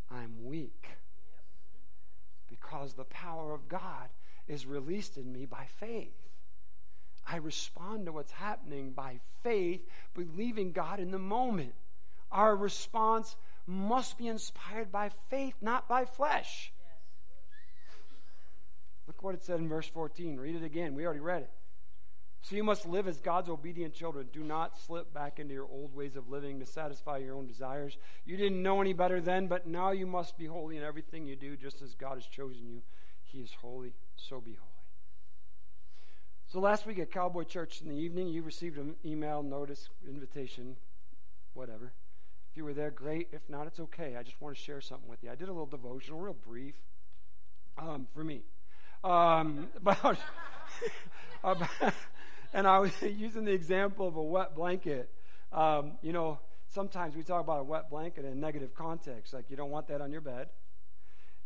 I'm 0.09 0.45
weak. 0.45 0.87
Because 2.49 2.95
the 2.95 3.05
power 3.05 3.53
of 3.53 3.69
God 3.69 4.09
is 4.47 4.67
released 4.67 5.17
in 5.17 5.33
me 5.33 5.47
by 5.47 5.67
faith. 5.81 6.15
I 7.27 7.37
respond 7.37 8.07
to 8.07 8.13
what's 8.13 8.31
happening 8.31 8.93
by 8.93 9.19
faith, 9.43 9.85
believing 10.15 10.71
God 10.71 11.01
in 11.01 11.11
the 11.11 11.19
moment. 11.19 11.75
Our 12.31 12.55
response 12.55 13.35
must 13.67 14.17
be 14.17 14.29
inspired 14.29 14.93
by 14.93 15.11
faith, 15.29 15.55
not 15.61 15.89
by 15.89 16.05
flesh. 16.05 16.73
Look 19.09 19.25
what 19.25 19.35
it 19.35 19.43
said 19.43 19.59
in 19.59 19.69
verse 19.69 19.89
14. 19.89 20.39
Read 20.39 20.55
it 20.55 20.63
again. 20.63 20.95
We 20.95 21.05
already 21.05 21.21
read 21.21 21.43
it. 21.43 21.51
So 22.43 22.57
you 22.57 22.65
must 22.65 22.87
live 22.87 23.09
as 23.09 23.19
God's 23.19 23.49
obedient 23.49 23.95
children. 23.95 24.29
Do 24.33 24.43
not 24.43 24.79
slip 24.79 25.13
back 25.13 25.39
into 25.39 25.55
your 25.55 25.67
old 25.67 25.95
ways 25.95 26.17
of 26.17 26.29
living 26.31 26.61
to 26.61 26.67
satisfy 26.67 27.19
your 27.19 27.35
own 27.35 27.47
desires. 27.47 27.99
You 28.25 28.37
didn't 28.37 28.63
know 28.63 28.81
any 28.81 28.93
better 28.93 29.21
then, 29.21 29.49
but 29.49 29.67
now 29.67 29.91
you 29.91 30.07
must 30.07 30.39
be 30.39 30.47
holy 30.47 30.77
in 30.77 30.83
everything 30.83 31.27
you 31.27 31.37
do, 31.37 31.57
just 31.57 31.83
as 31.83 31.95
God 31.95 32.15
has 32.15 32.27
chosen 32.27 32.69
you. 32.69 32.83
He 33.25 33.41
is 33.41 33.53
holy, 33.61 33.93
so 34.17 34.41
be 34.41 34.53
holy. 34.53 34.73
So 36.47 36.61
last 36.61 36.87
week 36.87 36.99
at 36.99 37.11
Cowboy 37.11 37.45
Church 37.45 37.83
in 37.83 37.89
the 37.91 37.97
evening, 37.97 38.29
you 38.29 38.43
received 38.43 38.79
an 38.79 38.95
email, 39.05 39.43
notice, 39.43 39.91
invitation, 40.09 40.77
whatever. 41.53 41.93
If 42.51 42.57
you 42.57 42.65
were 42.65 42.73
there, 42.73 42.91
great. 42.91 43.29
If 43.33 43.43
not, 43.51 43.67
it's 43.67 43.81
okay. 43.81 44.17
I 44.17 44.23
just 44.23 44.41
want 44.41 44.57
to 44.57 44.63
share 44.63 44.81
something 44.81 45.11
with 45.11 45.23
you. 45.23 45.31
I 45.31 45.35
did 45.35 45.49
a 45.49 45.53
little 45.53 45.67
devotional, 45.67 46.21
real 46.21 46.33
brief, 46.47 46.77
um, 47.77 48.07
for 48.15 48.25
me, 48.25 48.41
um, 49.05 49.69
about, 49.77 50.19
about 51.45 51.69
and 52.53 52.67
I 52.67 52.79
was 52.79 52.93
using 53.03 53.45
the 53.45 53.53
example 53.53 54.09
of 54.09 54.17
a 54.17 54.23
wet 54.23 54.55
blanket. 54.55 55.11
Um, 55.53 55.93
you 56.03 56.13
know, 56.13 56.39
sometimes 56.69 57.17
we 57.17 57.23
talk 57.23 57.41
about 57.41 57.61
a 57.61 57.65
wet 57.65 57.91
blanket 57.91 58.25
in 58.25 58.33
a 58.33 58.35
negative 58.35 58.75
context, 58.75 59.33
like 59.33 59.51
you 59.51 59.57
don't 59.57 59.71
want 59.71 59.89
that 59.89 60.01
on 60.01 60.13
your 60.13 60.21
bed. 60.21 60.49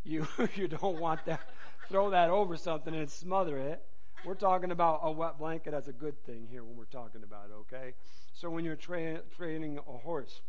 You 0.04 0.26
you 0.56 0.66
don't 0.66 0.98
want 0.98 1.24
that. 1.26 1.48
Throw 1.88 2.10
that 2.10 2.28
over 2.28 2.56
something 2.56 2.92
and 2.92 3.08
smother 3.08 3.56
it. 3.56 3.84
We're 4.24 4.34
talking 4.34 4.72
about 4.72 4.98
a 5.04 5.12
wet 5.12 5.38
blanket 5.38 5.74
as 5.74 5.86
a 5.86 5.92
good 5.92 6.20
thing 6.24 6.48
here 6.50 6.64
when 6.64 6.76
we're 6.76 6.86
talking 6.86 7.22
about 7.22 7.50
it, 7.50 7.54
okay? 7.60 7.94
So 8.32 8.50
when 8.50 8.64
you're 8.64 8.74
tra- 8.74 9.20
training 9.36 9.78
a 9.78 9.98
horse. 9.98 10.40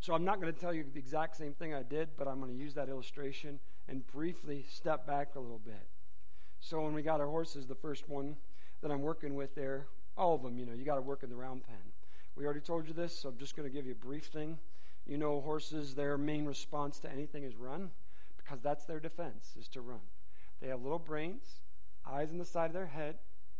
So 0.00 0.14
I'm 0.14 0.24
not 0.24 0.40
going 0.40 0.52
to 0.52 0.60
tell 0.60 0.72
you 0.72 0.84
the 0.92 1.00
exact 1.00 1.36
same 1.36 1.52
thing 1.52 1.74
I 1.74 1.82
did, 1.82 2.10
but 2.16 2.28
I'm 2.28 2.40
going 2.40 2.52
to 2.52 2.56
use 2.56 2.74
that 2.74 2.88
illustration 2.88 3.58
and 3.88 4.06
briefly 4.06 4.66
step 4.70 5.04
back 5.04 5.34
a 5.34 5.40
little 5.40 5.58
bit. 5.58 5.88
So 6.60 6.80
when 6.82 6.94
we 6.94 7.02
got 7.02 7.20
our 7.20 7.26
horses, 7.26 7.66
the 7.66 7.74
first 7.74 8.08
one 8.08 8.36
that 8.82 8.90
I'm 8.90 9.02
working 9.02 9.34
with 9.34 9.54
there, 9.54 9.86
all 10.16 10.34
of 10.34 10.42
them, 10.42 10.58
you 10.58 10.66
know, 10.66 10.72
you 10.72 10.84
got 10.84 10.96
to 10.96 11.02
work 11.02 11.22
in 11.22 11.30
the 11.30 11.36
round 11.36 11.64
pen. 11.66 11.76
We 12.36 12.44
already 12.44 12.60
told 12.60 12.86
you 12.86 12.94
this, 12.94 13.18
so 13.18 13.28
I'm 13.28 13.38
just 13.38 13.56
going 13.56 13.68
to 13.68 13.74
give 13.74 13.86
you 13.86 13.92
a 13.92 14.06
brief 14.06 14.26
thing. 14.26 14.58
You 15.06 15.18
know, 15.18 15.40
horses, 15.40 15.94
their 15.94 16.18
main 16.18 16.44
response 16.44 16.98
to 17.00 17.10
anything 17.10 17.44
is 17.44 17.56
run 17.56 17.90
because 18.36 18.60
that's 18.60 18.84
their 18.84 19.00
defense, 19.00 19.54
is 19.58 19.68
to 19.68 19.80
run. 19.80 20.00
They 20.60 20.68
have 20.68 20.82
little 20.82 20.98
brains, 20.98 21.44
eyes 22.06 22.30
in 22.30 22.38
the 22.38 22.44
side 22.44 22.66
of 22.66 22.72
their 22.74 22.86
head, 22.86 23.16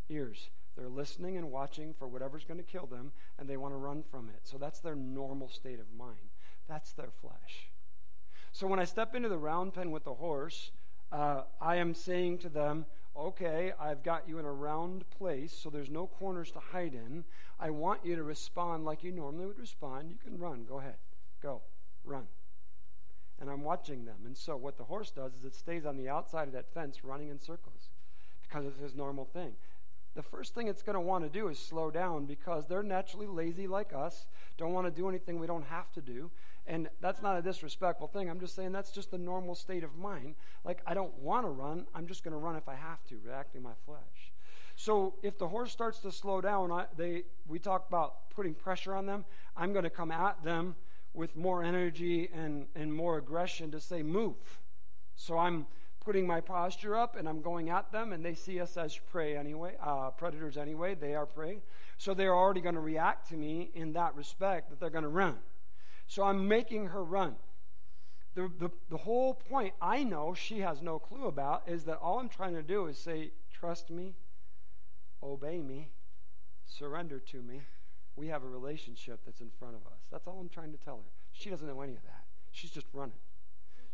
ears. 0.09 0.51
They're 0.77 0.89
listening 0.89 1.37
and 1.37 1.51
watching 1.51 1.93
for 1.93 2.07
whatever's 2.07 2.45
going 2.45 2.59
to 2.59 2.64
kill 2.64 2.87
them, 2.87 3.12
and 3.39 3.49
they 3.49 3.57
want 3.57 3.75
to 3.75 3.79
run 3.79 4.05
from 4.11 4.29
it. 4.29 4.41
So 4.45 4.59
that's 4.59 4.81
their 4.81 4.95
normal 4.95 5.49
state 5.49 5.81
of 5.81 5.87
mind. 5.97 6.31
That's 6.69 6.93
their 6.93 7.11
flesh. 7.21 7.71
So 8.53 8.66
when 8.66 8.79
I 8.79 8.85
step 8.85 9.14
into 9.14 9.29
the 9.29 9.39
round 9.39 9.75
pen 9.75 9.91
with 9.91 10.05
the 10.05 10.14
horse, 10.14 10.71
uh, 11.11 11.43
I 11.61 11.77
am 11.77 11.95
saying 11.95 12.39
to 12.39 12.49
them, 12.49 12.87
okay, 13.19 13.73
I've 13.81 14.03
got 14.03 14.29
you 14.29 14.39
in 14.39 14.45
a 14.45 14.53
round 14.53 15.09
place, 15.11 15.53
so 15.53 15.71
there's 15.71 15.91
no 15.91 16.07
corners 16.07 16.51
to 16.53 16.61
hide 16.61 16.95
in. 16.95 17.25
I 17.59 17.71
want 17.71 18.05
you 18.05 18.16
to 18.16 18.23
respond 18.23 18.85
like 18.85 19.03
you 19.03 19.12
normally 19.12 19.47
would 19.47 19.59
respond. 19.59 20.11
You 20.11 20.16
can 20.23 20.39
run. 20.39 20.64
Go 20.69 20.79
ahead. 20.79 20.97
Go. 21.43 21.62
Run. 22.05 22.25
And 23.41 23.51
I'm 23.51 23.62
watching 23.62 24.05
them. 24.05 24.19
And 24.25 24.37
so 24.37 24.57
what 24.57 24.77
the 24.79 24.85
horse 24.85 25.11
does 25.11 25.35
is 25.35 25.45
it 25.45 25.55
stays 25.55 25.85
on 25.85 25.97
the 25.97 26.09
outside 26.09 26.49
of 26.49 26.55
that 26.55 26.73
fence 26.73 27.05
running 27.05 27.29
in 27.29 27.41
circles 27.41 27.91
because 28.43 28.66
it's 28.66 28.81
his 28.81 28.95
normal 28.95 29.25
thing. 29.25 29.53
the 30.14 30.23
first 30.23 30.55
thing 30.55 30.66
it's 30.66 30.83
going 30.83 30.95
to 30.95 31.01
want 31.01 31.23
to 31.23 31.31
do 31.31 31.49
is 31.49 31.59
slow 31.59 31.91
down 31.91 32.25
because 32.25 32.66
they're 32.66 32.83
naturally 32.83 33.27
lazy 33.27 33.69
like 33.69 33.93
us, 33.93 34.27
don't 34.57 34.73
want 34.73 34.87
to 34.87 34.91
do 34.91 35.09
anything 35.09 35.39
we 35.39 35.47
don't 35.47 35.66
have 35.66 35.93
to 35.93 36.01
do. 36.01 36.31
And 36.69 36.89
that's 37.01 37.23
not 37.23 37.39
a 37.39 37.43
disrespectful 37.43 38.09
thing. 38.09 38.29
I'm 38.29 38.39
just 38.39 38.55
saying 38.55 38.73
that's 38.73 38.91
just 38.91 39.11
the 39.11 39.19
normal 39.19 39.55
state 39.55 39.83
of 39.83 39.97
mind. 39.97 40.35
Like, 40.64 40.83
I 40.87 40.93
don't 40.93 41.14
want 41.19 41.47
to 41.47 41.51
run. 41.51 41.87
I'm 41.95 42.07
just 42.07 42.23
going 42.23 42.33
to 42.33 42.39
run 42.39 42.57
if 42.57 42.69
I 42.69 42.75
have 42.75 43.03
to, 43.05 43.19
reacting 43.25 43.62
my 43.62 43.73
flesh. 43.87 44.33
So 44.77 45.14
if 45.23 45.39
the 45.39 45.49
horse 45.49 45.73
starts 45.73 45.99
to 46.01 46.12
slow 46.12 46.43
down, 46.43 46.71
I, 46.71 46.85
they, 46.97 47.25
we 47.49 47.59
talk 47.59 47.89
about 47.89 48.29
putting 48.31 48.55
pressure 48.55 48.95
on 48.95 49.07
them. 49.07 49.25
I'm 49.57 49.73
going 49.73 49.85
to 49.85 49.91
come 49.91 50.12
at 50.12 50.45
them 50.45 50.77
with 51.14 51.35
more 51.35 51.64
energy 51.64 52.29
and, 52.35 52.66
and 52.77 52.93
more 52.93 53.16
aggression 53.16 53.71
to 53.71 53.81
say, 53.81 54.03
move. 54.03 54.37
So 55.16 55.39
I'm 55.39 55.66
putting 56.05 56.27
my 56.27 56.41
posture 56.41 56.97
up 56.97 57.16
and 57.16 57.27
I'm 57.27 57.41
going 57.41 57.71
at 57.71 57.91
them, 57.93 58.12
and 58.12 58.23
they 58.23 58.35
see 58.35 58.61
us 58.61 58.77
as 58.77 58.97
prey 59.11 59.37
anyway, 59.37 59.75
uh, 59.83 60.11
predators 60.11 60.59
anyway. 60.59 60.95
They 60.95 61.14
are 61.14 61.27
prey. 61.27 61.61
So 61.97 62.12
they're 62.12 62.37
already 62.37 62.61
going 62.61 62.77
to 62.77 62.81
react 62.81 63.31
to 63.31 63.37
me 63.37 63.71
in 63.75 63.95
that 63.95 64.14
respect 64.14 64.69
that 64.69 64.79
they're 64.79 64.91
going 64.91 65.03
to 65.03 65.09
run. 65.09 65.39
So 66.09 66.25
I'm 66.25 66.49
making 66.49 66.87
her 66.87 67.05
run. 67.05 67.37
The, 68.35 68.51
the, 68.59 68.71
the 68.89 68.97
whole 68.97 69.35
point 69.35 69.75
I 69.81 70.05
know 70.05 70.35
she 70.35 70.61
has 70.61 70.81
no 70.81 70.99
clue 70.99 71.27
about 71.27 71.65
is 71.67 71.85
that 71.85 71.99
all 71.99 72.19
I'm 72.19 72.29
trying 72.29 72.55
to 72.55 72.63
do 72.63 72.87
is 72.87 72.99
say, 72.99 73.33
trust 73.53 73.91
me, 73.91 74.15
obey 75.23 75.61
me, 75.61 75.89
surrender 76.67 77.19
to 77.31 77.43
me. 77.43 77.61
We 78.17 78.29
have 78.29 78.43
a 78.43 78.49
relationship 78.49 79.21
that's 79.25 79.41
in 79.41 79.51
front 79.59 79.75
of 79.75 79.83
us. 79.87 80.01
That's 80.11 80.27
all 80.27 80.39
I'm 80.41 80.49
trying 80.49 80.73
to 80.73 80.79
tell 80.79 80.97
her. 80.97 81.11
She 81.33 81.51
doesn't 81.51 81.67
know 81.67 81.81
any 81.83 81.95
of 81.95 82.03
that. 82.03 82.25
She's 82.53 82.71
just 82.71 82.87
running. 82.93 83.15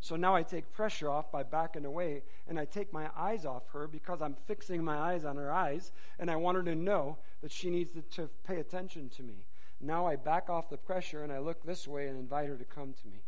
So 0.01 0.17
now 0.17 0.37
I 0.37 0.43
take 0.43 0.71
pressure 0.73 1.09
off 1.09 1.33
by 1.33 1.43
backing 1.43 1.85
away 1.85 2.23
and 2.47 2.61
I 2.61 2.67
take 2.67 2.93
my 2.93 3.09
eyes 3.17 3.45
off 3.45 3.63
her 3.73 3.89
because 3.89 4.21
I'm 4.21 4.37
fixing 4.47 4.85
my 4.85 4.97
eyes 4.97 5.25
on 5.25 5.37
her 5.37 5.51
eyes 5.51 5.93
and 6.19 6.31
I 6.31 6.37
want 6.37 6.57
her 6.59 6.63
to 6.65 6.75
know 6.75 7.19
that 7.43 7.51
she 7.51 7.71
needs 7.71 7.91
to, 7.91 8.03
to 8.17 8.29
pay 8.47 8.61
attention 8.61 9.09
to 9.17 9.23
me. 9.23 9.47
Now 9.81 10.07
I 10.07 10.17
back 10.17 10.49
off 10.49 10.71
the 10.71 10.77
pressure 10.77 11.23
and 11.23 11.33
I 11.33 11.39
look 11.39 11.65
this 11.65 11.87
way 11.87 12.09
and 12.09 12.19
invite 12.19 12.49
her 12.49 12.57
to 12.57 12.65
come 12.65 12.95
to 12.95 13.09
me. 13.09 13.23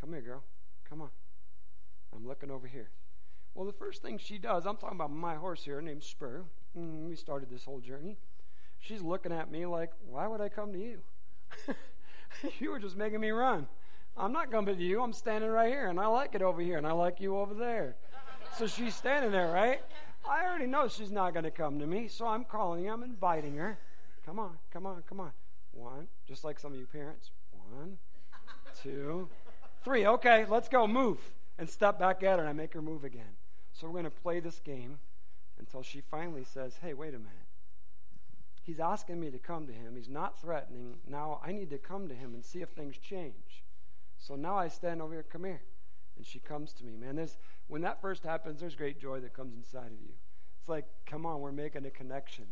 Come 0.00 0.12
here, 0.12 0.22
girl. 0.22 0.42
Come 0.88 1.02
on. 1.02 1.10
I'm 2.14 2.26
looking 2.26 2.50
over 2.50 2.66
here. 2.66 2.90
Well, 3.54 3.66
the 3.66 3.72
first 3.72 4.02
thing 4.02 4.18
she 4.18 4.38
does, 4.38 4.66
I'm 4.66 4.76
talking 4.76 4.96
about 4.96 5.12
my 5.12 5.34
horse 5.34 5.64
here 5.64 5.80
named 5.80 6.02
Spur. 6.02 6.44
Mm, 6.78 7.08
we 7.08 7.16
started 7.16 7.50
this 7.50 7.64
whole 7.64 7.80
journey. 7.80 8.16
She's 8.78 9.02
looking 9.02 9.32
at 9.32 9.50
me 9.50 9.66
like, 9.66 9.90
why 10.08 10.26
would 10.26 10.40
I 10.40 10.48
come 10.48 10.72
to 10.72 10.78
you? 10.78 11.00
you 12.58 12.70
were 12.70 12.78
just 12.78 12.96
making 12.96 13.20
me 13.20 13.30
run. 13.30 13.66
I'm 14.16 14.32
not 14.32 14.50
coming 14.50 14.76
to 14.76 14.82
you. 14.82 15.02
I'm 15.02 15.12
standing 15.12 15.50
right 15.50 15.68
here, 15.68 15.88
and 15.88 15.98
I 15.98 16.06
like 16.06 16.34
it 16.34 16.42
over 16.42 16.60
here, 16.60 16.78
and 16.78 16.86
I 16.86 16.92
like 16.92 17.20
you 17.20 17.36
over 17.36 17.54
there. 17.54 17.96
So 18.56 18.66
she's 18.66 18.94
standing 18.94 19.30
there, 19.30 19.52
right? 19.52 19.80
I 20.28 20.44
already 20.44 20.66
know 20.66 20.88
she's 20.88 21.10
not 21.10 21.32
going 21.32 21.44
to 21.44 21.50
come 21.50 21.78
to 21.78 21.86
me, 21.86 22.08
so 22.08 22.26
I'm 22.26 22.44
calling, 22.44 22.88
I'm 22.88 23.02
inviting 23.02 23.56
her. 23.56 23.78
Come 24.26 24.38
on, 24.38 24.58
come 24.72 24.86
on, 24.86 25.02
come 25.08 25.20
on. 25.20 25.32
One, 25.72 26.08
just 26.26 26.44
like 26.44 26.58
some 26.58 26.72
of 26.72 26.78
you 26.78 26.86
parents. 26.86 27.30
One, 27.70 27.98
two, 28.82 29.28
three. 29.84 30.06
Okay, 30.06 30.46
let's 30.48 30.68
go. 30.68 30.86
Move. 30.86 31.18
And 31.58 31.68
step 31.68 31.98
back 31.98 32.22
at 32.22 32.38
her, 32.38 32.40
and 32.40 32.48
I 32.48 32.52
make 32.52 32.72
her 32.74 32.82
move 32.82 33.04
again. 33.04 33.36
So 33.72 33.86
we're 33.86 33.92
going 33.92 34.04
to 34.04 34.10
play 34.10 34.40
this 34.40 34.60
game 34.60 34.98
until 35.58 35.82
she 35.82 36.00
finally 36.00 36.44
says, 36.44 36.78
Hey, 36.82 36.94
wait 36.94 37.14
a 37.14 37.18
minute. 37.18 37.34
He's 38.62 38.80
asking 38.80 39.20
me 39.20 39.30
to 39.30 39.38
come 39.38 39.66
to 39.66 39.72
him. 39.72 39.96
He's 39.96 40.08
not 40.08 40.40
threatening. 40.40 40.96
Now 41.08 41.40
I 41.44 41.52
need 41.52 41.70
to 41.70 41.78
come 41.78 42.08
to 42.08 42.14
him 42.14 42.34
and 42.34 42.44
see 42.44 42.60
if 42.60 42.70
things 42.70 42.96
change. 42.98 43.64
So 44.18 44.36
now 44.36 44.56
I 44.56 44.68
stand 44.68 45.00
over 45.00 45.14
here, 45.14 45.22
come 45.22 45.44
here. 45.44 45.62
And 46.16 46.26
she 46.26 46.38
comes 46.38 46.72
to 46.74 46.84
me. 46.84 46.96
Man, 46.96 47.16
there's, 47.16 47.38
when 47.68 47.82
that 47.82 48.00
first 48.00 48.22
happens, 48.22 48.60
there's 48.60 48.74
great 48.74 49.00
joy 49.00 49.20
that 49.20 49.32
comes 49.32 49.54
inside 49.54 49.86
of 49.86 50.00
you. 50.02 50.12
It's 50.60 50.68
like, 50.68 50.84
come 51.06 51.24
on, 51.24 51.40
we're 51.40 51.52
making 51.52 51.86
a 51.86 51.90
connection. 51.90 52.44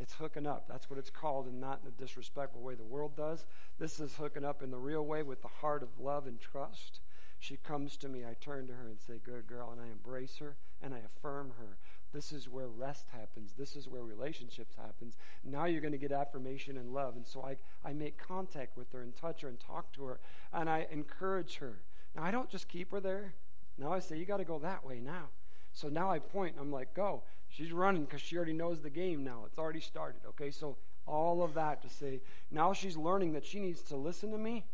It's 0.00 0.14
hooking 0.14 0.46
up. 0.46 0.66
That's 0.68 0.90
what 0.90 0.98
it's 0.98 1.10
called, 1.10 1.46
and 1.46 1.60
not 1.60 1.80
in 1.82 1.88
a 1.88 2.02
disrespectful 2.02 2.60
way 2.60 2.74
the 2.74 2.84
world 2.84 3.16
does. 3.16 3.46
This 3.78 4.00
is 4.00 4.16
hooking 4.16 4.44
up 4.44 4.62
in 4.62 4.70
the 4.70 4.78
real 4.78 5.04
way 5.04 5.22
with 5.22 5.42
the 5.42 5.48
heart 5.48 5.82
of 5.82 6.00
love 6.00 6.26
and 6.26 6.40
trust. 6.40 7.00
She 7.38 7.56
comes 7.58 7.96
to 7.98 8.08
me. 8.08 8.24
I 8.24 8.34
turn 8.40 8.66
to 8.66 8.72
her 8.72 8.88
and 8.88 8.98
say, 8.98 9.20
Good 9.22 9.46
girl, 9.46 9.70
and 9.70 9.80
I 9.80 9.86
embrace 9.86 10.38
her 10.38 10.56
and 10.82 10.94
I 10.94 10.98
affirm 10.98 11.52
her. 11.58 11.78
This 12.12 12.32
is 12.32 12.48
where 12.48 12.68
rest 12.68 13.06
happens. 13.12 13.54
This 13.58 13.74
is 13.74 13.88
where 13.88 14.02
relationships 14.02 14.76
happens. 14.76 15.16
Now 15.42 15.64
you're 15.64 15.80
going 15.80 15.92
to 15.92 15.98
get 15.98 16.12
affirmation 16.12 16.76
and 16.76 16.94
love. 16.94 17.16
And 17.16 17.26
so 17.26 17.42
I, 17.42 17.56
I 17.86 17.92
make 17.92 18.16
contact 18.16 18.76
with 18.76 18.92
her 18.92 19.02
and 19.02 19.14
touch 19.16 19.40
her 19.40 19.48
and 19.48 19.58
talk 19.58 19.92
to 19.94 20.04
her 20.04 20.20
and 20.52 20.70
I 20.70 20.86
encourage 20.92 21.56
her. 21.56 21.80
Now 22.14 22.22
I 22.22 22.30
don't 22.30 22.48
just 22.48 22.68
keep 22.68 22.92
her 22.92 23.00
there. 23.00 23.34
Now 23.76 23.92
I 23.92 23.98
say, 23.98 24.16
you 24.16 24.26
got 24.26 24.36
to 24.36 24.44
go 24.44 24.60
that 24.60 24.86
way 24.86 25.00
now. 25.00 25.24
So 25.72 25.88
now 25.88 26.08
I 26.08 26.20
point. 26.20 26.54
I'm 26.58 26.70
like, 26.70 26.94
go. 26.94 27.24
She's 27.56 27.72
running 27.72 28.04
because 28.04 28.20
she 28.20 28.36
already 28.36 28.52
knows 28.52 28.80
the 28.80 28.90
game 28.90 29.24
now. 29.24 29.44
It's 29.46 29.58
already 29.58 29.80
started. 29.80 30.20
Okay, 30.30 30.50
so 30.50 30.76
all 31.06 31.42
of 31.42 31.54
that 31.54 31.82
to 31.82 31.88
say, 31.88 32.20
now 32.50 32.72
she's 32.72 32.96
learning 32.96 33.32
that 33.34 33.44
she 33.44 33.60
needs 33.60 33.82
to 33.82 33.96
listen 33.96 34.30
to 34.32 34.38
me 34.38 34.64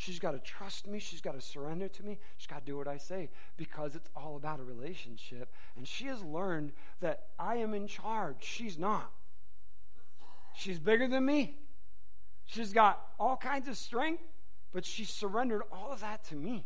She's 0.00 0.18
got 0.18 0.30
to 0.30 0.38
trust 0.38 0.86
me. 0.86 0.98
She's 0.98 1.20
got 1.20 1.34
to 1.34 1.42
surrender 1.42 1.86
to 1.86 2.02
me. 2.02 2.18
She's 2.38 2.46
got 2.46 2.60
to 2.60 2.64
do 2.64 2.78
what 2.78 2.88
I 2.88 2.96
say 2.96 3.28
because 3.58 3.94
it's 3.94 4.08
all 4.16 4.36
about 4.36 4.58
a 4.58 4.62
relationship. 4.62 5.52
And 5.76 5.86
she 5.86 6.06
has 6.06 6.22
learned 6.22 6.72
that 7.00 7.24
I 7.38 7.56
am 7.56 7.74
in 7.74 7.86
charge. 7.86 8.36
She's 8.40 8.78
not. 8.78 9.12
She's 10.54 10.78
bigger 10.78 11.06
than 11.06 11.26
me. 11.26 11.58
She's 12.46 12.72
got 12.72 12.98
all 13.18 13.36
kinds 13.36 13.68
of 13.68 13.76
strength, 13.76 14.22
but 14.72 14.86
she 14.86 15.04
surrendered 15.04 15.64
all 15.70 15.92
of 15.92 16.00
that 16.00 16.24
to 16.28 16.34
me. 16.34 16.64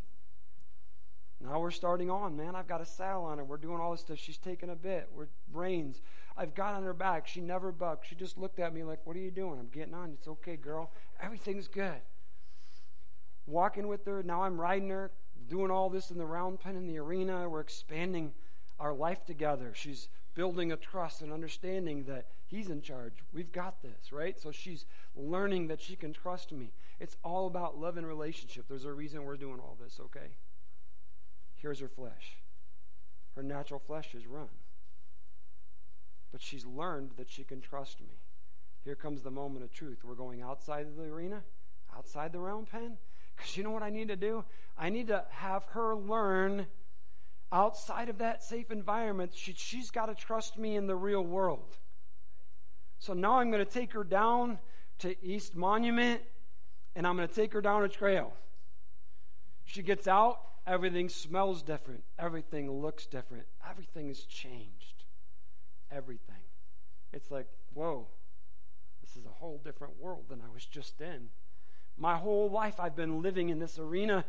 Now 1.41 1.59
we're 1.59 1.71
starting 1.71 2.09
on, 2.09 2.37
man. 2.37 2.55
I've 2.55 2.69
got 2.69 2.79
a 2.79 2.85
saddle 2.85 3.25
on 3.25 3.39
her. 3.39 3.43
We're 3.43 3.57
doing 3.57 3.81
all 3.81 3.91
this 3.91 3.99
stuff. 3.99 4.17
She's 4.17 4.37
taking 4.37 4.69
a 4.69 4.77
bit. 4.77 5.09
We're 5.13 5.27
brains. 5.55 6.01
I've 6.37 6.53
got 6.53 6.75
on 6.75 6.83
her 6.83 6.93
back. 6.93 7.27
She 7.27 7.41
never 7.41 7.71
bucked. 7.71 8.07
She 8.07 8.15
just 8.15 8.37
looked 8.37 8.59
at 8.59 8.73
me 8.73 8.83
like, 8.83 8.99
What 9.05 9.15
are 9.15 9.19
you 9.19 9.31
doing? 9.31 9.57
I'm 9.57 9.69
getting 9.69 9.93
on. 9.93 10.11
It's 10.11 10.27
okay, 10.27 10.57
girl. 10.57 10.91
Everything's 11.21 11.67
good 11.67 12.01
walking 13.47 13.87
with 13.87 14.05
her. 14.05 14.23
Now 14.23 14.43
I'm 14.43 14.59
riding 14.59 14.89
her, 14.89 15.11
doing 15.47 15.71
all 15.71 15.89
this 15.89 16.11
in 16.11 16.17
the 16.17 16.25
round 16.25 16.59
pen 16.59 16.75
in 16.75 16.87
the 16.87 16.97
arena. 16.97 17.47
We're 17.47 17.61
expanding 17.61 18.33
our 18.79 18.93
life 18.93 19.25
together. 19.25 19.71
She's 19.73 20.09
building 20.33 20.71
a 20.71 20.77
trust 20.77 21.21
and 21.21 21.31
understanding 21.31 22.03
that 22.05 22.27
he's 22.45 22.69
in 22.69 22.81
charge. 22.81 23.13
We've 23.33 23.51
got 23.51 23.81
this, 23.81 24.11
right? 24.11 24.39
So 24.39 24.51
she's 24.51 24.85
learning 25.15 25.67
that 25.67 25.81
she 25.81 25.95
can 25.95 26.11
trust 26.11 26.51
me. 26.51 26.73
It's 26.99 27.15
all 27.23 27.47
about 27.47 27.79
love 27.79 27.97
and 27.97 28.05
relationship. 28.05 28.65
There's 28.67 28.85
a 28.85 28.91
reason 28.91 29.23
we're 29.23 29.37
doing 29.37 29.59
all 29.59 29.77
this, 29.81 29.99
okay? 29.99 30.35
Here's 31.55 31.79
her 31.79 31.87
flesh. 31.87 32.37
Her 33.35 33.43
natural 33.43 33.79
flesh 33.79 34.13
is 34.13 34.27
run. 34.27 34.49
But 36.35 36.41
she's 36.41 36.65
learned 36.65 37.11
that 37.15 37.29
she 37.29 37.45
can 37.45 37.61
trust 37.61 38.01
me. 38.01 38.17
Here 38.83 38.93
comes 38.93 39.21
the 39.21 39.31
moment 39.31 39.63
of 39.63 39.71
truth. 39.71 40.03
We're 40.03 40.15
going 40.15 40.41
outside 40.41 40.85
of 40.85 40.97
the 40.97 41.03
arena, 41.03 41.41
outside 41.95 42.33
the 42.33 42.39
round 42.39 42.69
pen, 42.69 42.97
because 43.33 43.55
you 43.55 43.63
know 43.63 43.71
what 43.71 43.83
I 43.83 43.89
need 43.89 44.09
to 44.09 44.17
do? 44.17 44.43
I 44.77 44.89
need 44.89 45.07
to 45.07 45.23
have 45.29 45.63
her 45.67 45.95
learn 45.95 46.67
outside 47.53 48.09
of 48.09 48.17
that 48.17 48.43
safe 48.43 48.69
environment. 48.69 49.31
She, 49.33 49.53
she's 49.55 49.91
got 49.91 50.07
to 50.07 50.13
trust 50.13 50.57
me 50.57 50.75
in 50.75 50.87
the 50.87 50.95
real 50.97 51.21
world. 51.21 51.77
So 52.99 53.13
now 53.13 53.39
I'm 53.39 53.49
going 53.49 53.65
to 53.65 53.71
take 53.71 53.93
her 53.93 54.03
down 54.03 54.59
to 54.99 55.15
East 55.25 55.55
Monument 55.55 56.21
and 56.97 57.07
I'm 57.07 57.15
going 57.15 57.29
to 57.29 57.33
take 57.33 57.53
her 57.53 57.61
down 57.61 57.81
a 57.85 57.87
trail. 57.87 58.33
She 59.63 59.81
gets 59.81 60.05
out, 60.05 60.41
everything 60.67 61.07
smells 61.07 61.61
different, 61.61 62.03
everything 62.19 62.69
looks 62.81 63.05
different, 63.05 63.45
everything 63.65 64.09
has 64.09 64.25
changed. 64.25 64.94
Everything. 65.95 66.35
It's 67.13 67.31
like, 67.31 67.47
whoa, 67.73 68.07
this 69.01 69.15
is 69.15 69.25
a 69.25 69.39
whole 69.39 69.61
different 69.63 69.93
world 69.99 70.25
than 70.27 70.41
I 70.41 70.53
was 70.53 70.65
just 70.65 70.99
in. 70.99 71.29
My 71.97 72.17
whole 72.17 72.49
life 72.49 72.79
I've 72.79 72.95
been 72.95 73.21
living 73.21 73.49
in 73.49 73.59
this 73.59 73.79
arena, 73.79 74.25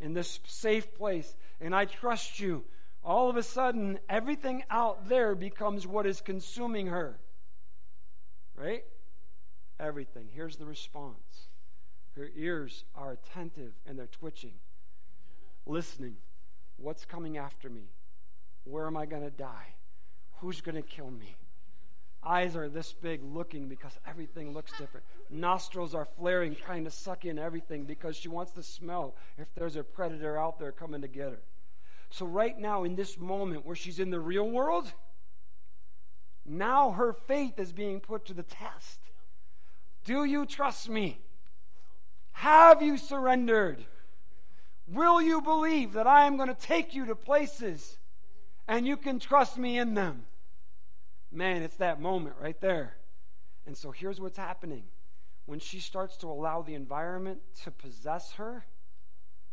in 0.00 0.14
this 0.14 0.38
safe 0.46 0.94
place, 0.94 1.34
and 1.60 1.74
I 1.74 1.86
trust 1.86 2.38
you. 2.38 2.64
All 3.04 3.28
of 3.28 3.36
a 3.36 3.42
sudden, 3.42 3.98
everything 4.08 4.62
out 4.70 5.08
there 5.08 5.34
becomes 5.34 5.86
what 5.86 6.06
is 6.06 6.20
consuming 6.20 6.86
her. 6.86 7.18
Right? 8.54 8.84
Everything. 9.80 10.28
Here's 10.32 10.56
the 10.56 10.66
response 10.66 11.48
her 12.16 12.30
ears 12.36 12.84
are 12.94 13.12
attentive 13.12 13.72
and 13.86 13.98
they're 13.98 14.06
twitching, 14.06 14.54
listening. 15.66 16.16
What's 16.76 17.04
coming 17.04 17.38
after 17.38 17.68
me? 17.68 17.90
Where 18.64 18.86
am 18.86 18.96
I 18.96 19.06
going 19.06 19.22
to 19.22 19.30
die? 19.30 19.74
Who's 20.40 20.60
going 20.60 20.76
to 20.76 20.82
kill 20.82 21.10
me? 21.10 21.36
Eyes 22.24 22.56
are 22.56 22.68
this 22.68 22.92
big 22.92 23.22
looking 23.22 23.68
because 23.68 23.92
everything 24.06 24.52
looks 24.52 24.72
different. 24.72 25.06
Nostrils 25.30 25.94
are 25.94 26.08
flaring, 26.18 26.54
trying 26.54 26.84
to 26.84 26.90
suck 26.90 27.24
in 27.24 27.38
everything 27.38 27.84
because 27.84 28.16
she 28.16 28.28
wants 28.28 28.52
to 28.52 28.62
smell 28.62 29.14
if 29.38 29.46
there's 29.54 29.76
a 29.76 29.84
predator 29.84 30.38
out 30.38 30.58
there 30.58 30.72
coming 30.72 31.02
to 31.02 31.08
get 31.08 31.30
her. 31.30 31.40
So, 32.10 32.26
right 32.26 32.58
now, 32.58 32.84
in 32.84 32.96
this 32.96 33.18
moment 33.18 33.66
where 33.66 33.76
she's 33.76 33.98
in 33.98 34.10
the 34.10 34.18
real 34.20 34.48
world, 34.48 34.92
now 36.44 36.92
her 36.92 37.12
faith 37.12 37.58
is 37.58 37.72
being 37.72 38.00
put 38.00 38.24
to 38.26 38.34
the 38.34 38.42
test. 38.42 38.98
Do 40.04 40.24
you 40.24 40.46
trust 40.46 40.88
me? 40.88 41.20
Have 42.32 42.82
you 42.82 42.96
surrendered? 42.96 43.84
Will 44.86 45.20
you 45.20 45.42
believe 45.42 45.92
that 45.92 46.06
I 46.06 46.24
am 46.24 46.36
going 46.36 46.48
to 46.48 46.54
take 46.54 46.94
you 46.94 47.06
to 47.06 47.14
places 47.14 47.97
and 48.68 48.86
you 48.86 48.98
can 48.98 49.18
trust 49.18 49.56
me 49.56 49.78
in 49.78 49.94
them? 49.94 50.26
Man, 51.32 51.62
it's 51.62 51.76
that 51.76 52.00
moment 52.00 52.36
right 52.40 52.60
there. 52.60 52.94
And 53.66 53.76
so 53.76 53.90
here's 53.90 54.20
what's 54.20 54.36
happening. 54.36 54.84
When 55.46 55.58
she 55.58 55.80
starts 55.80 56.18
to 56.18 56.26
allow 56.26 56.60
the 56.60 56.74
environment 56.74 57.40
to 57.64 57.70
possess 57.70 58.32
her, 58.32 58.66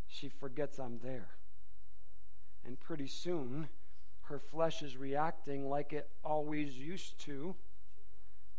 she 0.08 0.28
forgets 0.28 0.78
I'm 0.78 1.00
there. 1.02 1.30
And 2.66 2.80
pretty 2.80 3.08
soon, 3.08 3.70
her 4.24 4.40
flesh 4.40 4.82
is 4.82 4.98
reacting 4.98 5.70
like 5.70 5.94
it 5.94 6.10
always 6.24 6.78
used 6.78 7.20
to. 7.22 7.56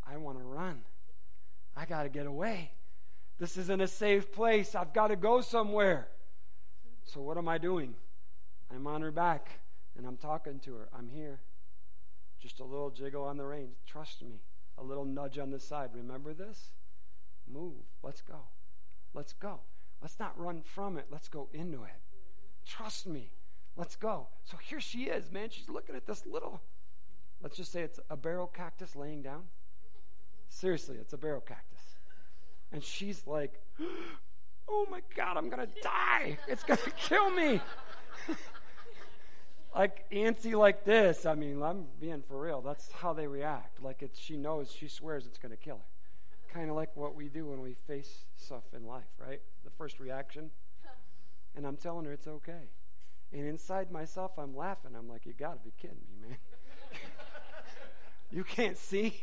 I 0.07 0.17
want 0.17 0.39
to 0.39 0.45
run. 0.45 0.83
I 1.77 1.85
got 1.85 2.05
to 2.05 2.09
get 2.09 2.27
away. 2.27 2.71
This 3.39 3.59
isn't 3.59 3.83
a 3.83 3.89
safe 3.89 4.33
place. 4.33 4.75
I've 4.75 4.95
got 4.95 5.09
to 5.09 5.17
go 5.17 5.43
somewhere. 5.43 6.09
So, 7.05 7.21
what 7.21 7.37
am 7.37 7.49
I 7.49 7.59
doing? 7.59 7.95
I'm 8.73 8.87
on 8.87 9.03
her 9.03 9.11
back 9.11 9.51
and 9.97 10.07
I'm 10.07 10.17
talking 10.17 10.59
to 10.61 10.75
her. 10.75 10.89
I'm 10.97 11.09
here. 11.09 11.41
Just 12.41 12.61
a 12.61 12.65
little 12.65 12.91
jiggle 12.91 13.25
on 13.25 13.37
the 13.37 13.45
reins. 13.45 13.79
Trust 13.87 14.23
me. 14.23 14.41
A 14.79 14.85
little 14.85 15.05
nudge 15.05 15.39
on 15.39 15.51
the 15.51 15.59
side. 15.59 15.91
Remember 15.95 16.35
this? 16.35 16.71
Move. 17.51 17.85
Let's 18.03 18.21
go. 18.21 18.41
Let's 19.15 19.33
go. 19.33 19.61
Let's 20.03 20.19
not 20.19 20.39
run 20.39 20.63
from 20.63 20.99
it. 20.99 21.07
Let's 21.11 21.29
go 21.29 21.49
into 21.53 21.85
it. 21.85 22.01
Trust 22.67 23.07
me. 23.07 23.33
Let's 23.77 23.97
go. 23.97 24.29
So 24.45 24.57
here 24.57 24.81
she 24.81 25.05
is, 25.05 25.31
man. 25.31 25.49
She's 25.51 25.69
looking 25.69 25.97
at 25.97 26.07
this 26.07 26.27
little, 26.27 26.61
let's 27.43 27.57
just 27.57 27.73
say 27.73 27.83
it's 27.83 28.01
a 28.11 28.17
barrel 28.17 28.47
cactus 28.47 28.97
laying 28.97 29.23
down. 29.23 29.45
Seriously, 30.49 30.97
it's 31.01 31.13
a 31.13 31.19
barrel 31.19 31.41
cactus. 31.41 31.81
And 32.73 32.83
she's 32.83 33.27
like, 33.27 33.61
oh 34.69 34.87
my 34.91 35.01
God, 35.15 35.37
I'm 35.37 35.49
going 35.49 35.67
to 35.67 35.81
die. 35.83 36.39
It's 36.49 36.63
going 36.63 36.81
to 36.85 36.91
kill 36.91 37.31
me. 37.31 37.61
like 39.77 40.11
antsy 40.11 40.59
like 40.59 40.85
this. 40.85 41.27
I 41.27 41.35
mean, 41.35 41.63
I'm 41.63 41.87
being 42.01 42.23
for 42.23 42.41
real. 42.41 42.61
That's 42.61 42.91
how 42.93 43.13
they 43.13 43.27
react. 43.27 43.83
Like 43.83 44.03
it's, 44.03 44.19
she 44.19 44.37
knows, 44.37 44.73
she 44.73 44.89
swears 44.89 45.27
it's 45.27 45.39
going 45.39 45.51
to 45.51 45.57
kill 45.57 45.77
her. 45.77 46.53
Kind 46.53 46.71
of 46.71 46.77
like 46.77 46.97
what 46.97 47.15
we 47.15 47.29
do 47.29 47.47
when 47.47 47.61
we 47.61 47.75
face 47.75 48.25
stuff 48.37 48.63
in 48.75 48.87
life, 48.87 49.05
right? 49.19 49.41
The 49.65 49.71
first 49.71 50.01
reaction. 50.01 50.51
And 51.55 51.67
I'm 51.67 51.77
telling 51.77 52.05
her 52.07 52.13
it's 52.13 52.27
okay. 52.27 52.71
And 53.33 53.47
inside 53.47 53.91
myself, 53.91 54.33
I'm 54.39 54.57
laughing. 54.57 54.93
I'm 54.97 55.09
like, 55.09 55.27
you 55.27 55.33
got 55.33 55.59
to 55.59 55.65
be 55.65 55.73
kidding 55.81 55.97
me, 55.97 56.29
man. 56.29 56.39
you 58.31 58.45
can't 58.45 58.79
see 58.79 59.15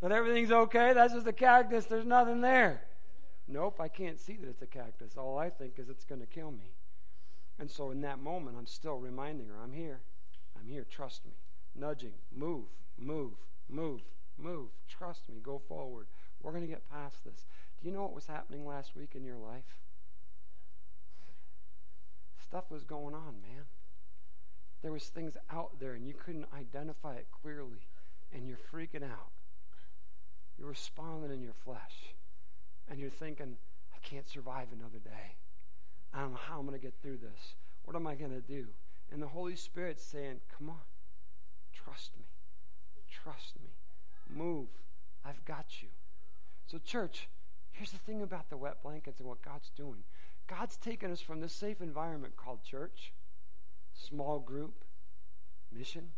that 0.00 0.12
everything's 0.12 0.52
okay. 0.52 0.92
That's 0.92 1.12
just 1.12 1.26
a 1.26 1.32
cactus. 1.32 1.86
There's 1.86 2.06
nothing 2.06 2.40
there. 2.40 2.82
Nope, 3.48 3.80
I 3.80 3.88
can't 3.88 4.18
see 4.18 4.36
that 4.36 4.48
it's 4.48 4.62
a 4.62 4.66
cactus. 4.66 5.16
All 5.16 5.36
I 5.36 5.50
think 5.50 5.78
is 5.78 5.88
it's 5.88 6.04
going 6.04 6.20
to 6.20 6.26
kill 6.26 6.52
me. 6.52 6.72
And 7.60 7.70
so 7.70 7.90
in 7.90 8.00
that 8.00 8.18
moment, 8.18 8.56
I'm 8.58 8.66
still 8.66 8.96
reminding 8.96 9.48
her, 9.48 9.54
I'm 9.62 9.72
here. 9.72 10.00
I'm 10.58 10.66
here. 10.66 10.86
Trust 10.90 11.26
me. 11.26 11.32
Nudging. 11.76 12.14
Move, 12.34 12.64
move, 12.98 13.34
move, 13.68 14.00
move. 14.38 14.68
Trust 14.88 15.28
me. 15.28 15.36
Go 15.42 15.60
forward. 15.68 16.06
We're 16.42 16.52
going 16.52 16.64
to 16.64 16.68
get 16.68 16.90
past 16.90 17.22
this. 17.22 17.44
Do 17.80 17.88
you 17.88 17.94
know 17.94 18.02
what 18.02 18.14
was 18.14 18.26
happening 18.26 18.66
last 18.66 18.96
week 18.96 19.10
in 19.14 19.24
your 19.24 19.36
life? 19.36 19.76
Stuff 22.42 22.64
was 22.70 22.82
going 22.82 23.14
on, 23.14 23.34
man. 23.42 23.64
There 24.82 24.92
was 24.92 25.04
things 25.04 25.36
out 25.50 25.78
there 25.78 25.92
and 25.92 26.06
you 26.06 26.14
couldn't 26.14 26.46
identify 26.58 27.14
it 27.14 27.26
clearly 27.42 27.86
and 28.32 28.48
you're 28.48 28.58
freaking 28.72 29.04
out. 29.04 29.32
You're 30.58 30.68
responding 30.68 31.30
in 31.30 31.42
your 31.42 31.52
flesh 31.52 32.14
and 32.88 32.98
you're 32.98 33.10
thinking, 33.10 33.58
I 33.94 33.98
can't 34.02 34.28
survive 34.28 34.68
another 34.72 34.98
day. 34.98 35.36
I 36.12 36.20
don't 36.20 36.32
know 36.32 36.40
how 36.48 36.58
I'm 36.58 36.66
going 36.66 36.78
to 36.78 36.84
get 36.84 36.94
through 37.02 37.18
this. 37.18 37.54
What 37.84 37.96
am 37.96 38.06
I 38.06 38.14
going 38.14 38.32
to 38.32 38.40
do? 38.40 38.66
And 39.12 39.22
the 39.22 39.28
Holy 39.28 39.56
Spirit's 39.56 40.04
saying, 40.04 40.40
Come 40.56 40.70
on, 40.70 40.80
trust 41.72 42.10
me. 42.18 42.24
Trust 43.10 43.54
me. 43.62 43.70
Move. 44.34 44.68
I've 45.24 45.44
got 45.44 45.82
you. 45.82 45.88
So, 46.66 46.78
church, 46.78 47.28
here's 47.72 47.90
the 47.90 47.98
thing 47.98 48.22
about 48.22 48.48
the 48.48 48.56
wet 48.56 48.82
blankets 48.82 49.20
and 49.20 49.28
what 49.28 49.42
God's 49.42 49.70
doing 49.76 50.02
God's 50.46 50.76
taken 50.76 51.12
us 51.12 51.20
from 51.20 51.40
this 51.40 51.52
safe 51.52 51.80
environment 51.80 52.36
called 52.36 52.64
church, 52.64 53.12
small 53.94 54.40
group, 54.40 54.84
mission, 55.70 56.08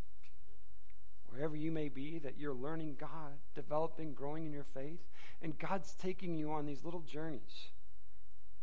wherever 1.26 1.54
you 1.54 1.70
may 1.70 1.88
be, 1.88 2.18
that 2.18 2.38
you're 2.38 2.54
learning 2.54 2.96
God, 2.98 3.32
developing, 3.54 4.14
growing 4.14 4.46
in 4.46 4.52
your 4.52 4.64
faith, 4.64 5.00
and 5.42 5.58
God's 5.58 5.94
taking 5.94 6.34
you 6.34 6.50
on 6.50 6.64
these 6.64 6.82
little 6.82 7.00
journeys. 7.00 7.68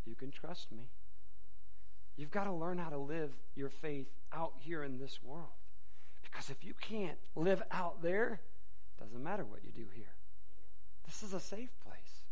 You 0.06 0.16
can 0.16 0.32
trust 0.32 0.72
me. 0.72 0.90
You've 2.20 2.32
got 2.32 2.44
to 2.44 2.52
learn 2.52 2.78
how 2.78 2.90
to 2.90 2.98
live 2.98 3.32
your 3.56 3.70
faith 3.70 4.10
out 4.34 4.52
here 4.60 4.84
in 4.84 5.00
this 5.00 5.20
world. 5.24 5.56
Because 6.22 6.50
if 6.50 6.66
you 6.66 6.74
can't 6.82 7.18
live 7.34 7.64
out 7.72 8.02
there, 8.04 8.42
doesn't 9.00 9.24
matter 9.24 9.46
what 9.46 9.64
you 9.64 9.72
do 9.72 9.86
here. 9.96 10.12
This 11.06 11.24
is 11.24 11.34
a 11.34 11.40
safe 11.40 11.70
place. 11.82 12.26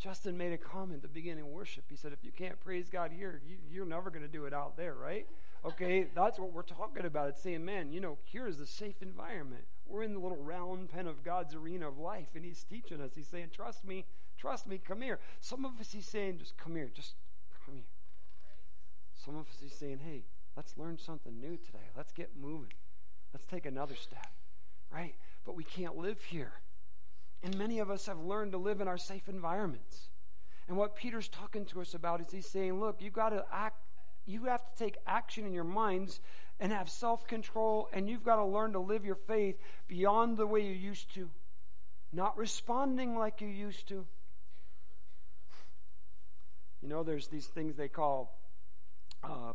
Justin 0.00 0.36
made 0.36 0.52
a 0.52 0.58
comment 0.58 0.96
at 0.96 1.02
the 1.02 1.08
beginning 1.08 1.44
of 1.44 1.50
worship. 1.50 1.84
He 1.88 1.94
said, 1.94 2.12
if 2.12 2.24
you 2.24 2.32
can't 2.32 2.58
praise 2.58 2.88
God 2.90 3.12
here, 3.16 3.40
you, 3.70 3.84
are 3.84 3.86
never 3.86 4.10
going 4.10 4.22
to 4.22 4.28
do 4.28 4.46
it 4.46 4.52
out 4.52 4.76
there, 4.76 4.94
right? 4.94 5.28
Okay, 5.64 6.08
that's 6.12 6.40
what 6.40 6.52
we're 6.52 6.62
talking 6.62 7.06
about. 7.06 7.28
It's 7.28 7.40
saying, 7.40 7.64
man, 7.64 7.92
you 7.92 8.00
know, 8.00 8.18
here 8.24 8.48
is 8.48 8.58
a 8.58 8.66
safe 8.66 9.00
environment. 9.00 9.62
We're 9.86 10.02
in 10.02 10.12
the 10.12 10.18
little 10.18 10.42
round 10.42 10.90
pen 10.90 11.06
of 11.06 11.22
God's 11.22 11.54
arena 11.54 11.86
of 11.86 11.98
life, 11.98 12.30
and 12.34 12.44
He's 12.44 12.64
teaching 12.64 13.00
us. 13.00 13.12
He's 13.14 13.28
saying, 13.28 13.50
trust 13.54 13.84
me, 13.84 14.06
trust 14.36 14.66
me, 14.66 14.78
come 14.84 15.00
here. 15.02 15.20
Some 15.40 15.64
of 15.64 15.78
us, 15.78 15.92
He's 15.92 16.08
saying, 16.08 16.38
just 16.40 16.58
come 16.58 16.74
here, 16.74 16.90
just 16.92 17.14
come 17.64 17.76
here. 17.76 17.84
Some 19.24 19.36
of 19.36 19.46
us, 19.46 19.56
He's 19.60 19.74
saying, 19.74 20.00
hey, 20.04 20.24
let's 20.56 20.76
learn 20.76 20.98
something 20.98 21.40
new 21.40 21.56
today. 21.56 21.88
Let's 21.96 22.12
get 22.12 22.30
moving. 22.40 22.72
Let's 23.32 23.46
take 23.46 23.66
another 23.66 23.94
step, 23.94 24.28
right? 24.92 25.14
But 25.44 25.56
we 25.56 25.64
can't 25.64 25.96
live 25.96 26.22
here. 26.22 26.52
And 27.42 27.56
many 27.58 27.78
of 27.78 27.90
us 27.90 28.06
have 28.06 28.20
learned 28.20 28.52
to 28.52 28.58
live 28.58 28.80
in 28.80 28.88
our 28.88 28.98
safe 28.98 29.28
environments. 29.28 30.08
And 30.68 30.76
what 30.76 30.96
Peter's 30.96 31.28
talking 31.28 31.64
to 31.66 31.80
us 31.80 31.94
about 31.94 32.20
is 32.20 32.30
he's 32.30 32.48
saying, 32.48 32.80
look, 32.80 33.02
you 33.02 33.10
got 33.10 33.30
to 33.30 33.44
act 33.52 33.76
you 34.26 34.44
have 34.44 34.62
to 34.64 34.84
take 34.84 34.96
action 35.06 35.46
in 35.46 35.52
your 35.52 35.64
minds 35.64 36.20
and 36.60 36.72
have 36.72 36.88
self 36.88 37.26
control, 37.26 37.88
and 37.92 38.08
you've 38.08 38.24
got 38.24 38.36
to 38.36 38.44
learn 38.44 38.72
to 38.72 38.78
live 38.78 39.04
your 39.04 39.16
faith 39.16 39.56
beyond 39.86 40.36
the 40.36 40.46
way 40.46 40.60
you 40.60 40.72
used 40.72 41.12
to, 41.14 41.28
not 42.12 42.36
responding 42.38 43.18
like 43.18 43.40
you 43.40 43.48
used 43.48 43.88
to. 43.88 44.06
You 46.80 46.88
know, 46.88 47.02
there's 47.02 47.28
these 47.28 47.46
things 47.46 47.76
they 47.76 47.88
call 47.88 48.34
uh, 49.24 49.52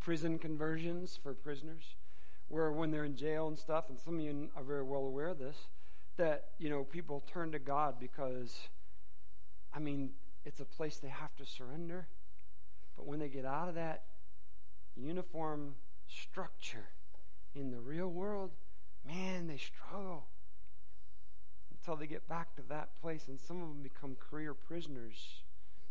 prison 0.00 0.38
conversions 0.38 1.18
for 1.22 1.34
prisoners, 1.34 1.96
where 2.48 2.72
when 2.72 2.90
they're 2.90 3.04
in 3.04 3.16
jail 3.16 3.48
and 3.48 3.58
stuff, 3.58 3.84
and 3.88 3.98
some 3.98 4.16
of 4.16 4.20
you 4.20 4.48
are 4.56 4.62
very 4.62 4.82
well 4.82 5.04
aware 5.04 5.28
of 5.28 5.38
this, 5.38 5.56
that, 6.16 6.50
you 6.58 6.68
know, 6.68 6.84
people 6.84 7.22
turn 7.32 7.52
to 7.52 7.58
God 7.58 7.98
because, 7.98 8.68
I 9.74 9.78
mean, 9.78 10.10
it's 10.44 10.60
a 10.60 10.64
place 10.64 10.98
they 10.98 11.08
have 11.08 11.34
to 11.36 11.46
surrender. 11.46 12.08
But 12.96 13.06
when 13.06 13.18
they 13.18 13.28
get 13.28 13.44
out 13.44 13.68
of 13.68 13.76
that 13.76 14.02
uniform 14.96 15.74
structure 16.08 16.88
in 17.54 17.70
the 17.70 17.80
real 17.80 18.08
world, 18.08 18.50
man, 19.06 19.46
they 19.46 19.56
struggle 19.56 20.26
until 21.70 21.96
they 21.96 22.06
get 22.06 22.28
back 22.28 22.54
to 22.56 22.62
that 22.68 22.90
place. 23.00 23.24
And 23.28 23.40
some 23.40 23.62
of 23.62 23.68
them 23.68 23.82
become 23.82 24.16
career 24.16 24.52
prisoners 24.52 25.42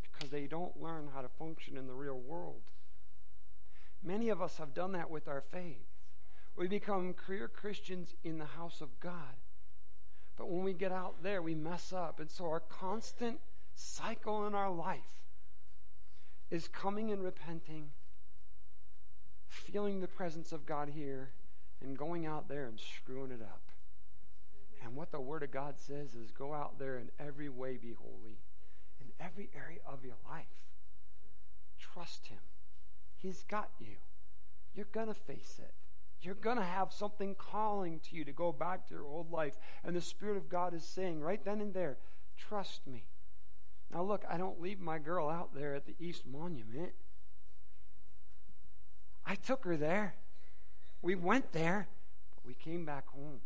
because 0.04 0.30
they 0.30 0.46
don't 0.46 0.80
learn 0.82 1.10
how 1.14 1.22
to 1.22 1.30
function 1.40 1.78
in 1.78 1.88
the 1.88 1.94
real 1.94 2.20
world. 2.20 2.62
Many 4.04 4.30
of 4.30 4.42
us 4.42 4.58
have 4.58 4.74
done 4.74 4.94
that 4.94 5.10
with 5.10 5.28
our 5.28 5.42
faith. 5.42 5.86
We 6.56 6.68
become 6.68 7.14
career 7.14 7.48
Christians 7.48 8.16
in 8.24 8.38
the 8.38 8.46
house 8.46 8.82
of 8.82 9.00
God. 9.00 9.36
But 10.38 10.50
when 10.50 10.64
we 10.64 10.74
get 10.74 10.92
out 10.92 11.22
there, 11.22 11.42
we 11.42 11.56
mess 11.56 11.94
up. 11.94 12.20
And 12.20 12.30
so 12.30 12.46
our 12.46 12.60
constant 12.62 13.40
cycle 13.76 14.48
in 14.48 14.56
our 14.56 14.72
life 14.72 15.22
is 16.50 16.68
coming 16.68 17.12
and 17.12 17.24
repenting, 17.24 17.92
feeling 19.48 20.02
the 20.02 20.08
presence 20.08 20.52
of 20.52 20.66
God 20.66 20.90
here, 20.90 21.32
and 21.82 21.98
going 21.98 22.26
out 22.26 22.48
there 22.50 22.68
and 22.68 22.80
screwing 22.80 23.32
it 23.32 23.42
up. 23.42 23.62
And 24.84 24.96
what 24.96 25.12
the 25.12 25.22
Word 25.22 25.44
of 25.44 25.52
God 25.52 25.76
says 25.78 26.16
is 26.16 26.32
go 26.32 26.54
out 26.54 26.80
there 26.80 26.98
and 26.98 27.10
every 27.20 27.50
way 27.50 27.78
be 27.78 27.94
holy, 27.94 28.40
in 29.00 29.08
every 29.20 29.50
area 29.56 29.80
of 29.86 30.04
your 30.04 30.16
life. 30.28 30.46
Trust 31.80 32.28
Him. 32.28 32.40
He's 33.22 33.44
got 33.44 33.70
you. 33.80 33.98
You're 34.74 34.88
going 34.92 35.08
to 35.08 35.14
face 35.14 35.60
it. 35.60 35.74
You're 36.22 36.36
going 36.36 36.58
to 36.58 36.64
have 36.64 36.94
something 36.94 37.36
calling 37.36 38.00
to 38.00 38.16
you 38.16 38.24
to 38.26 38.32
go 38.32 38.52
back 38.52 38.88
to 38.88 38.94
your 38.94 39.06
old 39.06 39.32
life. 39.32 39.58
And 39.84 39.96
the 39.96 40.02
Spirit 40.02 40.38
of 40.38 40.50
God 40.50 40.74
is 40.74 40.84
saying 40.84 41.20
right 41.22 41.44
then 41.44 41.62
and 41.62 41.74
there, 41.74 41.98
trust 42.38 42.86
me. 42.88 43.06
Now, 43.92 44.04
look, 44.04 44.24
I 44.30 44.38
don't 44.38 44.62
leave 44.62 44.80
my 44.80 45.00
girl 45.00 45.30
out 45.30 45.54
there 45.54 45.76
at 45.76 45.86
the 45.86 45.96
East 46.00 46.26
Monument. 46.26 46.94
I 49.26 49.36
took 49.36 49.66
her 49.66 49.76
there. 49.76 50.16
We 51.02 51.16
went 51.16 51.52
there, 51.52 51.88
but 52.36 52.46
we 52.46 52.54
came 52.54 52.86
back 52.86 53.08
home. 53.10 53.42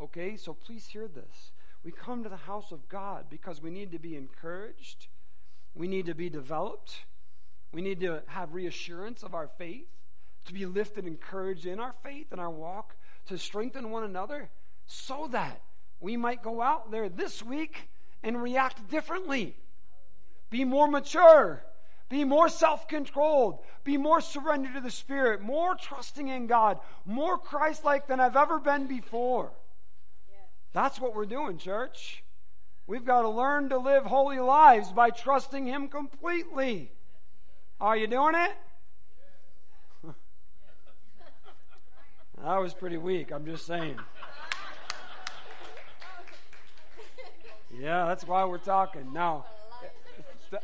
Okay, 0.00 0.36
so 0.36 0.54
please 0.54 0.86
hear 0.86 1.06
this. 1.06 1.52
We 1.84 1.92
come 1.92 2.22
to 2.22 2.28
the 2.28 2.36
house 2.36 2.72
of 2.72 2.88
God 2.88 3.26
because 3.30 3.62
we 3.62 3.70
need 3.70 3.92
to 3.92 3.98
be 3.98 4.16
encouraged, 4.16 5.08
we 5.74 5.88
need 5.88 6.06
to 6.06 6.14
be 6.14 6.28
developed, 6.28 7.04
we 7.72 7.82
need 7.82 8.00
to 8.00 8.22
have 8.26 8.54
reassurance 8.54 9.22
of 9.22 9.34
our 9.34 9.48
faith, 9.58 9.86
to 10.46 10.52
be 10.52 10.66
lifted, 10.66 11.04
and 11.04 11.08
encouraged 11.08 11.66
in 11.66 11.78
our 11.80 11.94
faith 12.02 12.28
and 12.32 12.40
our 12.40 12.50
walk, 12.50 12.96
to 13.26 13.38
strengthen 13.38 13.90
one 13.90 14.04
another 14.04 14.50
so 14.86 15.28
that 15.30 15.60
we 16.00 16.16
might 16.16 16.42
go 16.42 16.60
out 16.60 16.90
there 16.90 17.08
this 17.08 17.42
week 17.42 17.88
and 18.22 18.42
react 18.42 18.88
differently. 18.90 19.56
Be 20.50 20.64
more 20.64 20.88
mature. 20.88 21.62
Be 22.08 22.24
more 22.24 22.48
self 22.48 22.88
controlled. 22.88 23.60
Be 23.84 23.96
more 23.96 24.20
surrendered 24.20 24.74
to 24.74 24.80
the 24.80 24.90
Spirit. 24.90 25.40
More 25.40 25.76
trusting 25.76 26.26
in 26.28 26.48
God. 26.48 26.80
More 27.04 27.38
Christ 27.38 27.84
like 27.84 28.08
than 28.08 28.18
I've 28.18 28.36
ever 28.36 28.58
been 28.58 28.86
before. 28.86 29.52
That's 30.72 31.00
what 31.00 31.14
we're 31.14 31.26
doing, 31.26 31.58
church. 31.58 32.24
We've 32.86 33.04
got 33.04 33.22
to 33.22 33.28
learn 33.28 33.68
to 33.68 33.78
live 33.78 34.04
holy 34.04 34.40
lives 34.40 34.90
by 34.92 35.10
trusting 35.10 35.66
Him 35.66 35.88
completely. 35.88 36.90
Are 37.80 37.96
you 37.96 38.06
doing 38.06 38.34
it? 38.34 38.52
I 42.44 42.58
was 42.58 42.74
pretty 42.74 42.98
weak, 42.98 43.32
I'm 43.32 43.46
just 43.46 43.64
saying. 43.64 43.98
Yeah, 47.78 48.04
that's 48.04 48.24
why 48.24 48.44
we're 48.44 48.58
talking. 48.58 49.14
Now, 49.14 49.46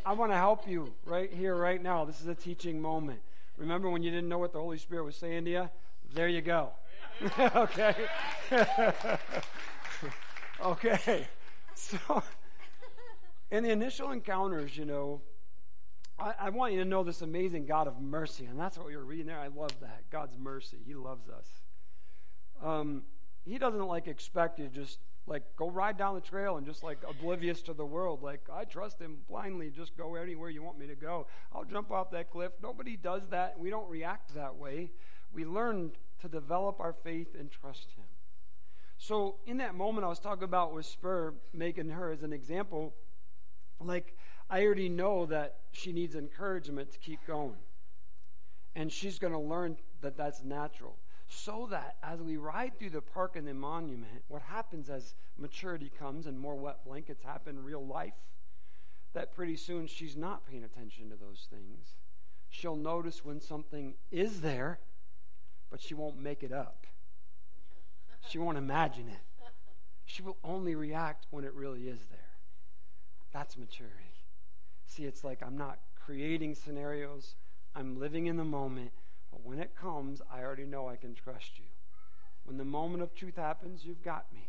I 0.05 0.13
want 0.13 0.31
to 0.31 0.37
help 0.37 0.69
you 0.69 0.93
right 1.07 1.33
here, 1.33 1.55
right 1.55 1.83
now. 1.83 2.05
This 2.05 2.21
is 2.21 2.27
a 2.27 2.35
teaching 2.35 2.83
moment. 2.83 3.21
Remember 3.57 3.89
when 3.89 4.03
you 4.03 4.11
didn't 4.11 4.29
know 4.29 4.39
what 4.39 4.53
the 4.53 4.59
Holy 4.59 4.77
Spirit 4.77 5.05
was 5.05 5.17
saying 5.17 5.47
to 5.47 5.51
you? 5.51 5.71
There 6.13 6.29
you 6.29 6.43
go. 6.43 6.73
okay. 7.39 7.95
okay. 10.61 11.27
So, 11.75 12.23
in 13.51 13.65
the 13.65 13.71
initial 13.71 14.11
encounters, 14.11 14.77
you 14.77 14.85
know, 14.85 15.23
I, 16.19 16.35
I, 16.41 16.51
want 16.51 16.73
you 16.73 16.79
to 16.79 16.85
know 16.85 17.05
this 17.05 17.23
amazing 17.23 17.67
God 17.67 17.87
of 17.87 18.01
mercy. 18.01 18.47
And 18.47 18.59
that's 18.59 18.79
what 18.79 18.87
we 18.87 18.97
were 18.97 19.05
reading 19.05 19.27
there. 19.27 19.39
I 19.39 19.49
love 19.49 19.73
that. 19.81 20.09
God's 20.11 20.37
mercy. 20.39 20.79
He 20.87 20.95
loves 20.95 21.29
us. 21.29 21.47
Um, 22.63 23.03
he 23.45 23.59
doesn't 23.59 23.87
like 23.87 24.09
expect 24.09 24.59
you 24.59 24.69
to 24.69 24.75
just 24.75 24.99
like 25.27 25.43
go 25.57 25.69
ride 25.69 25.97
down 25.97 26.15
the 26.15 26.21
trail 26.21 26.57
and 26.57 26.67
just 26.67 26.83
like 26.83 26.99
oblivious 27.09 27.63
to 27.63 27.73
the 27.73 27.85
world 27.85 28.23
like 28.23 28.41
i 28.53 28.65
trust 28.65 29.01
him 29.01 29.19
blindly 29.29 29.71
just 29.71 29.97
go 29.97 30.15
anywhere 30.15 30.51
you 30.51 30.63
want 30.63 30.79
me 30.79 30.87
to 30.87 30.95
go 30.95 31.27
i'll 31.53 31.65
jump 31.65 31.91
off 31.91 32.11
that 32.11 32.31
cliff 32.31 32.53
nobody 32.63 32.97
does 32.97 33.23
that 33.31 33.59
we 33.59 33.71
don't 33.71 33.89
react 33.89 34.35
that 34.35 34.55
way 34.55 34.91
we 35.33 35.45
learn 35.45 35.91
to 36.21 36.29
develop 36.29 36.81
our 36.81 36.93
faith 36.93 37.35
and 37.39 37.51
trust 37.51 37.89
him 37.97 38.05
so 38.99 39.37
in 39.47 39.57
that 39.57 39.75
moment 39.75 40.05
i 40.05 40.09
was 40.09 40.21
talking 40.21 40.45
about 40.45 40.73
with 40.73 40.87
spur 40.87 41.35
making 41.53 41.89
her 41.89 42.13
as 42.13 42.23
an 42.23 42.33
example 42.33 42.95
like 43.81 44.17
i 44.51 44.65
already 44.65 44.89
know 44.89 45.27
that 45.27 45.57
she 45.73 45.93
needs 45.93 46.15
encouragement 46.15 46.91
to 46.93 46.99
keep 46.99 47.21
going 47.27 47.57
and 48.75 48.93
she's 48.93 49.19
going 49.19 49.33
to 49.33 49.39
learn 49.39 49.77
that 50.03 50.17
that's 50.17 50.43
natural 50.43 50.97
so 51.29 51.67
that 51.71 51.97
as 52.03 52.23
we 52.23 52.37
ride 52.37 52.79
through 52.79 52.91
the 52.91 53.01
park 53.01 53.37
and 53.37 53.47
the 53.47 53.55
monument, 53.55 54.23
what 54.29 54.43
happens 54.43 54.89
as 54.89 55.15
maturity 55.39 55.91
comes 55.99 56.27
and 56.27 56.39
more 56.39 56.55
wet 56.55 56.85
blankets 56.85 57.23
happen 57.23 57.57
in 57.57 57.65
real 57.65 57.85
life, 57.85 58.15
that 59.13 59.35
pretty 59.35 59.57
soon 59.57 59.87
she's 59.87 60.17
not 60.17 60.47
paying 60.47 60.63
attention 60.63 61.11
to 61.11 61.17
those 61.17 61.49
things. 61.51 61.95
She'll 62.49 62.77
notice 62.77 63.25
when 63.25 63.41
something 63.41 63.95
is 64.13 64.41
there, 64.41 64.79
but 65.71 65.81
she 65.81 65.95
won't 65.95 66.21
make 66.21 66.43
it 66.43 66.53
up. 66.53 66.87
She 68.29 68.39
won't 68.39 68.59
imagine 68.59 69.09
it. 69.09 69.19
She 70.05 70.23
will 70.23 70.37
only 70.45 70.75
react 70.75 71.27
when 71.31 71.45
it 71.45 71.53
really 71.55 71.89
is 71.89 71.99
there. 72.11 72.21
That's 73.33 73.57
maturity. 73.57 74.06
See, 74.87 75.05
it's 75.05 75.25
like 75.25 75.43
I'm 75.43 75.57
not 75.57 75.79
creating 76.05 76.55
scenarios, 76.55 77.35
I'm 77.75 77.99
living 77.99 78.27
in 78.27 78.37
the 78.37 78.45
moment 78.45 78.93
but 79.37 79.45
when 79.45 79.59
it 79.59 79.77
comes, 79.77 80.23
I 80.33 80.43
already 80.43 80.65
know 80.65 80.89
I 80.89 80.97
can 80.97 81.15
trust 81.15 81.59
you. 81.59 81.67
When 82.45 82.57
the 82.57 82.65
moment 82.65 83.03
of 83.03 83.15
truth 83.15 83.37
happens, 83.37 83.85
you've 83.85 84.03
got 84.03 84.33
me. 84.33 84.49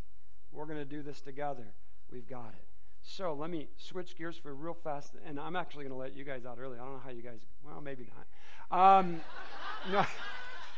We're 0.53 0.65
going 0.65 0.77
to 0.77 0.85
do 0.85 1.01
this 1.01 1.19
together. 1.19 1.73
We've 2.11 2.27
got 2.27 2.53
it. 2.53 2.63
So 3.03 3.33
let 3.33 3.49
me 3.49 3.67
switch 3.77 4.15
gears 4.17 4.37
for 4.37 4.53
real 4.53 4.73
fast, 4.73 5.13
and 5.25 5.39
I'm 5.39 5.57
actually 5.57 5.83
going 5.83 5.93
to 5.93 5.99
let 5.99 6.15
you 6.15 6.23
guys 6.23 6.45
out 6.45 6.57
early. 6.59 6.77
I 6.77 6.83
don't 6.83 6.93
know 6.93 7.01
how 7.03 7.11
you 7.11 7.21
guys. 7.21 7.39
Well, 7.65 7.81
maybe 7.81 8.07
not. 8.71 8.99
Um, 8.99 9.19
no, 9.91 10.05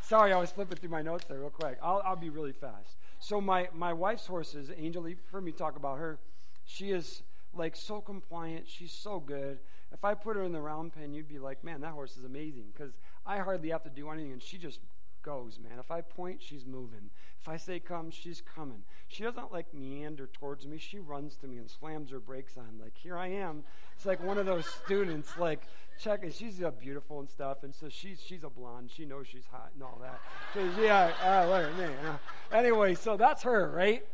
sorry, 0.01 0.33
I 0.33 0.37
was 0.37 0.51
flipping 0.51 0.77
through 0.77 0.89
my 0.89 1.01
notes 1.01 1.25
there 1.25 1.39
real 1.39 1.49
quick. 1.49 1.77
I'll, 1.83 2.01
I'll 2.03 2.15
be 2.15 2.29
really 2.29 2.51
fast. 2.51 2.97
So 3.19 3.39
my 3.39 3.69
my 3.73 3.93
wife's 3.93 4.25
horses, 4.25 4.71
Angel. 4.75 5.07
You've 5.07 5.19
heard 5.31 5.43
me 5.43 5.51
talk 5.51 5.75
about 5.75 5.97
her. 5.97 6.19
She 6.65 6.91
is 6.91 7.23
like 7.53 7.75
so 7.75 8.01
compliant. 8.01 8.67
She's 8.67 8.91
so 8.91 9.19
good. 9.19 9.59
If 9.91 10.05
I 10.05 10.13
put 10.13 10.35
her 10.35 10.43
in 10.43 10.51
the 10.51 10.61
round 10.61 10.93
pen, 10.93 11.13
you'd 11.13 11.27
be 11.27 11.39
like, 11.39 11.63
man, 11.63 11.81
that 11.81 11.91
horse 11.91 12.15
is 12.17 12.23
amazing 12.23 12.65
because 12.73 12.93
I 13.25 13.37
hardly 13.39 13.69
have 13.69 13.83
to 13.83 13.89
do 13.89 14.09
anything, 14.09 14.33
and 14.33 14.41
she 14.41 14.57
just 14.57 14.79
goes, 15.21 15.59
man. 15.59 15.79
If 15.79 15.91
I 15.91 16.01
point, 16.01 16.41
she's 16.41 16.65
moving. 16.65 17.09
If 17.39 17.47
I 17.47 17.57
say 17.57 17.79
come, 17.79 18.11
she's 18.11 18.41
coming. 18.41 18.83
She 19.07 19.23
doesn't 19.23 19.51
like 19.51 19.73
meander 19.73 20.27
towards 20.27 20.65
me. 20.65 20.77
She 20.77 20.99
runs 20.99 21.35
to 21.37 21.47
me 21.47 21.57
and 21.57 21.69
slams 21.69 22.11
her 22.11 22.19
brakes 22.19 22.57
on. 22.57 22.79
Like, 22.81 22.95
here 22.95 23.17
I 23.17 23.27
am. 23.27 23.63
It's 23.95 24.05
like 24.05 24.23
one 24.23 24.37
of 24.37 24.45
those 24.45 24.65
students, 24.85 25.37
like, 25.37 25.63
check 25.99 26.23
it. 26.23 26.33
She's 26.33 26.61
uh, 26.61 26.71
beautiful 26.71 27.19
and 27.19 27.29
stuff. 27.29 27.63
And 27.63 27.73
so 27.73 27.89
she's, 27.89 28.21
she's 28.25 28.43
a 28.43 28.49
blonde. 28.49 28.91
She 28.93 29.05
knows 29.05 29.27
she's 29.27 29.45
hot 29.51 29.71
and 29.73 29.83
all 29.83 29.99
that. 30.01 30.19
So, 30.53 30.81
yeah, 30.81 31.11
uh, 31.23 31.53
at 31.53 31.77
me. 31.77 31.85
Uh, 32.05 32.55
anyway, 32.55 32.95
so 32.95 33.17
that's 33.17 33.43
her, 33.43 33.71
right? 33.71 34.05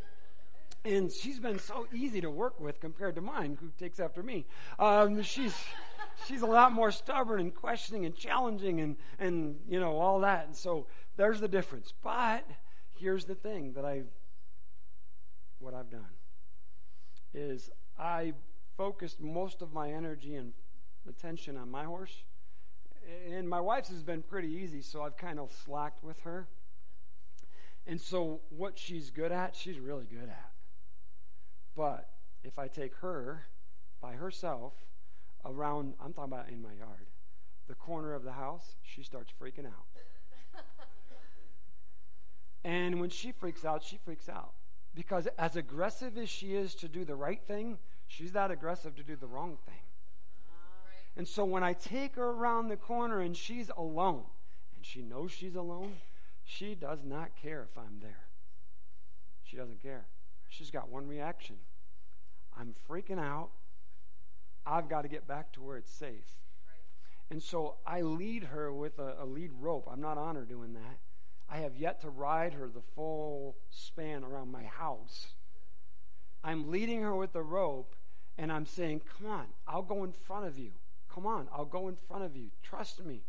And 0.86 1.12
she's 1.12 1.40
been 1.40 1.58
so 1.58 1.88
easy 1.94 2.22
to 2.22 2.30
work 2.30 2.60
with 2.60 2.80
compared 2.80 3.16
to 3.16 3.22
mine, 3.22 3.58
who 3.60 3.72
takes 3.80 4.00
after 4.00 4.22
me. 4.22 4.46
Um, 4.78 5.24
she's 5.24 5.56
she's 6.28 6.44
a 6.44 6.48
lot 6.48 6.72
more 6.72 6.92
stubborn 6.92 7.40
and 7.40 7.54
questioning 7.54 8.06
and 8.06 8.16
challenging 8.16 8.82
and, 8.82 8.96
and 9.20 9.60
you 9.68 9.80
know, 9.80 9.98
all 9.98 10.20
that. 10.20 10.46
And 10.46 10.56
so 10.56 10.86
there's 11.18 11.40
the 11.40 11.48
difference. 11.48 11.94
But 12.04 12.46
here's 12.94 13.26
the 13.26 13.36
thing 13.36 13.74
that 13.74 13.84
I've, 13.84 14.08
what 15.60 15.74
I've 15.74 15.90
done 15.90 16.06
is 17.34 17.70
I 17.98 18.34
focused 18.78 19.20
most 19.20 19.62
of 19.62 19.74
my 19.74 19.92
energy 19.92 20.36
and 20.36 20.54
attention 21.10 21.58
on 21.58 21.70
my 21.70 21.84
horse. 21.84 22.24
And 23.30 23.48
my 23.48 23.60
wife's 23.60 23.90
has 23.90 24.04
been 24.04 24.24
pretty 24.24 24.50
easy, 24.50 24.82
so 24.82 25.04
I've 25.04 25.18
kind 25.18 25.40
of 25.40 25.52
slacked 25.66 26.04
with 26.04 26.20
her. 26.22 26.48
And 27.88 28.02
so 28.02 28.42
what 28.50 28.80
she's 28.80 29.12
good 29.12 29.32
at, 29.32 29.56
she's 29.56 29.80
really 29.80 30.06
good 30.06 30.30
at. 30.30 30.55
But 31.76 32.10
if 32.44 32.58
I 32.58 32.68
take 32.68 32.96
her 32.98 33.44
by 34.02 34.14
herself 34.14 34.74
around, 35.44 35.94
I'm 36.04 36.14
talking 36.14 36.32
about 36.32 36.50
in 36.50 36.62
my 36.62 36.74
yard, 36.74 37.08
the 37.68 37.76
corner 37.76 38.14
of 38.14 38.24
the 38.24 38.32
house, 38.32 38.76
she 38.84 39.04
starts 39.04 39.34
freaking 39.42 39.66
out. 39.66 39.86
and 42.64 43.00
when 43.00 43.10
she 43.10 43.32
freaks 43.32 43.66
out, 43.66 43.84
she 43.84 43.98
freaks 43.98 44.30
out. 44.30 44.54
Because 44.94 45.28
as 45.38 45.56
aggressive 45.56 46.18
as 46.18 46.30
she 46.30 46.56
is 46.56 46.74
to 46.76 46.88
do 46.88 47.04
the 47.04 47.16
right 47.16 47.42
thing, 47.48 47.78
she's 48.08 48.32
that 48.32 48.52
aggressive 48.52 48.96
to 48.96 49.04
do 49.04 49.16
the 49.16 49.28
wrong 49.28 49.58
thing. 49.66 49.76
And 51.18 51.28
so 51.28 51.46
when 51.46 51.64
I 51.64 51.74
take 51.74 52.16
her 52.16 52.30
around 52.30 52.68
the 52.68 52.78
corner 52.78 53.22
and 53.22 53.36
she's 53.36 53.70
alone, 53.78 54.24
and 54.76 54.86
she 54.86 55.02
knows 55.02 55.32
she's 55.32 55.56
alone, 55.56 55.94
she 56.44 56.76
does 56.76 57.00
not 57.04 57.32
care 57.42 57.64
if 57.64 57.78
I'm 57.78 58.00
there. 58.02 58.26
She 59.44 59.58
doesn't 59.58 59.82
care. 59.82 60.06
She's 60.50 60.72
got 60.72 60.90
one 60.90 61.08
reaction 61.08 61.58
I'm 62.58 62.74
freaking 62.90 63.20
out. 63.20 63.50
I've 64.66 64.90
got 64.90 65.02
to 65.02 65.08
get 65.08 65.28
back 65.28 65.52
to 65.54 65.62
where 65.62 65.78
it's 65.78 65.92
safe. 65.92 66.40
And 67.30 67.42
so 67.42 67.76
I 67.86 68.02
lead 68.02 68.44
her 68.46 68.72
with 68.72 69.00
a, 69.00 69.18
a, 69.22 69.26
lead 69.26 69.52
rope. 69.60 69.88
I'm 69.92 70.02
not 70.02 70.18
on 70.18 70.36
her 70.36 70.46
doing 70.46 70.74
that. 70.74 70.98
I 71.50 71.58
have 71.58 71.76
yet 71.76 72.02
to 72.02 72.10
ride 72.10 72.54
her 72.54 72.68
the 72.68 72.82
full 72.96 73.58
span 73.70 74.24
around 74.24 74.52
my 74.52 74.64
house. 74.64 75.28
I'm 76.44 76.72
leading 76.72 77.02
her 77.02 77.16
with 77.16 77.34
the 77.34 77.42
rope, 77.42 77.96
and 78.38 78.52
I'm 78.52 78.66
saying, 78.66 79.02
Come 79.18 79.30
on, 79.30 79.46
I'll 79.68 79.82
go 79.82 80.04
in 80.04 80.12
front 80.12 80.46
of 80.46 80.58
you. 80.58 80.72
Come 81.14 81.26
on, 81.26 81.48
I'll 81.52 81.66
go 81.66 81.88
in 81.88 81.98
front 82.08 82.24
of 82.24 82.36
you. 82.36 82.50
Trust 82.62 83.04
me. 83.04 83.22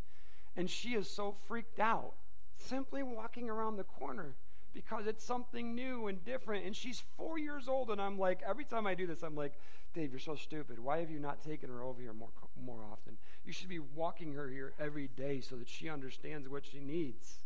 And 0.56 0.68
she 0.68 0.90
is 0.90 1.08
so 1.08 1.36
freaked 1.46 1.80
out, 1.80 2.14
simply 2.58 3.02
walking 3.02 3.48
around 3.48 3.76
the 3.76 3.84
corner 3.84 4.34
because 4.77 5.07
it's 5.07 5.24
something 5.24 5.74
new 5.74 6.07
and 6.07 6.22
different. 6.22 6.66
And 6.66 6.77
she's 6.77 7.03
four 7.16 7.39
years 7.39 7.66
old, 7.66 7.91
and 7.91 7.99
I'm 7.99 8.18
like, 8.18 8.43
every 8.47 8.64
time 8.64 8.87
I 8.87 8.95
do 8.95 9.07
this, 9.07 9.22
I'm 9.22 9.35
like, 9.35 9.55
Dave, 9.95 10.11
you're 10.11 10.20
so 10.20 10.35
stupid. 10.35 10.79
Why 10.79 10.99
have 10.99 11.11
you 11.11 11.18
not 11.18 11.43
taken 11.43 11.70
her 11.70 11.83
over 11.83 12.03
here 12.03 12.12
more, 12.12 12.29
more 12.62 12.85
often? 12.93 13.16
You 13.47 13.55
should 13.55 13.70
be 13.70 13.79
walking 13.79 14.35
her 14.35 14.51
here 14.51 14.74
every 14.79 15.09
day 15.16 15.41
so 15.41 15.57
that 15.57 15.66
she 15.66 15.89
understands 15.89 16.47
what 16.47 16.66
she 16.66 16.81
needs. 16.81 17.39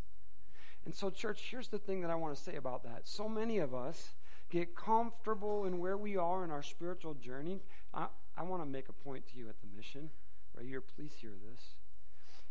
And 0.84 0.92
so, 0.92 1.08
church, 1.08 1.40
here's 1.48 1.68
the 1.68 1.78
thing 1.78 2.00
that 2.00 2.10
I 2.10 2.16
want 2.16 2.36
to 2.36 2.42
say 2.42 2.56
about 2.56 2.82
that. 2.82 3.02
So 3.04 3.28
many 3.28 3.58
of 3.58 3.74
us 3.74 4.10
get 4.50 4.74
comfortable 4.74 5.66
in 5.66 5.78
where 5.78 5.96
we 5.96 6.16
are 6.16 6.42
in 6.42 6.50
our 6.50 6.64
spiritual 6.64 7.14
journey. 7.14 7.60
I, 7.94 8.08
I 8.36 8.42
want 8.42 8.60
to 8.60 8.68
make 8.68 8.88
a 8.88 8.92
point 8.92 9.24
to 9.28 9.38
you 9.38 9.48
at 9.48 9.54
the 9.60 9.68
mission 9.76 10.10
right 10.56 10.66
here. 10.66 10.80
Please 10.80 11.12
hear 11.20 11.34
this. 11.48 11.62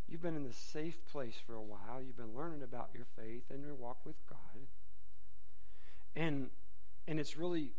You've 0.09 0.21
been 0.23 0.35
in 0.35 0.43
the 0.43 0.53
safe 0.53 0.97
place 1.11 1.35
for 1.45 1.53
a 1.53 1.61
while. 1.61 2.01
You've 2.05 2.17
been 2.17 2.35
learning 2.35 2.63
about 2.63 2.89
your 2.95 3.05
faith 3.15 3.43
and 3.51 3.61
your 3.63 3.75
walk 3.75 3.97
with 4.05 4.15
God. 4.27 4.39
And 6.15 6.49
and 7.07 7.19
it's 7.19 7.37
really 7.37 7.71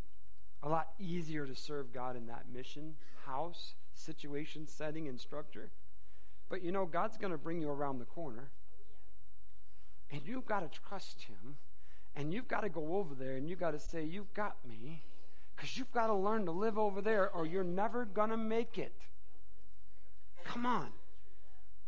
a 0.62 0.68
lot 0.68 0.88
easier 0.98 1.46
to 1.46 1.54
serve 1.54 1.92
God 1.92 2.16
in 2.16 2.26
that 2.26 2.44
mission, 2.52 2.94
house, 3.26 3.74
situation, 3.94 4.66
setting, 4.66 5.08
and 5.08 5.18
structure. 5.18 5.70
But 6.48 6.62
you 6.62 6.70
know, 6.70 6.86
God's 6.86 7.16
going 7.16 7.32
to 7.32 7.38
bring 7.38 7.60
you 7.60 7.70
around 7.70 7.98
the 7.98 8.04
corner. 8.04 8.50
And 10.10 10.20
you've 10.24 10.46
got 10.46 10.60
to 10.60 10.80
trust 10.88 11.22
Him. 11.22 11.56
And 12.16 12.32
you've 12.32 12.48
got 12.48 12.62
to 12.62 12.68
go 12.68 12.96
over 12.96 13.14
there 13.14 13.36
and 13.36 13.48
you've 13.48 13.60
got 13.60 13.70
to 13.70 13.78
say, 13.78 14.04
You've 14.04 14.32
got 14.34 14.56
me. 14.66 15.02
Because 15.56 15.76
you've 15.76 15.92
got 15.92 16.06
to 16.06 16.14
learn 16.14 16.46
to 16.46 16.52
live 16.52 16.78
over 16.78 17.00
there 17.00 17.28
or 17.30 17.46
you're 17.46 17.64
never 17.64 18.04
going 18.04 18.30
to 18.30 18.36
make 18.36 18.78
it. 18.78 18.94
Come 20.44 20.64
on. 20.64 20.88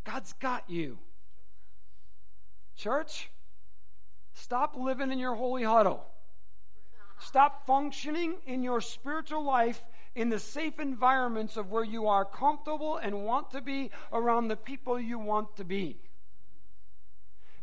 God's 0.05 0.33
got 0.35 0.69
you. 0.69 0.99
Church, 2.77 3.31
stop 4.35 4.77
living 4.77 5.13
in 5.13 5.19
your 5.19 5.35
holy 5.35 5.63
huddle. 5.63 6.05
Stop 7.21 7.67
functioning 7.67 8.35
in 8.47 8.63
your 8.63 8.81
spiritual 8.81 9.45
life 9.45 9.81
in 10.15 10.29
the 10.29 10.39
safe 10.39 10.81
environments 10.81 11.57
of 11.57 11.71
where 11.71 11.85
you 11.85 12.09
are 12.09 12.25
comfortable 12.25 12.97
and 12.97 13.25
want 13.25 13.53
to 13.53 13.61
be 13.61 13.91
around 14.13 14.49
the 14.49 14.57
people 14.57 14.99
you 14.99 15.19
want 15.19 15.57
to 15.57 15.65
be. 15.65 15.99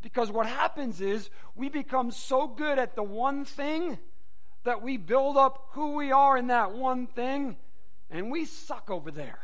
Because 0.02 0.32
what 0.32 0.46
happens 0.46 1.02
is 1.02 1.30
we 1.56 1.68
become 1.68 2.12
so 2.12 2.48
good 2.48 2.80
at 2.80 2.96
the 2.96 3.04
one 3.04 3.44
thing 3.44 4.00
that 4.64 4.82
we 4.82 4.98
build 4.98 5.36
up 5.36 5.68
who 5.72 5.96
we 5.96 6.12
are 6.12 6.38
in 6.38 6.48
that 6.48 6.72
one 6.72 7.08
thing 7.08 7.58
and 8.10 8.32
we 8.32 8.46
suck 8.46 8.90
over 8.90 9.12
there. 9.12 9.40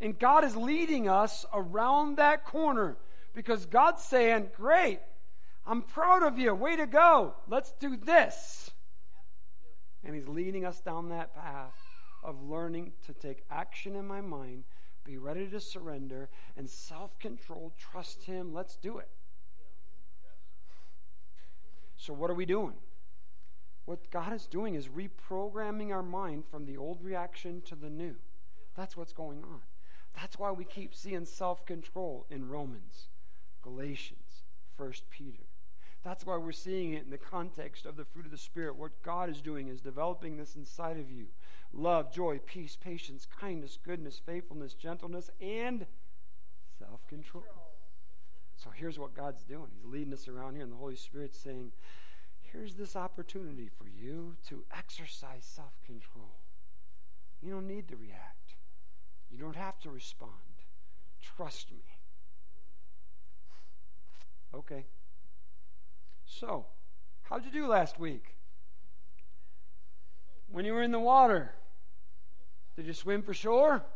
And 0.00 0.18
God 0.18 0.44
is 0.44 0.56
leading 0.56 1.08
us 1.08 1.46
around 1.52 2.16
that 2.16 2.44
corner 2.44 2.96
because 3.34 3.66
God's 3.66 4.02
saying, 4.02 4.50
Great, 4.56 5.00
I'm 5.66 5.82
proud 5.82 6.22
of 6.22 6.38
you. 6.38 6.54
Way 6.54 6.76
to 6.76 6.86
go. 6.86 7.34
Let's 7.48 7.72
do 7.80 7.96
this. 7.96 8.70
And 10.04 10.14
He's 10.14 10.28
leading 10.28 10.64
us 10.64 10.80
down 10.80 11.08
that 11.08 11.34
path 11.34 11.78
of 12.22 12.42
learning 12.42 12.92
to 13.06 13.12
take 13.12 13.44
action 13.50 13.96
in 13.96 14.06
my 14.06 14.20
mind, 14.20 14.64
be 15.04 15.18
ready 15.18 15.46
to 15.48 15.60
surrender, 15.60 16.28
and 16.56 16.68
self 16.68 17.18
control, 17.18 17.72
trust 17.78 18.24
Him. 18.24 18.52
Let's 18.52 18.76
do 18.76 18.98
it. 18.98 19.08
So, 21.96 22.12
what 22.12 22.30
are 22.30 22.34
we 22.34 22.44
doing? 22.46 22.74
What 23.86 24.10
God 24.10 24.32
is 24.32 24.46
doing 24.46 24.74
is 24.74 24.88
reprogramming 24.88 25.90
our 25.90 26.02
mind 26.02 26.44
from 26.50 26.64
the 26.64 26.76
old 26.76 27.02
reaction 27.02 27.62
to 27.66 27.74
the 27.74 27.90
new. 27.90 28.16
That's 28.76 28.96
what's 28.96 29.12
going 29.12 29.42
on. 29.42 29.60
That's 30.14 30.38
why 30.38 30.50
we 30.50 30.64
keep 30.64 30.94
seeing 30.94 31.24
self 31.24 31.66
control 31.66 32.26
in 32.30 32.48
Romans, 32.48 33.08
Galatians, 33.62 34.42
1 34.76 34.92
Peter. 35.10 35.44
That's 36.04 36.26
why 36.26 36.36
we're 36.36 36.52
seeing 36.52 36.92
it 36.92 37.04
in 37.04 37.10
the 37.10 37.18
context 37.18 37.86
of 37.86 37.96
the 37.96 38.04
fruit 38.04 38.26
of 38.26 38.30
the 38.30 38.36
Spirit. 38.36 38.76
What 38.76 39.02
God 39.02 39.30
is 39.30 39.40
doing 39.40 39.68
is 39.68 39.80
developing 39.80 40.36
this 40.36 40.54
inside 40.54 40.98
of 40.98 41.10
you 41.10 41.26
love, 41.72 42.12
joy, 42.12 42.38
peace, 42.46 42.76
patience, 42.76 43.26
kindness, 43.40 43.78
goodness, 43.82 44.20
faithfulness, 44.24 44.74
gentleness, 44.74 45.30
and 45.40 45.86
self 46.78 47.06
control. 47.08 47.44
So 48.56 48.70
here's 48.74 48.98
what 48.98 49.14
God's 49.14 49.44
doing 49.44 49.68
He's 49.74 49.90
leading 49.90 50.12
us 50.12 50.28
around 50.28 50.54
here, 50.54 50.62
and 50.62 50.72
the 50.72 50.76
Holy 50.76 50.96
Spirit's 50.96 51.38
saying, 51.38 51.72
Here's 52.40 52.74
this 52.74 52.94
opportunity 52.94 53.68
for 53.68 53.88
you 53.88 54.36
to 54.48 54.62
exercise 54.76 55.44
self 55.44 55.72
control. 55.84 56.36
You 57.42 57.50
don't 57.50 57.66
need 57.66 57.88
to 57.88 57.96
react, 57.96 58.54
you 59.34 59.42
don't 59.42 59.56
have 59.56 59.80
to 59.80 59.90
respond. 59.90 60.30
Trust 61.36 61.72
me. 61.72 61.82
Okay. 64.54 64.84
So, 66.24 66.66
how'd 67.22 67.44
you 67.44 67.50
do 67.50 67.66
last 67.66 67.98
week? 67.98 68.36
When 70.52 70.64
you 70.64 70.72
were 70.72 70.82
in 70.82 70.92
the 70.92 71.00
water, 71.00 71.52
did 72.76 72.86
you 72.86 72.92
swim 72.92 73.22
for 73.22 73.34
shore? 73.34 73.82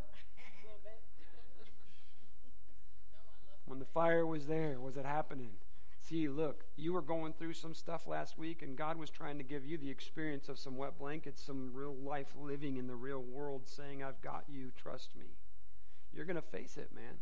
When 3.66 3.78
the 3.78 3.84
fire 3.84 4.26
was 4.26 4.46
there, 4.46 4.80
was 4.80 4.96
it 4.96 5.04
happening? 5.04 5.50
See, 6.08 6.28
look, 6.28 6.64
you 6.76 6.92
were 6.92 7.02
going 7.02 7.34
through 7.34 7.52
some 7.52 7.74
stuff 7.74 8.06
last 8.06 8.38
week, 8.38 8.62
and 8.62 8.76
God 8.76 8.96
was 8.96 9.10
trying 9.10 9.38
to 9.38 9.44
give 9.44 9.66
you 9.66 9.76
the 9.76 9.90
experience 9.90 10.48
of 10.48 10.58
some 10.58 10.76
wet 10.76 10.98
blankets, 10.98 11.42
some 11.42 11.70
real 11.74 11.94
life 11.94 12.28
living 12.40 12.76
in 12.76 12.86
the 12.86 12.94
real 12.94 13.20
world, 13.20 13.62
saying, 13.66 14.02
I've 14.02 14.20
got 14.22 14.44
you, 14.48 14.70
trust 14.76 15.16
me. 15.16 15.26
You're 16.12 16.24
going 16.24 16.36
to 16.36 16.42
face 16.42 16.76
it, 16.76 16.90
man. 16.94 17.18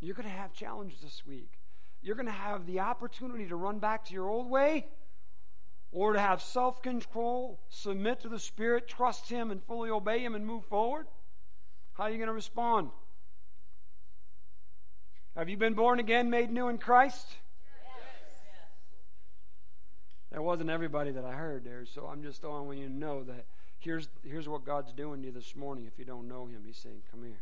You're 0.00 0.14
going 0.14 0.28
to 0.28 0.34
have 0.34 0.52
challenges 0.52 1.00
this 1.00 1.22
week 1.26 1.60
you're 2.04 2.14
going 2.14 2.26
to 2.26 2.32
have 2.32 2.66
the 2.66 2.80
opportunity 2.80 3.46
to 3.46 3.56
run 3.56 3.78
back 3.78 4.04
to 4.04 4.12
your 4.12 4.28
old 4.28 4.48
way 4.48 4.86
or 5.90 6.12
to 6.12 6.20
have 6.20 6.42
self 6.42 6.82
control, 6.82 7.58
submit 7.70 8.20
to 8.20 8.28
the 8.28 8.38
Spirit, 8.38 8.86
trust 8.86 9.30
Him, 9.30 9.50
and 9.50 9.62
fully 9.64 9.88
obey 9.88 10.18
Him 10.18 10.34
and 10.34 10.46
move 10.46 10.66
forward? 10.66 11.06
How 11.94 12.04
are 12.04 12.10
you 12.10 12.18
going 12.18 12.28
to 12.28 12.34
respond? 12.34 12.90
Have 15.34 15.48
you 15.48 15.56
been 15.56 15.74
born 15.74 15.98
again, 15.98 16.28
made 16.28 16.50
new 16.50 16.68
in 16.68 16.76
Christ? 16.76 17.26
That 20.34 20.42
wasn't 20.42 20.68
everybody 20.68 21.12
that 21.12 21.24
I 21.24 21.32
heard 21.32 21.64
there, 21.64 21.84
so 21.86 22.06
I'm 22.06 22.20
just 22.24 22.42
when 22.42 22.76
you 22.76 22.88
to 22.88 22.92
know 22.92 23.22
that 23.22 23.46
here's, 23.78 24.08
here's 24.24 24.48
what 24.48 24.64
God's 24.64 24.92
doing 24.92 25.20
to 25.20 25.28
you 25.28 25.32
this 25.32 25.54
morning 25.54 25.86
if 25.86 25.96
you 25.96 26.04
don't 26.04 26.26
know 26.26 26.46
Him. 26.46 26.64
He's 26.66 26.76
saying, 26.76 27.02
Come 27.10 27.22
here. 27.22 27.40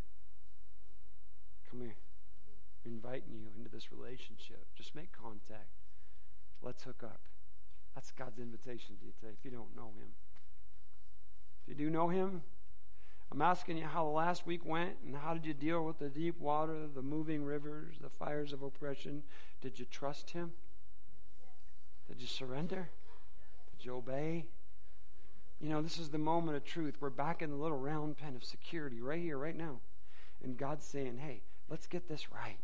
Come 1.71 1.81
here 1.81 1.97
inviting 2.85 3.33
you 3.33 3.49
into 3.57 3.71
this 3.71 3.93
relationship. 3.93 4.67
Just 4.77 4.95
make 4.95 5.11
contact. 5.13 5.71
Let's 6.63 6.83
hook 6.83 7.03
up. 7.03 7.21
That's 7.95 8.11
God's 8.11 8.39
invitation 8.39 8.97
to 8.99 9.07
you 9.07 9.13
today 9.21 9.33
if 9.39 9.45
you 9.45 9.51
don't 9.51 9.75
know 9.75 9.93
Him. 9.97 10.09
If 11.63 11.69
you 11.71 11.75
do 11.87 11.91
know 11.91 12.09
Him, 12.09 12.43
I'm 13.31 13.41
asking 13.41 13.79
you 13.79 13.85
how 13.85 14.05
the 14.05 14.11
last 14.11 14.47
week 14.47 14.67
went 14.67 14.97
and 15.07 15.17
how 15.17 15.33
did 15.33 15.47
you 15.47 15.55
deal 15.55 15.85
with 15.85 15.99
the 15.99 16.11
deep 16.11 16.39
water, 16.39 16.89
the 16.95 17.03
moving 17.03 17.43
rivers, 17.43 17.97
the 18.03 18.11
fires 18.11 18.53
of 18.53 18.63
oppression? 18.63 19.23
Did 19.63 19.79
you 19.79 19.87
trust 19.91 20.31
Him? 20.31 20.53
Did 22.09 22.21
you 22.21 22.27
surrender? 22.27 22.91
Did 23.77 23.85
you 23.85 23.97
obey? 23.97 24.47
You 25.61 25.69
know, 25.69 25.83
this 25.83 25.99
is 25.99 26.11
the 26.11 26.19
moment 26.19 26.57
of 26.57 26.65
truth. 26.65 26.97
We're 27.01 27.11
back 27.11 27.43
in 27.43 27.51
the 27.51 27.57
little 27.57 27.79
round 27.79 28.17
pen 28.17 28.35
of 28.35 28.45
security 28.45 29.01
right 29.01 29.23
here, 29.23 29.39
right 29.39 29.57
now. 29.57 29.81
And 30.43 30.57
God's 30.57 30.85
saying, 30.85 31.19
hey, 31.19 31.43
let's 31.69 31.87
get 31.87 32.09
this 32.09 32.33
right. 32.33 32.59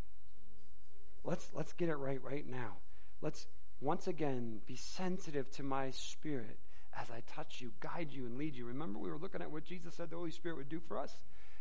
Let's, 1.24 1.48
let's 1.54 1.72
get 1.72 1.88
it 1.88 1.96
right 1.96 2.22
right 2.22 2.46
now. 2.46 2.78
Let's 3.20 3.46
once 3.80 4.08
again 4.08 4.60
be 4.66 4.76
sensitive 4.76 5.50
to 5.52 5.62
my 5.62 5.90
spirit 5.92 6.58
as 7.00 7.10
I 7.10 7.22
touch 7.32 7.60
you, 7.60 7.72
guide 7.80 8.08
you, 8.10 8.26
and 8.26 8.36
lead 8.36 8.56
you. 8.56 8.66
Remember, 8.66 8.98
we 8.98 9.10
were 9.10 9.18
looking 9.18 9.42
at 9.42 9.50
what 9.50 9.64
Jesus 9.64 9.94
said 9.94 10.10
the 10.10 10.16
Holy 10.16 10.30
Spirit 10.30 10.56
would 10.56 10.68
do 10.68 10.80
for 10.80 10.98
us? 10.98 11.14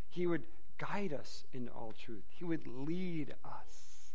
He 0.10 0.26
would 0.26 0.44
guide 0.78 1.14
us 1.14 1.44
into 1.54 1.72
all 1.72 1.94
truth, 1.94 2.24
He 2.30 2.44
would 2.44 2.66
lead 2.68 3.36
us, 3.44 4.12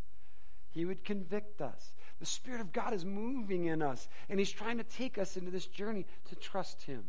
He 0.71 0.85
would 0.85 1.05
convict 1.05 1.61
us. 1.61 1.95
The 2.23 2.27
Spirit 2.27 2.61
of 2.61 2.73
God 2.73 2.95
is 2.95 3.05
moving 3.05 3.65
in 3.65 3.83
us, 3.83 4.09
and 4.29 4.39
He's 4.39 4.53
trying 4.53 4.79
to 4.79 4.85
take 4.85 5.19
us 5.19 5.37
into 5.37 5.51
this 5.51 5.67
journey 5.67 6.07
to 6.29 6.37
trust 6.37 6.85
Him 6.85 7.03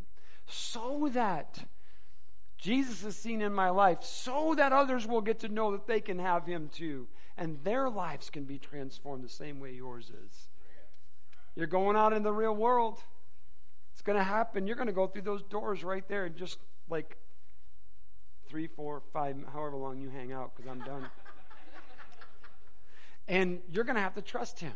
so 0.48 1.10
that 1.14 1.66
Jesus 2.58 3.04
is 3.04 3.16
seen 3.16 3.42
in 3.42 3.54
my 3.54 3.70
life, 3.70 4.04
so 4.04 4.56
that 4.56 4.74
others 4.74 5.06
will 5.06 5.22
get 5.22 5.40
to 5.42 5.50
know 5.50 5.72
that 5.72 5.86
they 5.86 6.02
can 6.02 6.18
have 6.18 6.46
Him 6.48 6.70
too 6.74 7.08
and 7.38 7.58
their 7.64 7.90
lives 7.90 8.30
can 8.30 8.44
be 8.44 8.58
transformed 8.58 9.24
the 9.24 9.30
same 9.30 9.60
way 9.60 9.72
yours 9.72 10.10
is. 10.26 10.50
You're 11.56 11.68
going 11.68 11.96
out 11.96 12.14
in 12.14 12.24
the 12.24 12.32
real 12.32 12.56
world. 12.56 13.00
It's 13.92 14.02
going 14.02 14.18
to 14.18 14.24
happen. 14.24 14.68
You're 14.68 14.76
going 14.76 14.88
to 14.88 14.94
go 14.94 15.08
through 15.08 15.24
those 15.24 15.44
doors 15.44 15.84
right 15.84 16.08
there 16.08 16.26
and 16.26 16.36
just 16.36 16.58
like 16.90 17.18
three, 18.48 18.68
four, 18.68 19.02
five, 19.14 19.36
however 19.52 19.78
long 19.78 20.00
you 20.00 20.10
hang 20.10 20.32
out, 20.32 20.56
because 20.56 20.70
I'm 20.70 20.82
done. 20.82 21.08
and 23.28 23.62
you're 23.72 23.84
going 23.84 23.96
to 23.96 24.02
have 24.02 24.16
to 24.16 24.22
trust 24.22 24.60
Him. 24.60 24.74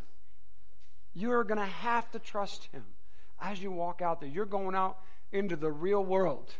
You're 1.14 1.44
going 1.44 1.58
to 1.58 1.66
have 1.66 2.10
to 2.12 2.18
trust 2.18 2.68
Him 2.72 2.84
as 3.40 3.60
you 3.60 3.70
walk 3.70 4.02
out 4.02 4.20
there. 4.20 4.28
You're 4.28 4.46
going 4.46 4.74
out 4.74 4.98
into 5.32 5.56
the 5.56 5.70
real 5.70 6.04
world. 6.04 6.52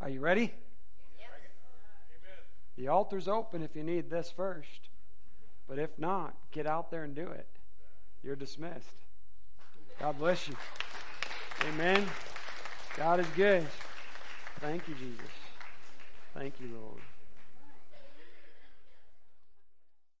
Are 0.00 0.08
you 0.08 0.20
ready? 0.20 0.52
The 2.76 2.88
altar's 2.88 3.28
open 3.28 3.62
if 3.62 3.76
you 3.76 3.82
need 3.82 4.10
this 4.10 4.32
first. 4.34 4.88
But 5.68 5.78
if 5.78 5.90
not, 5.98 6.34
get 6.50 6.66
out 6.66 6.90
there 6.90 7.04
and 7.04 7.14
do 7.14 7.26
it. 7.26 7.46
You're 8.22 8.36
dismissed. 8.36 8.96
God 10.00 10.18
bless 10.18 10.48
you. 10.48 10.56
Amen. 11.68 12.04
God 12.96 13.20
is 13.20 13.26
good. 13.36 13.66
Thank 14.60 14.88
you, 14.88 14.94
Jesus. 14.94 15.30
Thank 16.34 16.54
you, 16.60 16.68
Lord. 16.74 17.00